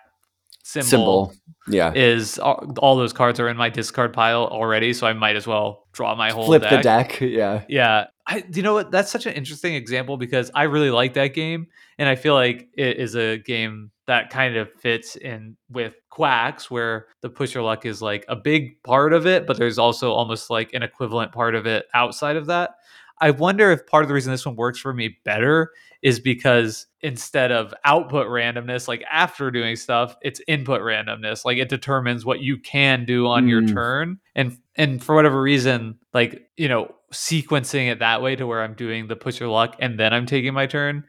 symbol, 0.63 0.85
symbol. 0.85 1.33
yeah 1.69 1.93
is 1.93 2.37
all, 2.39 2.73
all, 2.79 2.97
those 2.97 3.13
cards 3.13 3.39
are 3.39 3.47
in 3.47 3.55
my 3.55 3.69
discard 3.69 4.13
pile 4.13 4.47
already, 4.47 4.93
so 4.93 5.07
I 5.07 5.13
might 5.13 5.35
as 5.37 5.47
well 5.47 5.87
draw 5.93 6.13
my 6.15 6.31
whole 6.31 6.45
flip 6.45 6.63
deck. 6.63 6.71
the 6.71 6.81
deck. 6.81 7.21
Yeah, 7.21 7.63
yeah. 7.69 8.07
I, 8.25 8.43
you 8.51 8.61
know 8.61 8.73
what? 8.73 8.91
That's 8.91 9.09
such 9.09 9.25
an 9.25 9.33
interesting 9.33 9.75
example 9.75 10.17
because 10.17 10.51
I 10.53 10.63
really 10.63 10.91
like 10.91 11.13
that 11.13 11.33
game, 11.33 11.67
and 11.97 12.09
I 12.09 12.15
feel 12.15 12.33
like 12.33 12.67
it 12.77 12.97
is 12.97 13.15
a 13.15 13.37
game 13.37 13.91
that 14.07 14.29
kind 14.29 14.57
of 14.57 14.69
fits 14.73 15.15
in 15.15 15.55
with 15.69 15.93
Quacks, 16.09 16.69
where 16.69 17.07
the 17.21 17.29
push 17.29 17.53
your 17.53 17.63
luck 17.63 17.85
is 17.85 18.01
like 18.01 18.25
a 18.27 18.35
big 18.35 18.81
part 18.83 19.13
of 19.13 19.25
it, 19.25 19.47
but 19.47 19.57
there's 19.57 19.77
also 19.77 20.11
almost 20.11 20.49
like 20.49 20.73
an 20.73 20.83
equivalent 20.83 21.31
part 21.31 21.55
of 21.55 21.65
it 21.65 21.85
outside 21.93 22.35
of 22.35 22.47
that. 22.47 22.71
I 23.19 23.31
wonder 23.31 23.71
if 23.71 23.85
part 23.87 24.03
of 24.03 24.07
the 24.07 24.13
reason 24.13 24.31
this 24.31 24.45
one 24.45 24.55
works 24.55 24.79
for 24.79 24.93
me 24.93 25.17
better 25.23 25.71
is 26.03 26.19
because 26.19 26.85
instead 27.01 27.51
of 27.51 27.73
output 27.83 28.27
randomness, 28.27 28.87
like 28.87 29.03
after 29.11 29.49
doing 29.49 29.75
stuff, 29.75 30.15
it's 30.21 30.39
input 30.47 30.81
randomness. 30.81 31.43
Like 31.43 31.57
it 31.57 31.69
determines 31.69 32.25
what 32.25 32.41
you 32.41 32.57
can 32.57 33.05
do 33.05 33.27
on 33.27 33.45
mm. 33.45 33.49
your 33.49 33.65
turn. 33.65 34.19
And 34.35 34.57
and 34.75 35.03
for 35.03 35.15
whatever 35.15 35.41
reason, 35.41 35.97
like, 36.13 36.47
you 36.55 36.69
know, 36.69 36.93
sequencing 37.11 37.91
it 37.91 37.99
that 37.99 38.21
way 38.21 38.35
to 38.35 38.45
where 38.45 38.61
I'm 38.61 38.75
doing 38.75 39.07
the 39.07 39.15
push 39.15 39.39
your 39.39 39.49
luck 39.49 39.75
and 39.79 39.99
then 39.99 40.13
I'm 40.13 40.27
taking 40.27 40.53
my 40.53 40.67
turn 40.67 41.03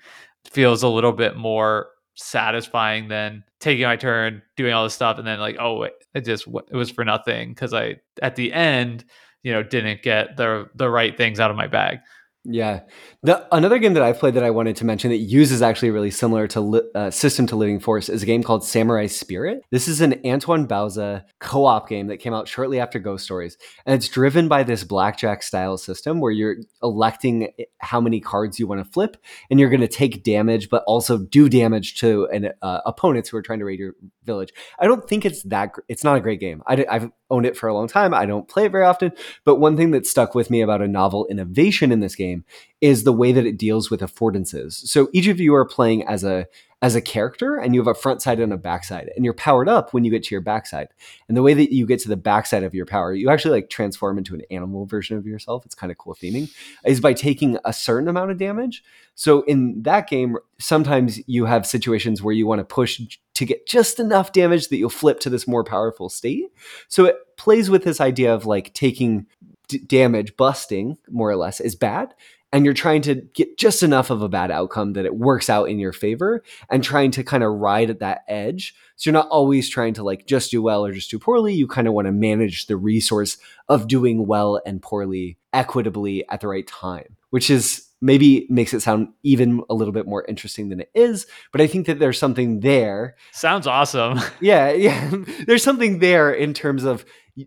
feels 0.51 0.83
a 0.83 0.89
little 0.89 1.13
bit 1.13 1.37
more 1.37 1.89
satisfying 2.15 3.09
than 3.09 3.45
taking 3.61 3.85
my 3.85 3.97
turn, 3.97 4.43
doing 4.57 4.73
all 4.73 4.85
this 4.85 4.95
stuff, 4.95 5.19
and 5.19 5.27
then 5.27 5.39
like, 5.39 5.57
oh, 5.59 5.79
wait, 5.79 5.93
it 6.15 6.25
just 6.25 6.47
it 6.47 6.77
was 6.77 6.91
for 6.91 7.05
nothing 7.05 7.51
because 7.51 7.73
I 7.75 7.97
at 8.23 8.37
the 8.37 8.53
end 8.53 9.05
you 9.43 9.53
know 9.53 9.63
didn't 9.63 10.03
get 10.03 10.37
the 10.37 10.69
the 10.75 10.89
right 10.91 11.17
things 11.17 11.41
out 11.41 11.51
of 11.51 11.57
my 11.57 11.67
bag. 11.67 12.01
Yeah. 12.51 12.81
The 13.23 13.47
another 13.53 13.79
game 13.79 13.93
that 13.93 14.03
I've 14.03 14.19
played 14.19 14.33
that 14.35 14.43
I 14.43 14.51
wanted 14.51 14.77
to 14.77 14.87
mention 14.87 15.11
that 15.11 15.19
uses 15.19 15.61
actually 15.61 15.91
really 15.91 16.11
similar 16.11 16.47
to 16.49 16.61
li- 16.63 16.91
uh, 16.95 17.11
System 17.11 17.47
to 17.49 17.57
Living 17.57 17.79
Forest 17.79 18.09
is 18.09 18.23
a 18.23 18.27
game 18.27 18.43
called 18.43 18.65
Samurai 18.65 19.07
Spirit. 19.07 19.63
This 19.71 19.87
is 19.87 20.01
an 20.01 20.19
Antoine 20.25 20.67
Bauza 20.67 21.25
co-op 21.41 21.91
game 21.91 22.07
that 22.07 22.19
came 22.19 22.33
out 22.33 22.49
shortly 22.49 22.81
after 22.81 22.99
Ghost 22.99 23.25
Stories, 23.25 23.59
and 23.85 23.95
it's 23.95 24.09
driven 24.09 24.49
by 24.49 24.63
this 24.63 24.83
blackjack 24.83 25.43
style 25.43 25.77
system 25.77 26.21
where 26.21 26.33
you're 26.33 26.57
electing 26.83 27.53
how 27.81 28.01
many 28.01 28.19
cards 28.19 28.59
you 28.59 28.67
want 28.67 28.83
to 28.83 28.91
flip, 28.91 29.19
and 29.51 29.61
you're 29.61 29.69
going 29.69 29.83
to 29.83 29.89
take 29.89 30.25
damage, 30.25 30.71
but 30.71 30.85
also 30.87 31.19
do 31.19 31.51
damage 31.51 31.97
to 31.97 32.27
an 32.33 32.53
uh, 32.63 32.81
opponents 32.87 33.29
who 33.29 33.37
are 33.37 33.43
trying 33.43 33.59
to 33.59 33.67
raid 33.67 33.79
your 33.79 33.93
village. 34.25 34.55
I 34.79 34.87
don't 34.87 35.07
think 35.07 35.27
it's 35.27 35.43
that. 35.45 35.73
Gr- 35.73 35.81
it's 35.89 36.05
not 36.05 36.17
a 36.17 36.21
great 36.21 36.41
game. 36.41 36.63
I, 36.67 36.87
I've 36.89 37.11
owned 37.29 37.45
it 37.45 37.59
for 37.59 37.69
a 37.69 37.75
long 37.75 37.89
time. 37.89 38.15
I 38.15 38.25
don't 38.25 38.49
play 38.49 38.65
it 38.65 38.73
very 38.73 38.85
often, 38.85 39.13
but 39.45 39.57
one 39.57 39.77
thing 39.77 39.91
that 39.91 40.07
stuck 40.07 40.35
with 40.35 40.51
me 40.51 40.63
about 40.63 40.81
a 40.81 40.89
novel 40.89 41.27
innovation 41.27 41.93
in 41.93 42.01
this 42.01 42.15
game 42.15 42.38
is 42.81 43.05
the 43.05 43.13
way 43.13 43.33
that 43.33 43.47
it 43.47 43.59
deals 43.59 43.91
with 43.91 44.01
affordances. 44.01 44.73
So 44.73 45.09
each 45.13 45.27
of 45.27 45.41
you 45.41 45.55
are 45.55 45.65
playing 45.65 46.07
as 46.07 46.25
a 46.25 46.47
as 46.81 46.95
a 46.95 47.01
character 47.01 47.57
and 47.57 47.75
you 47.75 47.81
have 47.81 47.89
a 47.89 47.95
front 47.95 48.23
side 48.23 48.39
and 48.39 48.53
a 48.53 48.57
backside 48.57 49.11
and 49.17 49.25
you're 49.25 49.35
powered 49.35 49.69
up 49.69 49.93
when 49.93 50.05
you 50.05 50.11
get 50.13 50.23
to 50.23 50.35
your 50.35 50.41
backside. 50.41 50.89
And 51.27 51.37
the 51.37 51.43
way 51.43 51.53
that 51.55 51.75
you 51.75 51.87
get 51.87 51.99
to 52.01 52.09
the 52.09 52.17
backside 52.17 52.63
of 52.63 52.75
your 52.75 52.87
power, 52.87 53.13
you 53.13 53.31
actually 53.31 53.61
like 53.61 53.69
transform 53.69 54.17
into 54.17 54.35
an 54.35 54.43
animal 54.51 54.87
version 54.87 55.17
of 55.17 55.27
yourself. 55.27 55.67
It's 55.67 55.75
kind 55.75 55.91
of 55.91 55.99
cool 55.99 56.15
theming 56.15 56.53
is 56.85 57.01
by 57.01 57.15
taking 57.15 57.59
a 57.65 57.73
certain 57.73 58.09
amount 58.09 58.31
of 58.31 58.39
damage. 58.39 58.85
So 59.17 59.43
in 59.43 59.83
that 59.83 60.09
game, 60.09 60.37
sometimes 60.61 61.21
you 61.27 61.47
have 61.47 61.67
situations 61.67 62.23
where 62.23 62.35
you 62.35 62.47
want 62.47 62.61
to 62.61 62.65
push 62.65 63.01
to 63.35 63.45
get 63.45 63.67
just 63.67 63.99
enough 63.99 64.33
damage 64.33 64.69
that 64.69 64.77
you'll 64.77 64.91
flip 64.91 65.19
to 65.21 65.31
this 65.31 65.49
more 65.49 65.65
powerful 65.65 66.09
state. 66.09 66.45
So 66.87 67.07
it 67.07 67.17
plays 67.37 67.69
with 67.71 67.83
this 67.83 68.01
idea 68.01 68.33
of 68.33 68.47
like 68.47 68.73
taking 68.75 69.27
d- 69.69 69.79
damage, 69.79 70.37
busting 70.37 70.99
more 71.09 71.31
or 71.31 71.37
less 71.37 71.61
is 71.61 71.77
bad 71.77 72.15
and 72.53 72.65
you're 72.65 72.75
trying 72.75 73.03
to 73.03 73.15
get 73.15 73.59
just 73.59 73.83
enough 73.83 74.11
of 74.11 74.23
a 74.23 74.29
bad 74.29 74.51
outcome 74.51 74.95
that 74.95 75.05
it 75.05 75.17
works 75.17 75.51
out 75.51 75.69
in 75.69 75.79
your 75.79 75.93
favor 75.93 76.43
and 76.71 76.83
trying 76.83 77.11
to 77.11 77.23
kind 77.23 77.43
of 77.43 77.53
ride 77.53 77.91
at 77.91 78.01
that 78.01 78.23
edge. 78.27 78.75
So 78.97 79.11
you're 79.11 79.21
not 79.21 79.29
always 79.29 79.69
trying 79.69 79.95
to 79.95 80.03
like 80.03 80.27
just 80.27 80.51
do 80.51 80.63
well 80.63 80.85
or 80.85 80.93
just 80.93 81.11
do 81.11 81.19
poorly. 81.19 81.55
You 81.55 81.67
kind 81.67 81.87
of 81.87 81.95
want 81.95 82.07
to 82.07 82.13
manage 82.13 82.67
the 82.67 82.77
resource 82.77 83.37
of 83.69 83.87
doing 83.87 84.27
well 84.27 84.61
and 84.65 84.81
poorly 84.83 85.39
equitably 85.53 86.27
at 86.31 86.41
the 86.41 86.49
right 86.49 86.67
time, 86.67 87.17
which 87.31 87.51
is 87.51 87.85
maybe 88.01 88.47
makes 88.49 88.73
it 88.73 88.81
sound 88.81 89.09
even 89.25 89.63
a 89.69 89.75
little 89.75 89.93
bit 89.93 90.07
more 90.07 90.25
interesting 90.27 90.69
than 90.69 90.81
it 90.81 90.91
is. 90.95 91.27
But 91.53 91.61
I 91.61 91.67
think 91.67 91.87
that 91.87 91.99
there's 91.99 92.19
something 92.19 92.61
there. 92.61 93.17
Sounds 93.33 93.67
awesome. 93.67 94.21
Yeah, 94.41 94.71
yeah. 94.71 95.11
there's 95.47 95.65
something 95.65 95.99
there 95.99 96.33
in 96.33 96.55
terms 96.55 96.85
of 96.85 97.05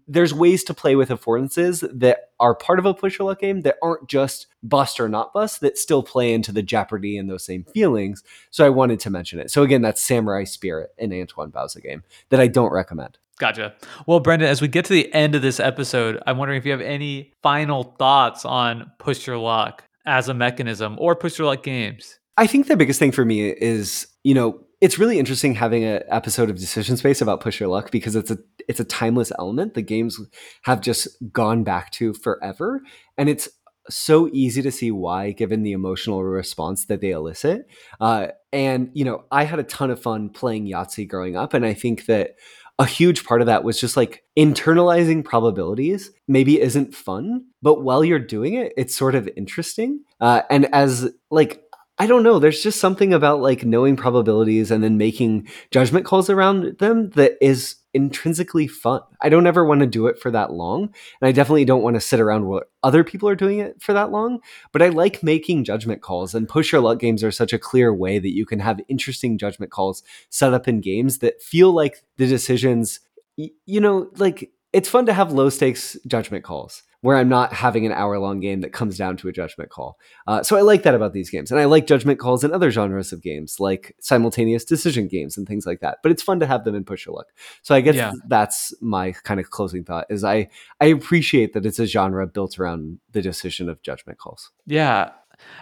there's 0.08 0.34
ways 0.34 0.64
to 0.66 0.74
play 0.74 0.96
with 0.96 1.10
affordances 1.10 1.88
that 2.00 2.30
are 2.40 2.56
part 2.56 2.80
of 2.80 2.86
a 2.86 2.94
push 2.94 3.20
your 3.20 3.28
luck 3.28 3.40
game 3.40 3.62
that 3.62 3.78
aren't 3.82 4.08
just 4.08 4.48
bust 4.64 5.00
or 5.00 5.10
not 5.10 5.34
bust 5.34 5.62
that 5.62 5.78
still 5.78 6.04
play 6.04 6.34
into 6.34 6.52
the 6.52 6.62
jeopardy 6.62 7.18
and 7.18 7.30
those 7.30 7.44
same 7.44 7.64
feelings. 7.64 8.24
So 8.50 8.66
I 8.66 8.70
wanted 8.70 9.00
to 9.02 9.10
mention 9.10 9.40
it. 9.40 9.52
So 9.52 9.64
again, 9.64 9.82
that's 9.82 10.02
Samurai 10.02 10.44
Spirit, 10.44 10.92
an 10.98 11.14
Antoine 11.14 11.52
Bauza 11.52 11.82
game 11.82 12.04
that 12.30 12.40
I 12.40 12.48
don't 12.48 12.72
recommend. 12.72 13.18
Gotcha. 13.40 13.74
Well, 14.06 14.20
Brendan, 14.20 14.50
as 14.50 14.62
we 14.62 14.68
get 14.68 14.86
to 14.86 14.94
the 14.94 15.12
end 15.14 15.34
of 15.34 15.42
this 15.42 15.60
episode, 15.60 16.22
I'm 16.28 16.38
wondering 16.38 16.60
if 16.60 16.66
you 16.66 16.72
have 16.72 16.82
any 16.82 17.34
final 17.42 17.96
thoughts 17.98 18.46
on 18.46 18.92
push 19.00 19.26
your 19.26 19.38
luck 19.38 19.84
as 20.06 20.30
a 20.30 20.34
mechanism 20.34 20.96
or 21.00 21.16
push 21.16 21.40
your 21.40 21.48
luck 21.48 21.64
games. 21.64 22.20
I 22.38 22.48
think 22.48 22.68
the 22.68 22.78
biggest 22.78 23.00
thing 23.00 23.12
for 23.12 23.26
me 23.26 23.50
is, 23.50 24.08
you 24.24 24.34
know, 24.34 24.64
it's 24.82 24.98
really 24.98 25.20
interesting 25.20 25.54
having 25.54 25.84
an 25.84 26.02
episode 26.08 26.50
of 26.50 26.58
Decision 26.58 26.98
Space 26.98 27.22
about 27.22 27.40
push 27.40 27.60
your 27.60 27.70
luck 27.70 27.92
because 27.92 28.16
it's 28.16 28.32
a 28.32 28.40
it's 28.68 28.80
a 28.80 28.84
timeless 28.84 29.32
element 29.38 29.76
the 29.76 29.82
games 29.84 30.20
have 30.64 30.82
just 30.82 31.08
gone 31.32 31.64
back 31.64 31.92
to 31.92 32.14
forever, 32.14 32.82
and 33.18 33.30
it's 33.30 33.48
so 33.90 34.28
easy 34.34 34.62
to 34.64 34.72
see 34.72 34.92
why 34.92 35.32
given 35.32 35.64
the 35.64 35.72
emotional 35.72 36.24
response 36.24 36.86
that 36.86 37.02
they 37.02 37.12
elicit. 37.12 37.68
Uh, 38.00 38.28
and 38.52 38.90
you 38.94 39.06
know, 39.06 39.24
I 39.32 39.44
had 39.44 39.60
a 39.60 39.64
ton 39.64 39.92
of 39.92 40.02
fun 40.02 40.30
playing 40.30 40.66
Yahtzee 40.66 41.08
growing 41.08 41.38
up, 41.38 41.54
and 41.54 41.66
I 41.66 41.74
think 41.74 42.08
that 42.08 42.36
a 42.80 42.86
huge 42.86 43.24
part 43.26 43.42
of 43.42 43.48
that 43.48 43.64
was 43.64 43.80
just 43.80 43.96
like 43.96 44.24
internalizing 44.36 45.24
probabilities 45.24 46.10
maybe 46.28 46.60
isn't 46.60 46.96
fun 46.96 47.46
but 47.62 47.84
while 47.84 48.04
you're 48.04 48.18
doing 48.18 48.56
it 48.56 48.74
it's 48.76 48.96
sort 48.96 49.14
of 49.14 49.30
interesting 49.36 50.04
uh, 50.20 50.42
and 50.50 50.74
as 50.74 51.12
like 51.30 51.62
I 52.02 52.08
don't 52.08 52.24
know. 52.24 52.40
There's 52.40 52.64
just 52.64 52.80
something 52.80 53.14
about 53.14 53.42
like 53.42 53.64
knowing 53.64 53.96
probabilities 53.96 54.72
and 54.72 54.84
then 54.84 54.98
making 54.98 55.48
judgment 55.70 56.04
calls 56.04 56.32
around 56.32 56.80
them 56.80 57.12
that 57.12 57.34
is 57.40 57.76
intrinsically 57.94 58.66
fun. 58.66 59.02
I 59.22 59.30
don't 59.30 59.46
ever 59.46 59.64
want 59.64 59.82
to 59.82 59.86
do 59.86 60.08
it 60.08 60.18
for 60.18 60.32
that 60.32 60.52
long. 60.52 60.86
And 60.86 61.28
I 61.28 61.32
definitely 61.32 61.64
don't 61.64 61.84
want 61.84 61.98
to 61.98 62.02
sit 62.02 62.20
around 62.20 62.48
while 62.48 62.64
other 62.82 63.04
people 63.04 63.30
are 63.30 63.36
doing 63.36 63.60
it 63.60 63.84
for 63.84 63.94
that 63.94 64.10
long. 64.10 64.40
But 64.72 64.82
I 64.82 64.90
like 64.90 65.22
making 65.22 65.64
judgment 65.64 66.02
calls. 66.02 66.34
And 66.34 66.50
push 66.50 66.72
your 66.72 66.82
luck 66.82 66.98
games 66.98 67.24
are 67.24 67.30
such 67.30 67.54
a 67.54 67.60
clear 67.60 67.94
way 67.94 68.18
that 68.18 68.34
you 68.34 68.48
can 68.48 68.62
have 68.62 68.82
interesting 68.88 69.38
judgment 69.38 69.72
calls 69.72 70.02
set 70.32 70.56
up 70.56 70.68
in 70.68 70.82
games 70.82 71.20
that 71.20 71.40
feel 71.40 71.72
like 71.72 72.04
the 72.18 72.26
decisions, 72.26 73.00
you 73.38 73.80
know, 73.80 74.10
like 74.16 74.50
it's 74.74 74.90
fun 74.90 75.06
to 75.06 75.14
have 75.14 75.32
low 75.32 75.50
stakes 75.50 75.98
judgment 76.08 76.44
calls 76.44 76.84
where 77.02 77.18
I'm 77.18 77.30
not 77.30 77.52
having 77.52 77.86
an 77.86 77.92
hour 77.92 78.20
long 78.20 78.40
game 78.40 78.62
that 78.62 78.74
comes 78.74 78.96
down 78.96 79.18
to 79.18 79.28
a 79.28 79.32
judgment 79.32 79.72
call. 79.72 79.98
Uh, 80.28 80.44
so 80.44 80.56
I 80.56 80.62
like 80.62 80.84
that 80.84 80.94
about 80.94 81.14
these 81.14 81.32
games. 81.32 81.52
And 81.52 81.60
I 81.60 81.66
like 81.66 81.88
judgment 81.88 82.20
calls 82.20 82.44
in 82.44 82.54
other 82.54 82.70
genres 82.70 83.12
of 83.12 83.24
games, 83.24 83.60
like 83.60 83.96
simultaneous 84.00 84.64
decision 84.64 85.08
games 85.08 85.36
and 85.36 85.48
things 85.48 85.66
like 85.66 85.80
that. 85.80 85.98
But 86.04 86.12
it's 86.12 86.22
fun 86.22 86.40
to 86.40 86.46
have 86.46 86.64
them 86.64 86.76
in 86.76 86.84
push 86.84 87.08
your 87.08 87.16
luck. 87.16 87.28
So 87.64 87.74
I 87.74 87.82
guess 87.82 87.96
yeah. 87.96 88.14
that's 88.28 88.74
my 88.82 89.14
kind 89.14 89.40
of 89.40 89.50
closing 89.50 89.84
thought 89.84 90.06
is 90.10 90.24
I, 90.24 90.50
I 90.80 90.86
appreciate 90.86 91.54
that 91.54 91.66
it's 91.66 91.80
a 91.80 91.88
genre 91.88 92.28
built 92.28 92.60
around 92.60 93.00
the 93.12 93.22
decision 93.22 93.68
of 93.68 93.82
judgment 93.82 94.20
calls. 94.20 94.52
Yeah. 94.68 95.10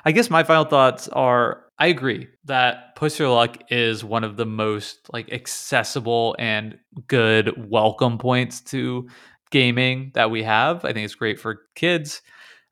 I 0.06 0.12
guess 0.12 0.30
my 0.30 0.44
final 0.44 0.66
thoughts 0.66 1.08
are 1.10 1.64
I 1.78 1.88
agree 1.88 2.28
that 2.46 2.96
Push 2.96 3.20
Your 3.20 3.30
Luck 3.30 3.58
is 3.72 4.04
one 4.04 4.24
of 4.24 4.36
the 4.36 4.46
most 4.46 5.10
like 5.14 5.32
accessible 5.32 6.36
and 6.38 6.78
good 7.08 7.70
welcome 7.70 8.18
points 8.18 8.60
to 8.62 9.08
gaming 9.52 10.12
that 10.14 10.30
we 10.30 10.44
have. 10.44 10.84
I 10.84 10.94
think 10.94 11.06
it's 11.06 11.16
great 11.16 11.40
for 11.40 11.62
kids. 11.76 12.22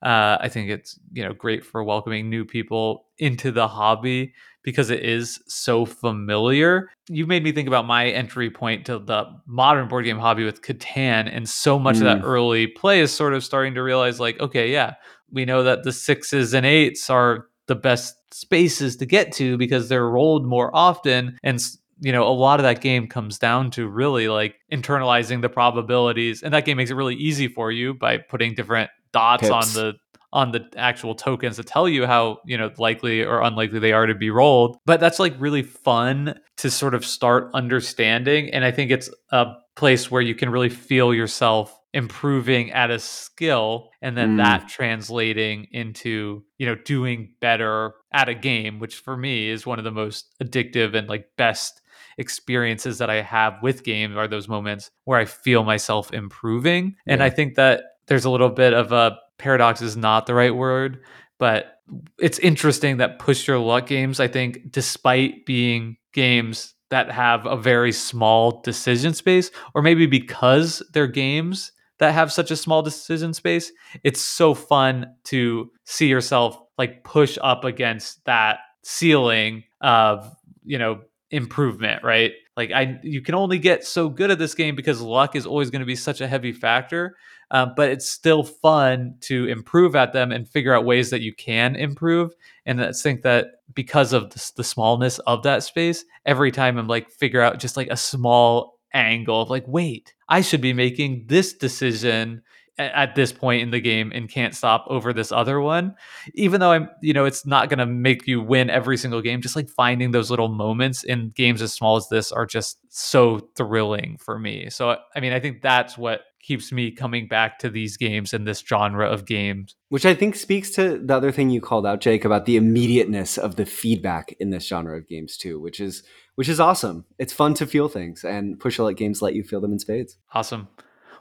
Uh, 0.03 0.37
I 0.39 0.49
think 0.49 0.69
it's 0.69 0.99
you 1.13 1.23
know 1.23 1.33
great 1.33 1.65
for 1.65 1.83
welcoming 1.83 2.29
new 2.29 2.45
people 2.45 3.05
into 3.17 3.51
the 3.51 3.67
hobby 3.67 4.33
because 4.67 4.89
it 4.89 4.99
is 4.99 5.39
so 5.47 5.85
familiar. 5.85 6.89
You 7.07 7.25
made 7.25 7.41
me 7.41 7.53
think 7.53 7.69
about 7.69 7.87
my 7.87 8.09
entry 8.09 8.51
point 8.51 8.85
to 8.87 8.99
the 8.99 9.25
modern 9.45 9.87
board 9.87 10.03
game 10.03 10.19
hobby 10.19 10.43
with 10.43 10.61
Catan, 10.61 11.33
and 11.33 11.47
so 11.47 11.79
much 11.79 11.95
mm. 11.95 11.99
of 11.99 12.03
that 12.03 12.19
mm. 12.19 12.25
early 12.25 12.67
play 12.67 12.99
is 12.99 13.13
sort 13.13 13.33
of 13.33 13.45
starting 13.45 13.73
to 13.75 13.81
realize 13.81 14.19
like, 14.19 14.37
okay, 14.41 14.69
yeah, 14.69 14.95
we 15.31 15.45
know 15.45 15.63
that 15.63 15.83
the 15.83 15.91
sixes 15.91 16.53
and 16.53 16.65
eights 16.65 17.09
are 17.09 17.47
the 17.67 17.75
best 17.75 18.15
spaces 18.33 18.95
to 18.97 19.05
get 19.05 19.31
to 19.33 19.57
because 19.57 19.89
they're 19.89 20.09
rolled 20.09 20.45
more 20.45 20.73
often 20.75 21.37
and 21.43 21.59
you 21.99 22.11
know, 22.11 22.27
a 22.27 22.29
lot 22.29 22.59
of 22.59 22.63
that 22.63 22.81
game 22.81 23.07
comes 23.07 23.39
down 23.39 23.71
to 23.71 23.87
really 23.87 24.27
like 24.27 24.55
internalizing 24.71 25.41
the 25.41 25.49
probabilities, 25.49 26.43
and 26.43 26.53
that 26.53 26.65
game 26.65 26.77
makes 26.77 26.91
it 26.91 26.95
really 26.95 27.15
easy 27.15 27.47
for 27.47 27.71
you 27.71 27.93
by 27.93 28.17
putting 28.17 28.53
different 28.53 28.89
dots 29.13 29.43
Pips. 29.43 29.51
on 29.51 29.73
the 29.73 29.93
on 30.33 30.51
the 30.51 30.67
actual 30.75 31.15
tokens 31.15 31.55
to 31.55 31.63
tell 31.63 31.87
you 31.87 32.05
how 32.05 32.37
you 32.45 32.57
know 32.57 32.69
likely 32.77 33.23
or 33.23 33.41
unlikely 33.41 33.79
they 33.79 33.93
are 33.93 34.05
to 34.05 34.15
be 34.15 34.29
rolled. 34.29 34.77
But 34.85 34.99
that's 34.99 35.19
like 35.19 35.33
really 35.39 35.63
fun 35.63 36.39
to 36.57 36.69
sort 36.69 36.93
of 36.93 37.05
start 37.05 37.49
understanding, 37.53 38.49
and 38.51 38.63
I 38.63 38.71
think 38.71 38.91
it's 38.91 39.09
a 39.31 39.53
place 39.75 40.11
where 40.11 40.21
you 40.21 40.35
can 40.35 40.49
really 40.49 40.69
feel 40.69 41.13
yourself 41.13 41.77
improving 41.97 42.71
at 42.71 42.91
a 42.91 42.99
skill 42.99 43.89
and 44.03 44.15
then 44.15 44.35
mm. 44.35 44.37
that 44.37 44.67
translating 44.67 45.65
into 45.71 46.43
you 46.59 46.65
know 46.67 46.75
doing 46.75 47.33
better 47.41 47.91
at 48.13 48.29
a 48.29 48.35
game 48.35 48.77
which 48.77 48.97
for 48.97 49.17
me 49.17 49.49
is 49.49 49.65
one 49.65 49.79
of 49.79 49.83
the 49.83 49.91
most 49.91 50.35
addictive 50.43 50.93
and 50.93 51.09
like 51.09 51.25
best 51.37 51.81
experiences 52.19 52.99
that 52.99 53.09
I 53.09 53.23
have 53.23 53.55
with 53.63 53.83
games 53.83 54.15
are 54.15 54.27
those 54.27 54.47
moments 54.47 54.91
where 55.05 55.19
I 55.19 55.25
feel 55.25 55.63
myself 55.63 56.13
improving. 56.13 56.95
Yeah. 57.07 57.13
And 57.13 57.23
I 57.23 57.31
think 57.31 57.55
that 57.55 57.81
there's 58.05 58.25
a 58.25 58.29
little 58.29 58.49
bit 58.49 58.73
of 58.73 58.91
a 58.91 59.17
paradox 59.39 59.81
is 59.81 59.97
not 59.97 60.27
the 60.27 60.35
right 60.35 60.55
word, 60.55 61.01
but 61.39 61.79
it's 62.19 62.37
interesting 62.39 62.97
that 62.97 63.17
push 63.17 63.47
your 63.47 63.57
luck 63.57 63.87
games, 63.87 64.19
I 64.19 64.27
think, 64.27 64.71
despite 64.71 65.47
being 65.47 65.97
games 66.13 66.75
that 66.89 67.11
have 67.11 67.45
a 67.47 67.57
very 67.57 67.91
small 67.91 68.61
decision 68.61 69.13
space, 69.13 69.49
or 69.73 69.81
maybe 69.81 70.05
because 70.05 70.83
they're 70.93 71.07
games 71.07 71.71
that 71.99 72.13
have 72.13 72.31
such 72.31 72.51
a 72.51 72.55
small 72.55 72.81
decision 72.81 73.33
space, 73.33 73.71
it's 74.03 74.21
so 74.21 74.53
fun 74.53 75.15
to 75.25 75.71
see 75.85 76.07
yourself 76.07 76.59
like 76.77 77.03
push 77.03 77.37
up 77.41 77.63
against 77.63 78.23
that 78.25 78.59
ceiling 78.83 79.63
of, 79.81 80.31
you 80.63 80.77
know, 80.77 81.01
improvement, 81.31 82.03
right? 82.03 82.33
Like 82.55 82.71
I, 82.71 82.99
you 83.03 83.21
can 83.21 83.35
only 83.35 83.59
get 83.59 83.83
so 83.85 84.09
good 84.09 84.31
at 84.31 84.39
this 84.39 84.55
game 84.55 84.75
because 84.75 85.01
luck 85.01 85.35
is 85.35 85.45
always 85.45 85.69
going 85.69 85.81
to 85.81 85.85
be 85.85 85.95
such 85.95 86.21
a 86.21 86.27
heavy 86.27 86.51
factor. 86.51 87.15
Um, 87.49 87.73
but 87.75 87.89
it's 87.89 88.09
still 88.09 88.43
fun 88.43 89.15
to 89.21 89.45
improve 89.45 89.95
at 89.95 90.11
them 90.11 90.31
and 90.31 90.47
figure 90.47 90.73
out 90.73 90.85
ways 90.85 91.11
that 91.11 91.21
you 91.21 91.33
can 91.33 91.75
improve. 91.75 92.33
And 92.65 92.83
I 92.83 92.91
think 92.91 93.21
that 93.21 93.47
because 93.73 94.11
of 94.11 94.31
the, 94.31 94.51
the 94.57 94.63
smallness 94.63 95.19
of 95.19 95.43
that 95.43 95.63
space, 95.63 96.03
every 96.25 96.51
time 96.51 96.77
I'm 96.77 96.87
like 96.87 97.09
figure 97.09 97.41
out 97.41 97.59
just 97.59 97.77
like 97.77 97.87
a 97.89 97.97
small 97.97 98.76
angle 98.97 99.41
of 99.41 99.49
like, 99.49 99.65
wait, 99.67 100.13
I 100.27 100.41
should 100.41 100.61
be 100.61 100.73
making 100.73 101.25
this 101.27 101.53
decision 101.53 102.41
at 102.79 103.15
this 103.15 103.31
point 103.31 103.63
in 103.63 103.71
the 103.71 103.79
game 103.79 104.11
and 104.13 104.29
can't 104.29 104.53
stop 104.53 104.85
over 104.87 105.11
this 105.11 105.31
other 105.31 105.59
one. 105.59 105.95
Even 106.35 106.59
though 106.59 106.71
i'm 106.71 106.89
you 107.01 107.13
know 107.13 107.25
it's 107.25 107.45
not 107.45 107.69
going 107.69 107.79
to 107.79 107.85
make 107.85 108.27
you 108.27 108.41
win 108.41 108.69
every 108.69 108.97
single 108.97 109.21
game 109.21 109.41
just 109.41 109.55
like 109.55 109.69
finding 109.69 110.11
those 110.11 110.29
little 110.29 110.47
moments 110.47 111.03
in 111.03 111.31
games 111.35 111.61
as 111.61 111.73
small 111.73 111.95
as 111.95 112.07
this 112.09 112.31
are 112.31 112.45
just 112.45 112.79
so 112.89 113.39
thrilling 113.55 114.17
for 114.19 114.37
me. 114.37 114.69
So 114.69 114.97
i 115.15 115.19
mean 115.19 115.33
i 115.33 115.39
think 115.39 115.61
that's 115.61 115.97
what 115.97 116.21
keeps 116.39 116.71
me 116.71 116.91
coming 116.91 117.27
back 117.27 117.59
to 117.59 117.69
these 117.69 117.97
games 117.97 118.33
and 118.33 118.47
this 118.47 118.59
genre 118.59 119.09
of 119.09 119.25
games. 119.25 119.75
Which 119.89 120.05
i 120.05 120.13
think 120.13 120.35
speaks 120.35 120.69
to 120.71 120.99
the 121.03 121.15
other 121.15 121.31
thing 121.31 121.49
you 121.49 121.61
called 121.61 121.87
out 121.87 122.01
jake 122.01 122.25
about 122.25 122.45
the 122.45 122.57
immediateness 122.57 123.37
of 123.37 123.55
the 123.55 123.65
feedback 123.65 124.35
in 124.39 124.51
this 124.51 124.67
genre 124.67 124.97
of 124.97 125.07
games 125.07 125.35
too 125.37 125.59
which 125.59 125.79
is 125.79 126.03
which 126.37 126.49
is 126.49 126.59
awesome 126.59 127.05
it's 127.19 127.33
fun 127.33 127.53
to 127.53 127.67
feel 127.67 127.89
things 127.89 128.23
and 128.23 128.59
push 128.59 128.77
a 128.77 128.83
lot 128.83 128.95
games 128.95 129.21
let 129.21 129.35
you 129.35 129.43
feel 129.43 129.61
them 129.61 129.73
in 129.73 129.79
spades 129.79 130.17
awesome 130.33 130.67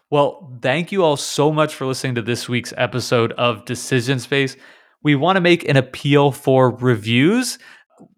well, 0.08 0.56
thank 0.62 0.92
you 0.92 1.02
all 1.02 1.16
so 1.16 1.50
much 1.50 1.74
for 1.74 1.84
listening 1.84 2.14
to 2.14 2.22
this 2.22 2.48
week's 2.48 2.72
episode 2.76 3.32
of 3.32 3.64
Decision 3.64 4.20
Space. 4.20 4.56
We 5.02 5.16
want 5.16 5.34
to 5.34 5.40
make 5.40 5.68
an 5.68 5.76
appeal 5.76 6.30
for 6.30 6.70
reviews. 6.76 7.58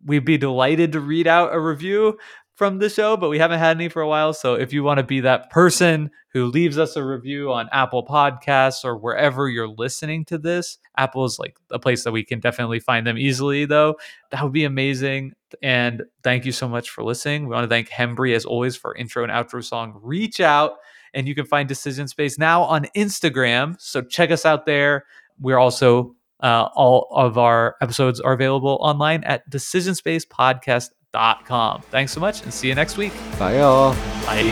We'd 0.04 0.26
be 0.26 0.36
delighted 0.36 0.92
to 0.92 1.00
read 1.00 1.26
out 1.26 1.54
a 1.54 1.58
review 1.58 2.18
from 2.56 2.78
the 2.78 2.90
show, 2.90 3.16
but 3.16 3.30
we 3.30 3.38
haven't 3.38 3.60
had 3.60 3.78
any 3.78 3.88
for 3.88 4.02
a 4.02 4.08
while. 4.08 4.34
So 4.34 4.52
if 4.52 4.70
you 4.70 4.82
want 4.82 4.98
to 4.98 5.02
be 5.02 5.20
that 5.20 5.48
person 5.48 6.10
who 6.34 6.44
leaves 6.44 6.76
us 6.76 6.94
a 6.94 7.02
review 7.02 7.52
on 7.52 7.70
Apple 7.72 8.04
Podcasts 8.04 8.84
or 8.84 8.98
wherever 8.98 9.48
you're 9.48 9.68
listening 9.68 10.26
to 10.26 10.36
this, 10.36 10.76
Apple 10.98 11.24
is 11.24 11.38
like 11.38 11.56
a 11.70 11.78
place 11.78 12.04
that 12.04 12.12
we 12.12 12.22
can 12.22 12.38
definitely 12.38 12.80
find 12.80 13.06
them 13.06 13.16
easily, 13.16 13.64
though. 13.64 13.96
That 14.30 14.42
would 14.42 14.52
be 14.52 14.64
amazing. 14.64 15.32
And 15.62 16.02
thank 16.22 16.44
you 16.44 16.52
so 16.52 16.68
much 16.68 16.90
for 16.90 17.02
listening. 17.02 17.48
We 17.48 17.54
want 17.54 17.64
to 17.64 17.68
thank 17.68 17.88
Hembree, 17.88 18.34
as 18.34 18.44
always, 18.44 18.76
for 18.76 18.94
intro 18.94 19.22
and 19.22 19.32
outro 19.32 19.64
song 19.64 19.98
Reach 20.02 20.40
Out. 20.40 20.72
And 21.14 21.26
you 21.26 21.34
can 21.34 21.46
find 21.46 21.66
Decision 21.68 22.06
Space 22.08 22.38
now 22.38 22.62
on 22.62 22.84
Instagram. 22.96 23.80
So 23.80 24.02
check 24.02 24.30
us 24.30 24.44
out 24.44 24.66
there. 24.66 25.06
We're 25.40 25.58
also, 25.58 26.14
uh, 26.40 26.68
all 26.74 27.08
of 27.12 27.38
our 27.38 27.76
episodes 27.80 28.20
are 28.20 28.34
available 28.34 28.76
online 28.80 29.24
at 29.24 29.48
decisionspacepodcast.com. 29.50 31.82
Thanks 31.82 32.12
so 32.12 32.20
much 32.20 32.42
and 32.42 32.52
see 32.52 32.68
you 32.68 32.74
next 32.74 32.98
week. 32.98 33.12
Bye, 33.38 33.58
y'all. 33.58 33.94
Bye. 34.26 34.44